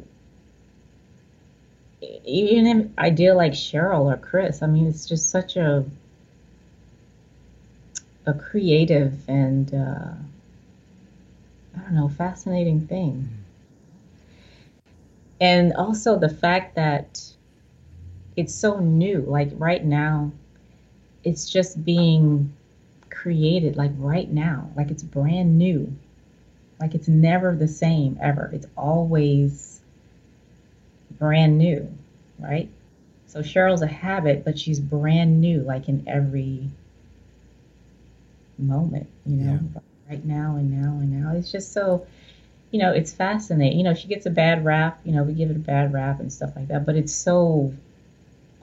Even 2.24 2.68
an 2.68 2.94
idea 3.00 3.34
like 3.34 3.54
Cheryl 3.54 4.06
or 4.06 4.18
Chris, 4.18 4.62
I 4.62 4.68
mean, 4.68 4.88
it's 4.88 5.08
just 5.08 5.30
such 5.30 5.58
a 5.58 5.84
a 8.28 8.34
creative 8.34 9.14
and 9.28 9.74
uh, 9.74 10.12
I 11.76 11.80
don't 11.82 11.94
know, 11.94 12.10
fascinating 12.10 12.86
thing. 12.88 13.30
And 15.40 15.74
also 15.74 16.20
the 16.20 16.30
fact 16.30 16.76
that 16.76 17.22
it's 18.36 18.54
so 18.54 18.80
new. 18.80 19.22
Like 19.28 19.50
right 19.56 19.84
now, 19.84 20.32
it's 21.28 21.50
just 21.50 21.84
being 21.84 22.54
created 23.10 23.76
like 23.76 23.92
right 23.98 24.32
now. 24.32 24.70
Like 24.78 24.92
it's 24.92 25.04
brand 25.04 25.58
new. 25.58 25.94
Like 26.80 26.96
it's 26.96 27.10
never 27.10 27.54
the 27.54 27.68
same 27.68 28.18
ever. 28.22 28.50
It's 28.54 28.68
always 28.78 29.82
brand 31.20 31.58
new, 31.58 31.92
right? 32.40 32.70
So 33.28 33.42
Cheryl's 33.42 33.82
a 33.82 33.88
habit, 33.88 34.46
but 34.46 34.58
she's 34.58 34.80
brand 34.80 35.42
new, 35.42 35.62
like 35.62 35.90
in 35.90 36.08
every 36.08 36.70
moment, 38.58 39.08
you 39.26 39.36
know, 39.36 39.60
yeah. 39.62 39.82
right 40.10 40.24
now 40.24 40.56
and 40.56 40.72
now 40.72 40.92
and 40.92 41.22
now. 41.22 41.36
It's 41.36 41.52
just 41.52 41.74
so, 41.74 42.08
you 42.72 42.80
know, 42.80 42.94
it's 42.94 43.12
fascinating. 43.12 43.78
You 43.80 43.84
know, 43.84 43.94
she 43.94 44.08
gets 44.08 44.26
a 44.26 44.30
bad 44.32 44.64
rap, 44.64 45.02
you 45.04 45.12
know, 45.12 45.24
we 45.24 45.34
give 45.34 45.50
it 45.50 45.58
a 45.58 45.60
bad 45.60 45.92
rap 45.92 46.22
and 46.22 46.32
stuff 46.32 46.54
like 46.56 46.70
that, 46.70 46.86
but 46.86 46.96
it's 46.96 47.14
so 47.14 47.74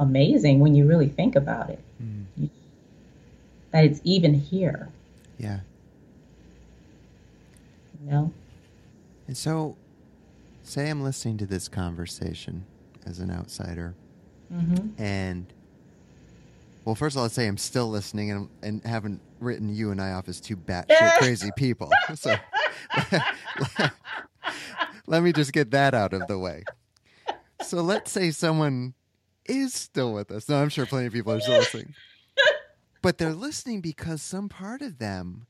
amazing 0.01 0.61
when 0.61 0.75
you 0.75 0.87
really 0.87 1.09
think 1.09 1.37
about 1.37 1.69
it. 1.69 1.84
That 3.75 3.85
it's 3.87 4.01
even 4.05 4.35
here. 4.35 4.89
Yeah. 5.37 5.59
You 8.01 8.11
know? 8.11 8.33
And 9.27 9.37
so, 9.37 9.77
say 10.63 10.89
I'm 10.89 11.03
listening 11.03 11.39
to 11.39 11.47
this 11.47 11.67
conversation 11.67 12.65
as 13.05 13.19
an 13.19 13.33
outsider, 13.33 13.95
mm-hmm. 14.53 15.03
and 15.03 15.47
well, 16.85 16.95
first 16.95 17.17
of 17.17 17.19
all, 17.19 17.25
I'd 17.25 17.33
say 17.33 17.49
I'm 17.49 17.57
still 17.57 17.91
listening 17.91 18.31
and, 18.31 18.49
and 18.63 18.85
haven't 18.85 19.21
written 19.41 19.75
you 19.75 19.91
and 19.91 20.01
I 20.01 20.13
off 20.13 20.29
as 20.29 20.41
two 20.41 20.57
batshit 20.57 21.17
crazy 21.19 21.51
people. 21.57 21.91
So 22.15 22.37
let 25.09 25.25
me 25.25 25.33
just 25.33 25.53
get 25.53 25.73
that 25.73 25.95
out 25.95 26.13
of 26.13 26.29
the 26.29 26.39
way. 26.39 26.63
So 27.63 27.79
let's 27.79 28.13
say 28.13 28.31
someone 28.31 28.95
is 29.47 29.75
still 29.75 30.13
with 30.13 30.31
us. 30.31 30.49
No, 30.49 30.63
I'm 30.63 30.69
sure 30.69 30.87
plenty 30.87 31.07
of 31.07 31.13
people 31.13 31.33
are 31.33 31.41
still 31.41 31.59
listening. 31.59 31.95
But 33.05 33.19
they're 33.19 33.35
listening 33.35 33.83
because 33.83 34.23
some 34.23 34.49
part 34.49 34.81
of 34.81 34.99
them 34.99 35.47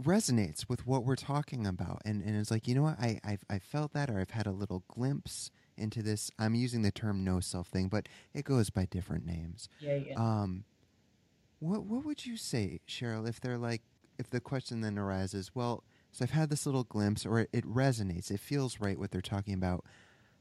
resonates 0.00 0.68
with 0.68 0.86
what 0.86 1.04
we're 1.04 1.16
talking 1.16 1.66
about. 1.66 2.02
And, 2.04 2.22
and 2.22 2.36
it's 2.36 2.52
like, 2.52 2.68
you 2.68 2.74
know 2.76 2.82
what? 2.82 3.00
I, 3.00 3.20
I've, 3.24 3.44
I 3.50 3.58
felt 3.58 3.92
that 3.94 4.10
or 4.10 4.20
I've 4.20 4.30
had 4.30 4.46
a 4.46 4.52
little 4.52 4.84
glimpse 4.86 5.50
into 5.76 6.02
this. 6.02 6.30
I'm 6.38 6.54
using 6.54 6.82
the 6.82 6.92
term 6.92 7.24
no 7.24 7.40
self 7.40 7.66
thing, 7.66 7.88
but 7.88 8.08
it 8.32 8.44
goes 8.44 8.70
by 8.70 8.84
different 8.84 9.26
names. 9.26 9.68
Yeah, 9.80 9.96
yeah. 9.96 10.14
Um, 10.16 10.64
what 11.58 11.84
what 11.84 12.04
would 12.04 12.26
you 12.26 12.36
say, 12.36 12.80
Cheryl, 12.88 13.28
if 13.28 13.40
they're 13.40 13.58
like 13.58 13.82
if 14.18 14.30
the 14.30 14.40
question 14.40 14.80
then 14.80 14.96
arises, 14.96 15.50
well, 15.52 15.82
so 16.12 16.22
I've 16.22 16.30
had 16.30 16.48
this 16.48 16.64
little 16.64 16.84
glimpse 16.84 17.26
or 17.26 17.40
it, 17.40 17.50
it 17.52 17.64
resonates, 17.64 18.30
it 18.30 18.38
feels 18.38 18.78
right 18.78 18.98
what 18.98 19.10
they're 19.10 19.20
talking 19.20 19.54
about. 19.54 19.84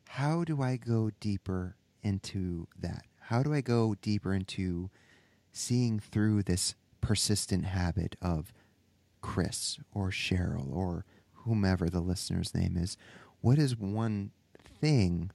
How 0.08 0.44
do 0.44 0.62
I 0.62 0.78
go 0.78 1.10
deeper 1.20 1.78
into 2.04 2.68
that? 2.80 3.06
How 3.20 3.42
do 3.42 3.54
I 3.54 3.62
go 3.62 3.96
deeper 4.02 4.36
into 4.36 4.92
seeing 5.54 6.00
through 6.00 6.44
this 6.44 6.76
persistent 7.00 7.64
habit 7.66 8.16
of 8.22 8.52
Chris 9.22 9.80
or 9.94 10.10
Cheryl 10.10 10.70
or 10.76 11.06
whomever 11.32 11.90
the 11.90 12.02
listener's 12.02 12.54
name 12.54 12.76
is? 12.76 12.98
What 13.40 13.58
is 13.58 13.78
one 13.78 14.32
thing 14.82 15.32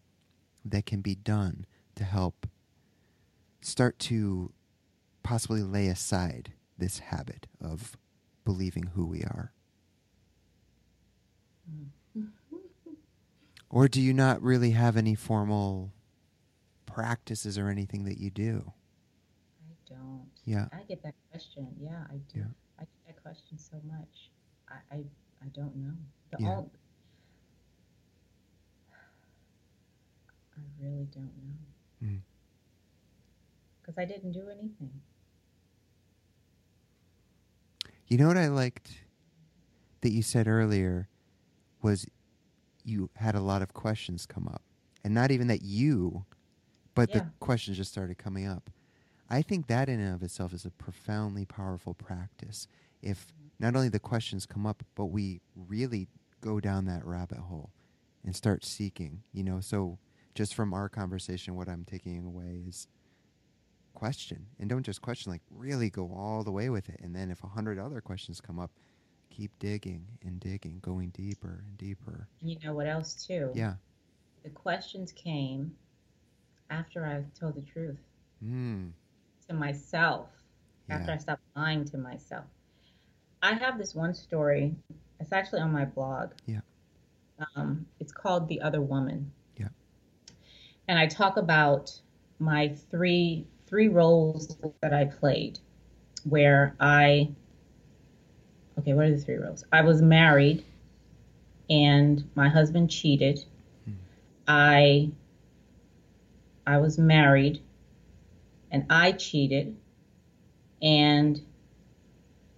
that 0.65 0.85
can 0.85 1.01
be 1.01 1.15
done 1.15 1.65
to 1.95 2.05
help 2.05 2.47
start 3.61 3.99
to 4.01 4.53
possibly 5.23 5.63
lay 5.63 5.89
aside 5.89 6.53
this 6.77 6.99
habit 6.99 7.47
of 7.61 7.97
believing 8.45 8.91
who 8.95 9.07
we 9.07 9.23
are? 9.23 9.53
Mm-hmm. 11.71 12.25
or 13.69 13.89
do 13.89 14.01
you 14.01 14.15
not 14.15 14.41
really 14.41 14.71
have 14.71 14.97
any 14.97 15.15
formal 15.15 15.93
practices 16.87 17.59
or 17.59 17.69
anything 17.69 18.05
that 18.05 18.17
you 18.17 18.31
do? 18.31 18.73
Yeah. 20.49 20.67
I 20.73 20.83
get 20.89 21.03
that 21.03 21.15
question. 21.31 21.69
Yeah, 21.79 22.05
I 22.09 22.15
do. 22.33 22.41
Yeah. 22.41 22.45
I 22.79 22.83
get 22.83 23.07
that 23.07 23.23
question 23.23 23.59
so 23.59 23.77
much. 23.87 24.31
I 24.69 24.97
I, 24.97 24.97
I 25.43 25.49
don't 25.53 25.77
know. 25.77 25.93
The 26.31 26.39
yeah. 26.41 26.49
all, 26.49 26.71
I 30.57 30.61
really 30.81 31.07
don't 31.13 31.31
know. 31.45 32.19
Because 33.83 33.95
mm. 33.97 34.03
I 34.03 34.05
didn't 34.07 34.33
do 34.33 34.49
anything. 34.49 34.91
You 38.07 38.17
know 38.17 38.29
what 38.29 38.39
I 38.39 38.49
liked 38.49 39.05
that 40.01 40.13
you 40.13 40.23
said 40.23 40.49
earlier 40.49 41.09
was 41.83 42.07
you 42.85 43.11
had 43.17 43.35
a 43.35 43.41
lot 43.41 43.61
of 43.61 43.75
questions 43.75 44.25
come 44.25 44.49
up. 44.49 44.63
And 45.05 45.13
not 45.13 45.31
even 45.31 45.49
that 45.49 45.61
you, 45.61 46.25
but 46.95 47.11
yeah. 47.11 47.19
the 47.19 47.27
questions 47.39 47.77
just 47.77 47.93
started 47.93 48.17
coming 48.17 48.47
up. 48.47 48.71
I 49.31 49.43
think 49.43 49.67
that 49.67 49.89
in 49.89 50.01
and 50.01 50.15
of 50.15 50.23
itself 50.23 50.55
is 50.55 50.65
a 50.65 50.71
profoundly 50.71 51.45
powerful 51.45 51.95
practice. 51.95 52.67
If 53.03 53.33
not 53.59 53.77
only 53.77 53.89
the 53.89 53.99
questions 53.99 54.47
come 54.47 54.67
up, 54.67 54.83
but 54.95 55.07
we 55.07 55.41
really 55.55 56.09
go 56.41 56.61
down 56.61 56.87
that 56.87 57.05
rabbit 57.05 57.39
hole 57.39 57.71
and 58.25 58.35
start 58.35 58.65
seeking, 58.65 59.23
you 59.33 59.45
know. 59.45 59.61
So, 59.61 59.99
just 60.35 60.55
from 60.55 60.73
our 60.73 60.89
conversation, 60.89 61.57
what 61.57 61.69
I'm 61.69 61.85
taking 61.85 62.25
away 62.25 62.63
is 62.67 62.87
question 63.99 64.47
and 64.61 64.71
don't 64.71 64.85
just 64.85 65.03
question 65.03 65.33
like 65.33 65.43
really 65.51 65.91
go 65.91 66.13
all 66.15 66.45
the 66.45 66.53
way 66.53 66.71
with 66.71 66.89
it 66.89 67.01
and 67.03 67.17
then 67.17 67.33
if 67.33 67.43
a 67.43 67.49
hundred 67.49 67.81
other 67.81 68.01
questions 68.01 68.41
come 68.41 68.61
up 68.61 68.71
keep 69.29 69.51
digging 69.59 70.07
and 70.25 70.39
digging 70.39 70.79
going 70.81 71.09
deeper 71.11 71.65
and 71.67 71.77
deeper 71.79 72.29
you 72.41 72.57
know 72.65 72.73
what 72.73 72.87
else 72.87 73.27
too 73.27 73.51
yeah 73.55 73.75
the 74.45 74.51
questions 74.51 75.11
came 75.11 75.75
after 76.71 77.05
i 77.05 77.25
told 77.37 77.57
the 77.57 77.63
truth 77.63 77.99
mm. 78.45 78.89
To 79.49 79.55
myself 79.55 80.29
yeah. 80.89 80.97
after 80.97 81.13
i 81.13 81.17
stopped 81.17 81.43
lying 81.57 81.85
to 81.85 81.99
myself 81.99 82.45
i 83.43 83.53
have 83.53 83.79
this 83.79 83.95
one 83.95 84.15
story 84.15 84.75
it's 85.21 85.33
actually 85.33 85.61
on 85.61 85.73
my 85.73 85.85
blog 85.85 86.31
yeah 86.47 86.61
um, 87.55 87.87
it's 88.01 88.13
called 88.13 88.49
the 88.49 88.61
other 88.61 88.81
woman 88.81 89.31
yeah 89.57 89.69
and 90.89 90.99
i 90.99 91.07
talk 91.07 91.37
about 91.37 92.01
my 92.39 92.69
three 92.91 93.47
three 93.69 93.89
roles 93.89 94.57
that 94.81 94.95
I 94.95 95.05
played 95.05 95.59
where 96.25 96.75
I, 96.81 97.29
okay, 98.79 98.95
what 98.95 99.07
are 99.07 99.11
the 99.11 99.19
three 99.19 99.37
roles? 99.37 99.65
I 99.71 99.83
was 99.83 100.01
married 100.01 100.65
and 101.69 102.29
my 102.35 102.49
husband 102.49 102.91
cheated. 102.91 103.45
Hmm. 103.85 103.93
I, 104.47 105.11
I 106.67 106.79
was 106.79 106.99
married 106.99 107.61
and 108.71 108.87
I 108.91 109.13
cheated 109.13 109.77
and 110.83 111.41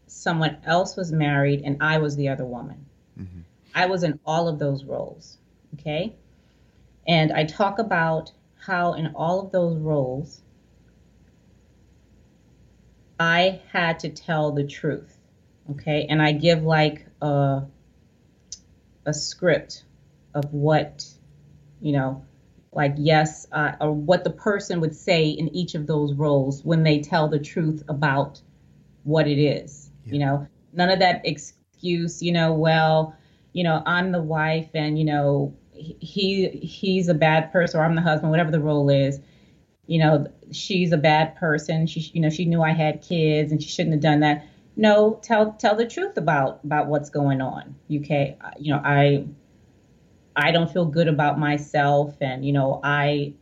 someone 0.06 0.58
else 0.64 0.96
was 0.96 1.12
married 1.12 1.62
and 1.64 1.78
I 1.80 1.98
was 1.98 2.16
the 2.16 2.28
other 2.28 2.44
woman. 2.44 2.86
Mm-hmm. 3.18 3.40
I 3.74 3.86
was 3.86 4.02
in 4.02 4.18
all 4.26 4.48
of 4.48 4.58
those 4.58 4.84
roles. 4.84 5.38
Okay. 5.74 6.14
And 7.06 7.32
I 7.32 7.44
talk 7.44 7.78
about 7.78 8.32
how 8.58 8.94
in 8.94 9.08
all 9.14 9.40
of 9.40 9.52
those 9.52 9.78
roles, 9.78 10.42
I 13.18 13.60
had 13.72 14.00
to 14.00 14.08
tell 14.08 14.52
the 14.52 14.64
truth. 14.64 15.16
Okay. 15.70 16.06
And 16.08 16.20
I 16.20 16.32
give 16.32 16.62
like 16.62 17.06
a, 17.22 17.62
a 19.06 19.14
script 19.14 19.84
of 20.34 20.52
what, 20.52 21.06
you 21.80 21.92
know, 21.92 22.24
like 22.72 22.94
yes, 22.96 23.46
uh, 23.52 23.72
or 23.80 23.92
what 23.92 24.24
the 24.24 24.30
person 24.30 24.80
would 24.80 24.94
say 24.94 25.28
in 25.28 25.48
each 25.54 25.74
of 25.74 25.86
those 25.86 26.14
roles 26.14 26.64
when 26.64 26.82
they 26.82 27.00
tell 27.00 27.28
the 27.28 27.38
truth 27.38 27.82
about 27.88 28.40
what 29.04 29.26
it 29.26 29.38
is. 29.38 29.90
Yeah. 30.04 30.12
You 30.12 30.18
know, 30.20 30.46
none 30.72 30.90
of 30.90 30.98
that 31.00 31.22
excuse, 31.24 32.22
you 32.22 32.32
know, 32.32 32.52
well, 32.52 33.16
you 33.52 33.64
know, 33.64 33.82
I'm 33.86 34.12
the 34.12 34.22
wife 34.22 34.70
and, 34.74 34.98
you 34.98 35.04
know, 35.04 35.54
he 35.72 36.48
he's 36.48 37.08
a 37.08 37.14
bad 37.14 37.50
person 37.50 37.80
or 37.80 37.84
I'm 37.84 37.94
the 37.94 38.02
husband, 38.02 38.30
whatever 38.30 38.50
the 38.50 38.60
role 38.60 38.90
is 38.90 39.20
you 39.90 39.98
know, 39.98 40.24
she's 40.52 40.92
a 40.92 40.96
bad 40.96 41.34
person. 41.34 41.84
She, 41.84 41.98
you 42.14 42.20
know, 42.20 42.30
she 42.30 42.44
knew 42.44 42.62
I 42.62 42.70
had 42.70 43.02
kids 43.02 43.50
and 43.50 43.60
she 43.60 43.68
shouldn't 43.68 43.94
have 43.94 44.00
done 44.00 44.20
that. 44.20 44.46
No, 44.76 45.18
tell 45.20 45.54
tell 45.54 45.74
the 45.74 45.84
truth 45.84 46.16
about 46.16 46.60
about 46.62 46.86
what's 46.86 47.10
going 47.10 47.40
on. 47.40 47.74
UK, 47.92 48.36
you 48.60 48.72
know, 48.72 48.80
I 48.84 49.26
I 50.36 50.52
don't 50.52 50.72
feel 50.72 50.86
good 50.86 51.08
about 51.08 51.38
myself, 51.38 52.16
and 52.20 52.44
you 52.44 52.52
know, 52.52 52.80
I 52.82 53.34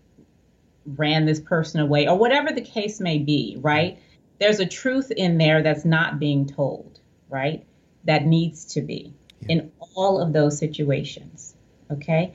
ran 0.86 1.26
this 1.26 1.41
person 1.41 1.80
away, 1.80 2.09
or 2.09 2.16
whatever 2.16 2.53
the 2.53 2.62
case 2.62 3.01
may 3.01 3.18
be. 3.18 3.57
Right? 3.61 3.99
There's 4.39 4.61
a 4.61 4.66
truth 4.66 5.11
in 5.11 5.39
there 5.39 5.62
that's 5.62 5.84
not 5.84 6.18
being 6.18 6.47
told. 6.47 7.01
Right? 7.28 7.66
That 8.05 8.24
needs 8.24 8.64
to 8.74 8.80
be 8.80 9.12
yeah. 9.41 9.57
in 9.57 9.72
all 9.97 10.20
of 10.20 10.32
those 10.32 10.59
situations. 10.59 11.55
Okay. 11.91 12.34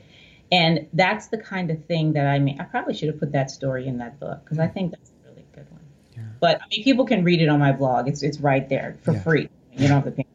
And 0.52 0.86
that's 0.92 1.28
the 1.28 1.38
kind 1.38 1.70
of 1.70 1.84
thing 1.86 2.12
that 2.12 2.26
I 2.26 2.38
mean. 2.38 2.60
I 2.60 2.64
probably 2.64 2.94
should 2.94 3.08
have 3.08 3.18
put 3.18 3.32
that 3.32 3.50
story 3.50 3.86
in 3.86 3.98
that 3.98 4.20
book 4.20 4.44
because 4.44 4.58
I 4.58 4.66
mm. 4.68 4.74
think 4.74 4.90
that's 4.92 5.10
a 5.10 5.28
really 5.28 5.44
good 5.52 5.68
one. 5.70 5.80
Yeah. 6.16 6.22
But 6.38 6.60
I 6.60 6.64
mean, 6.70 6.84
people 6.84 7.06
can 7.06 7.24
read 7.24 7.40
it 7.40 7.48
on 7.48 7.58
my 7.58 7.72
blog. 7.72 8.08
It's 8.08 8.22
it's 8.22 8.38
right 8.38 8.68
there 8.68 8.98
for 9.02 9.12
yeah. 9.12 9.22
free. 9.22 9.48
You 9.72 9.88
don't 9.88 10.02
have 10.02 10.04
to 10.04 10.10
pay. 10.12 10.26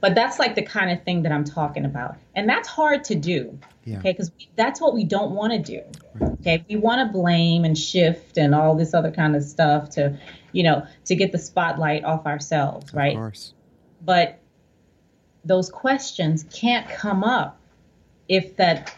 But 0.00 0.14
that's 0.14 0.38
like 0.38 0.54
the 0.54 0.62
kind 0.62 0.90
of 0.90 1.04
thing 1.04 1.22
that 1.22 1.32
I'm 1.32 1.44
talking 1.44 1.84
about. 1.84 2.16
And 2.34 2.48
that's 2.48 2.68
hard 2.68 3.04
to 3.04 3.14
do. 3.14 3.58
Yeah. 3.84 3.98
Okay, 3.98 4.12
because 4.12 4.30
that's 4.56 4.80
what 4.80 4.94
we 4.94 5.04
don't 5.04 5.32
want 5.32 5.52
to 5.52 5.58
do. 5.58 5.82
Okay, 6.40 6.64
we 6.68 6.76
want 6.76 7.06
to 7.06 7.12
blame 7.12 7.64
and 7.64 7.76
shift 7.76 8.38
and 8.38 8.54
all 8.54 8.74
this 8.74 8.94
other 8.94 9.10
kind 9.10 9.36
of 9.36 9.42
stuff 9.42 9.90
to, 9.90 10.18
you 10.52 10.62
know, 10.62 10.86
to 11.04 11.14
get 11.14 11.32
the 11.32 11.38
spotlight 11.38 12.04
off 12.04 12.26
ourselves, 12.26 12.92
right? 12.94 13.12
Of 13.12 13.18
course. 13.18 13.54
But 14.02 14.38
those 15.44 15.70
questions 15.70 16.44
can't 16.52 16.88
come 16.88 17.24
up 17.24 17.58
if 18.28 18.56
that 18.56 18.94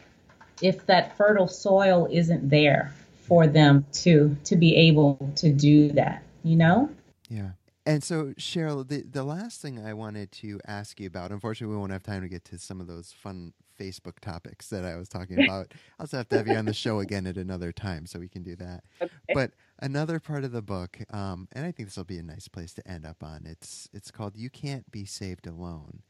if 0.61 0.87
that 0.87 1.17
fertile 1.17 1.49
soil 1.49 2.07
isn't 2.11 2.49
there 2.49 2.95
for 3.23 3.47
them 3.47 3.85
to 3.93 4.37
to 4.45 4.57
be 4.57 4.77
able 4.77 5.33
to 5.37 5.53
do 5.53 5.91
that, 5.93 6.23
you 6.45 6.57
know? 6.57 6.91
Yeah. 7.29 7.51
And 7.85 8.03
so, 8.05 8.27
Cheryl, 8.39 8.87
the, 8.87 9.03
the 9.03 9.25
last 9.25 9.61
thing 9.61 9.85
I 9.85 9.93
wanted 9.93 10.31
to 10.33 10.61
ask 10.67 11.01
you 11.01 11.09
about, 11.09 11.33
unfortunately, 11.33 11.75
we 11.75 11.81
won't 11.81 11.91
have 11.91 12.05
time 12.05 12.23
to 12.23 12.29
get 12.29 12.45
to 12.47 12.59
some 12.59 12.81
of 12.81 12.87
those 12.87 13.13
fun 13.13 13.53
Facebook 13.79 14.21
topics 14.21 14.69
that 14.69 14.85
I 14.85 14.97
was 14.97 15.09
talking 15.09 15.43
about. 15.45 15.73
I'll 15.99 16.05
also 16.05 16.19
have 16.19 16.29
to 16.29 16.37
have 16.37 16.47
you 16.47 16.55
on 16.55 16.67
the 16.67 16.73
show 16.73 17.01
again 17.01 17.27
at 17.27 17.37
another 17.37 17.73
time 17.73 18.07
so 18.07 18.21
we 18.21 18.29
can 18.29 18.45
do 18.45 18.55
that. 18.57 18.85
Okay. 19.01 19.13
But 19.35 19.53
another 19.81 20.21
part 20.21 20.45
of 20.45 20.53
the 20.53 20.63
book, 20.63 20.99
um, 21.11 21.49
and 21.53 21.67
I 21.67 21.73
think 21.73 21.89
this 21.89 21.97
will 21.97 22.05
be 22.05 22.19
a 22.19 22.23
nice 22.23 22.47
place 22.47 22.73
to 22.75 22.89
end 22.89 23.05
up 23.05 23.23
on. 23.23 23.47
It's 23.47 23.89
it's 23.93 24.11
called 24.13 24.37
"You 24.37 24.51
Can't 24.51 24.89
Be 24.93 25.05
Saved 25.05 25.47
Alone," 25.49 26.03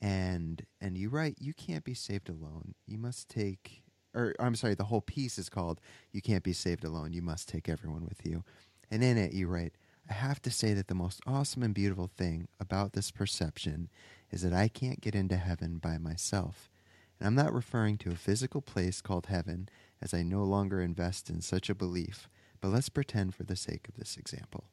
and 0.00 0.64
and 0.80 0.96
you 0.96 1.08
write, 1.08 1.36
"You 1.40 1.54
can't 1.54 1.84
be 1.84 1.94
saved 1.94 2.28
alone. 2.28 2.74
You 2.86 2.98
must 2.98 3.28
take." 3.28 3.82
Or 4.14 4.34
I'm 4.38 4.54
sorry, 4.54 4.74
the 4.74 4.84
whole 4.84 5.02
piece 5.02 5.38
is 5.38 5.48
called 5.48 5.80
"You 6.12 6.22
Can't 6.22 6.44
Be 6.44 6.52
Saved 6.52 6.84
Alone. 6.84 7.12
You 7.12 7.22
Must 7.22 7.48
Take 7.48 7.68
Everyone 7.68 8.04
with 8.04 8.24
You," 8.24 8.44
and 8.90 9.02
in 9.02 9.18
it 9.18 9.32
you 9.32 9.48
write. 9.48 9.74
I 10.08 10.14
have 10.14 10.40
to 10.42 10.50
say 10.50 10.72
that 10.74 10.88
the 10.88 10.94
most 10.94 11.20
awesome 11.26 11.62
and 11.62 11.74
beautiful 11.74 12.10
thing 12.16 12.48
about 12.60 12.92
this 12.92 13.10
perception 13.10 13.88
is 14.30 14.42
that 14.42 14.52
I 14.52 14.68
can't 14.68 15.00
get 15.00 15.14
into 15.14 15.36
heaven 15.36 15.78
by 15.78 15.98
myself. 15.98 16.70
And 17.18 17.26
I'm 17.26 17.34
not 17.34 17.52
referring 17.52 17.98
to 17.98 18.10
a 18.10 18.16
physical 18.16 18.60
place 18.60 19.00
called 19.00 19.26
heaven, 19.26 19.68
as 20.00 20.14
I 20.14 20.22
no 20.22 20.44
longer 20.44 20.80
invest 20.80 21.30
in 21.30 21.40
such 21.40 21.68
a 21.68 21.74
belief, 21.74 22.28
but 22.60 22.68
let's 22.68 22.88
pretend 22.88 23.34
for 23.34 23.44
the 23.44 23.56
sake 23.56 23.88
of 23.88 23.96
this 23.96 24.16
example. 24.16 24.64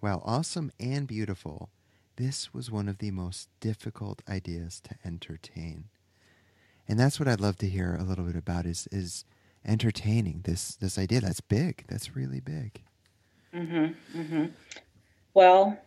While 0.00 0.22
awesome 0.24 0.72
and 0.78 1.06
beautiful, 1.06 1.70
this 2.16 2.54
was 2.54 2.70
one 2.70 2.88
of 2.88 2.98
the 2.98 3.10
most 3.10 3.48
difficult 3.60 4.22
ideas 4.28 4.80
to 4.84 4.96
entertain. 5.04 5.84
And 6.86 6.98
that's 6.98 7.18
what 7.18 7.28
I'd 7.28 7.40
love 7.40 7.56
to 7.58 7.68
hear 7.68 7.96
a 7.96 8.04
little 8.04 8.24
bit 8.24 8.36
about 8.36 8.66
is 8.66 8.86
is 8.92 9.24
entertaining 9.64 10.42
this 10.44 10.76
this 10.76 10.98
idea 10.98 11.20
that's 11.20 11.40
big. 11.40 11.84
That's 11.88 12.14
really 12.14 12.40
big. 12.40 12.82
Mm-hmm, 13.54 14.18
mm-hmm. 14.20 14.44
Well, 15.32 15.78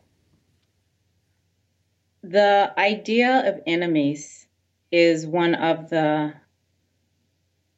the 2.23 2.73
idea 2.77 3.49
of 3.49 3.61
enemies 3.67 4.47
is 4.91 5.27
one 5.27 5.53
of 5.55 5.89
the 5.89 6.33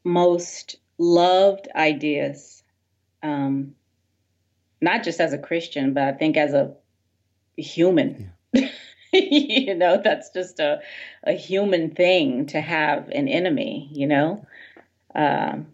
most 0.04 0.78
loved 0.98 1.68
ideas, 1.76 2.64
um, 3.24 3.76
not 4.82 5.04
just 5.04 5.20
as 5.20 5.34
a 5.34 5.38
Christian, 5.38 5.94
but 5.94 6.04
I 6.04 6.12
think 6.14 6.38
as 6.38 6.54
a 6.54 6.76
human. 7.58 8.32
Yeah. 8.54 8.70
you 9.14 9.74
know, 9.74 10.00
that's 10.04 10.30
just 10.30 10.60
a, 10.60 10.82
a 11.24 11.34
human 11.34 11.92
thing 11.92 12.46
to 12.48 12.62
have 12.62 13.10
an 13.10 13.28
enemy, 13.28 13.90
you 13.92 14.06
know? 14.06 14.46
Um, 15.16 15.68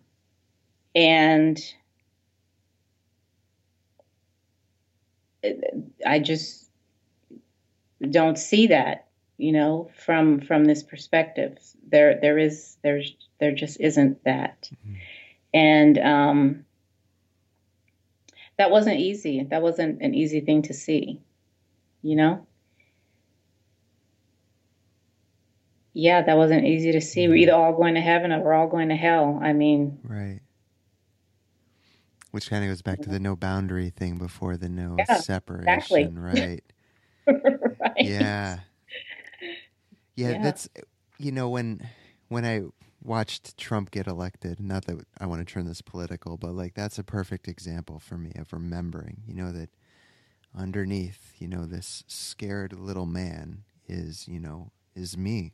and 0.96 1.62
I 6.06 6.20
just 6.20 6.70
don't 8.10 8.38
see 8.38 8.68
that, 8.68 9.08
you 9.38 9.52
know, 9.52 9.90
from 10.06 10.42
from 10.42 10.66
this 10.66 10.84
perspective. 10.84 11.58
There 11.88 12.20
there 12.20 12.38
is 12.38 12.78
there's 12.84 13.16
there 13.40 13.54
just 13.54 13.80
isn't 13.80 14.24
that. 14.24 14.70
Mm-hmm. 14.74 14.94
And 15.54 15.98
um 16.00 16.66
that 18.58 18.72
wasn't 18.72 19.00
easy. 19.00 19.44
That 19.44 19.62
wasn't 19.62 20.02
an 20.02 20.14
easy 20.14 20.40
thing 20.40 20.62
to 20.64 20.74
see, 20.74 21.22
you 22.02 22.16
know? 22.16 22.48
Yeah, 25.94 26.22
that 26.22 26.38
wasn't 26.38 26.66
easy 26.66 26.92
to 26.94 27.02
see. 27.02 27.28
We're 27.28 27.36
either 27.36 27.54
all 27.54 27.74
going 27.74 27.96
to 27.96 28.02
heaven 28.02 28.32
or 28.32 28.42
we're 28.42 28.54
all 28.54 28.68
going 28.68 28.90
to 28.90 28.96
hell. 28.96 29.40
I 29.42 29.54
mean, 29.54 30.00
right. 30.04 30.40
Which 32.36 32.50
kind 32.50 32.66
of 32.66 32.70
goes 32.70 32.82
back 32.82 33.00
to 33.02 33.10
the 33.10 33.20
no 33.20 33.38
boundary 33.38 33.90
thing 33.90 34.18
before 34.18 34.58
the 34.58 34.68
no 34.68 35.06
Yeah, 35.08 35.16
separation, 35.16 35.76
exactly. 35.78 36.12
right? 36.20 36.62
right. 37.84 38.04
Yeah. 38.04 38.60
Yeah, 40.16 40.34
Yeah. 40.34 40.42
that's 40.42 40.68
you 41.18 41.32
know 41.32 41.50
when 41.50 41.88
when 42.28 42.44
I 42.46 42.64
watched 43.02 43.58
Trump 43.58 43.92
get 43.92 44.08
elected, 44.08 44.60
not 44.60 44.86
that 44.86 45.06
I 45.18 45.26
want 45.28 45.48
to 45.48 45.54
turn 45.54 45.66
this 45.66 45.82
political, 45.82 46.38
but 46.38 46.52
like 46.54 46.74
that's 46.74 47.00
a 47.00 47.04
perfect 47.06 47.48
example 47.48 48.00
for 48.00 48.18
me 48.18 48.34
of 48.36 48.52
remembering, 48.52 49.24
you 49.26 49.34
know 49.34 49.54
that 49.54 49.70
underneath, 50.58 51.34
you 51.38 51.48
know 51.48 51.66
this 51.66 52.04
scared 52.08 52.74
little 52.74 53.06
man 53.06 53.64
is, 53.88 54.28
you 54.28 54.40
know, 54.42 54.72
is 54.96 55.18
me. 55.18 55.54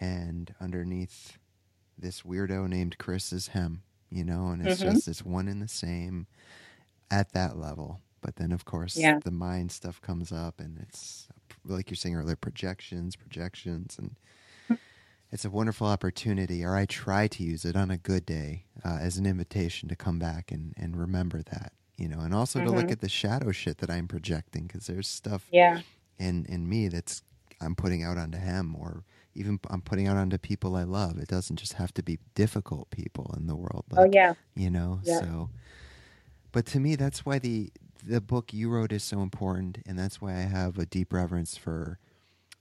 And 0.00 0.54
underneath 0.60 1.38
this 1.96 2.22
weirdo 2.22 2.68
named 2.68 2.98
Chris 2.98 3.32
is 3.32 3.48
him, 3.48 3.82
you 4.10 4.24
know, 4.24 4.48
and 4.48 4.62
it's 4.62 4.78
Mhm. 4.78 4.80
just 4.80 5.08
it's 5.08 5.24
one 5.24 5.48
and 5.48 5.62
the 5.62 5.68
same 5.68 6.26
at 7.10 7.32
that 7.32 7.56
level. 7.58 8.00
But 8.20 8.36
then, 8.36 8.52
of 8.52 8.64
course, 8.64 9.10
Yeah. 9.10 9.20
the 9.24 9.30
mind 9.30 9.72
stuff 9.72 10.00
comes 10.02 10.32
up, 10.32 10.60
and 10.60 10.78
it's 10.78 11.28
like 11.64 11.90
you're 11.90 11.96
saying 11.96 12.16
earlier, 12.16 12.36
projections, 12.36 13.16
projections, 13.16 13.98
and 13.98 14.16
it's 15.30 15.44
a 15.44 15.50
wonderful 15.50 15.86
opportunity. 15.86 16.64
Or 16.64 16.74
I 16.76 16.86
try 16.86 17.28
to 17.28 17.42
use 17.42 17.64
it 17.64 17.76
on 17.76 17.90
a 17.90 17.98
good 17.98 18.24
day 18.26 18.64
uh, 18.84 18.98
as 19.00 19.18
an 19.18 19.26
invitation 19.26 19.88
to 19.88 19.96
come 19.96 20.18
back 20.18 20.50
and 20.50 20.74
and 20.76 20.96
remember 20.96 21.42
that, 21.42 21.72
you 21.96 22.08
know, 22.08 22.20
and 22.20 22.34
also 22.34 22.60
to 22.60 22.70
look 22.70 22.90
Mhm. 22.90 22.92
at 22.92 23.00
the 23.00 23.08
shadow 23.08 23.52
shit 23.52 23.78
that 23.78 23.90
I'm 23.90 24.08
projecting 24.08 24.66
because 24.66 24.86
there's 24.86 25.08
stuff 25.08 25.52
Yeah. 25.52 25.82
in 26.18 26.46
in 26.46 26.68
me 26.68 26.88
that's 26.88 27.22
I'm 27.60 27.74
putting 27.76 28.02
out 28.04 28.18
onto 28.18 28.38
him 28.38 28.76
or 28.76 29.04
even 29.38 29.60
I'm 29.70 29.80
putting 29.82 30.06
out 30.08 30.16
onto 30.16 30.38
people 30.38 30.76
I 30.76 30.84
love. 30.84 31.18
It 31.18 31.28
doesn't 31.28 31.56
just 31.56 31.74
have 31.74 31.92
to 31.94 32.02
be 32.02 32.18
difficult 32.34 32.90
people 32.90 33.34
in 33.36 33.46
the 33.46 33.56
world. 33.56 33.84
Oh 33.96 34.08
yeah. 34.10 34.34
you 34.54 34.70
know, 34.70 35.00
Yeah. 35.04 35.20
so 35.20 35.50
but 36.52 36.66
to 36.66 36.80
me 36.80 36.96
that's 36.96 37.24
why 37.26 37.38
the 37.38 37.70
the 38.06 38.20
book 38.20 38.52
you 38.52 38.70
wrote 38.70 38.92
is 38.92 39.02
so 39.02 39.20
important 39.22 39.78
and 39.86 39.98
that's 39.98 40.20
why 40.20 40.32
I 40.32 40.40
have 40.42 40.78
a 40.78 40.86
deep 40.86 41.12
reverence 41.12 41.56
for 41.56 41.98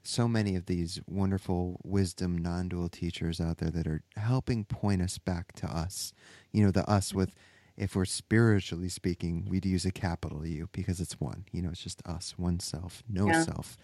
so 0.03 0.27
many 0.27 0.55
of 0.55 0.65
these 0.67 1.01
wonderful 1.07 1.79
wisdom 1.83 2.37
non-dual 2.37 2.89
teachers 2.89 3.41
out 3.41 3.57
there 3.57 3.69
that 3.71 3.85
are 3.87 4.03
helping 4.15 4.63
point 4.63 5.01
us 5.01 5.17
back 5.17 5.51
to 5.53 5.67
us. 5.67 6.13
You 6.53 6.63
know, 6.65 6.71
the 6.71 6.89
us 6.89 7.13
with 7.13 7.35
if 7.75 7.95
we're 7.95 8.05
spiritually 8.05 8.89
speaking, 8.89 9.45
we'd 9.49 9.65
use 9.65 9.85
a 9.85 9.91
capital 9.91 10.45
U 10.45 10.69
because 10.71 10.99
it's 10.99 11.19
one. 11.19 11.45
You 11.51 11.61
know, 11.61 11.69
it's 11.69 11.83
just 11.83 12.01
us, 12.07 12.33
one 12.37 12.59
self, 12.59 13.03
no 13.07 13.27
Yeah. 13.27 13.43
self. 13.43 13.77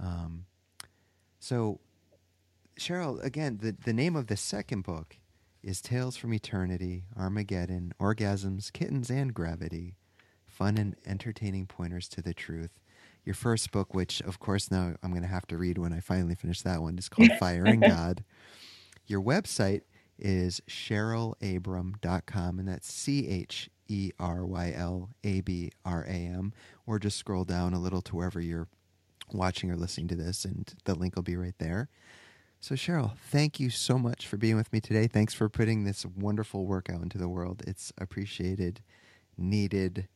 Um, 0.00 0.46
so, 1.38 1.78
Cheryl, 2.78 3.22
again, 3.24 3.58
the, 3.62 3.72
the 3.72 3.92
name 3.92 4.16
of 4.16 4.26
the 4.26 4.36
second 4.36 4.82
book 4.82 5.16
is 5.62 5.80
Tales 5.80 6.16
from 6.16 6.34
Eternity, 6.34 7.04
Armageddon, 7.16 7.94
Orgasms, 7.98 8.72
Kittens, 8.72 9.10
and 9.10 9.32
Gravity 9.32 9.96
Fun 10.46 10.78
and 10.78 10.96
Entertaining 11.06 11.66
Pointers 11.66 12.08
to 12.08 12.22
the 12.22 12.34
Truth. 12.34 12.78
Your 13.24 13.34
first 13.34 13.72
book, 13.72 13.94
which 13.94 14.20
of 14.22 14.38
course 14.38 14.70
now 14.70 14.94
I'm 15.02 15.10
going 15.10 15.22
to 15.22 15.28
have 15.28 15.46
to 15.48 15.56
read 15.56 15.78
when 15.78 15.92
I 15.92 16.00
finally 16.00 16.34
finish 16.34 16.62
that 16.62 16.82
one, 16.82 16.98
is 16.98 17.08
called 17.08 17.32
Fire 17.40 17.64
and 17.64 17.82
God. 17.82 18.24
Your 19.06 19.20
website 19.22 19.82
is 20.18 20.60
CherylAbram.com, 20.68 22.58
and 22.58 22.68
that's 22.68 22.92
C 22.92 23.26
H 23.28 23.70
E 23.88 24.12
R 24.18 24.44
Y 24.44 24.72
L 24.76 25.10
A 25.24 25.40
B 25.40 25.72
R 25.84 26.04
A 26.04 26.10
M, 26.10 26.52
or 26.86 26.98
just 26.98 27.16
scroll 27.16 27.44
down 27.44 27.74
a 27.74 27.80
little 27.80 28.02
to 28.02 28.16
wherever 28.16 28.40
you're 28.40 28.68
watching 29.32 29.70
or 29.70 29.76
listening 29.76 30.08
to 30.08 30.16
this, 30.16 30.44
and 30.44 30.72
the 30.84 30.94
link 30.94 31.16
will 31.16 31.22
be 31.22 31.36
right 31.36 31.56
there. 31.58 31.88
So, 32.66 32.74
Cheryl, 32.74 33.16
thank 33.30 33.60
you 33.60 33.70
so 33.70 33.96
much 33.96 34.26
for 34.26 34.36
being 34.36 34.56
with 34.56 34.72
me 34.72 34.80
today. 34.80 35.06
Thanks 35.06 35.32
for 35.32 35.48
putting 35.48 35.84
this 35.84 36.04
wonderful 36.04 36.66
work 36.66 36.90
out 36.90 37.00
into 37.00 37.16
the 37.16 37.28
world. 37.28 37.62
It's 37.64 37.92
appreciated, 37.96 38.80
needed, 39.38 40.08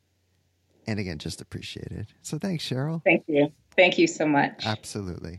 and 0.85 0.99
again, 0.99 1.19
just 1.19 1.41
appreciated. 1.41 2.09
So, 2.23 2.39
thanks, 2.39 2.69
Cheryl. 2.69 3.05
Thank 3.05 3.23
you. 3.29 3.53
Thank 3.77 3.99
you 3.99 4.09
so 4.09 4.27
much. 4.27 4.67
Absolutely. 4.67 5.39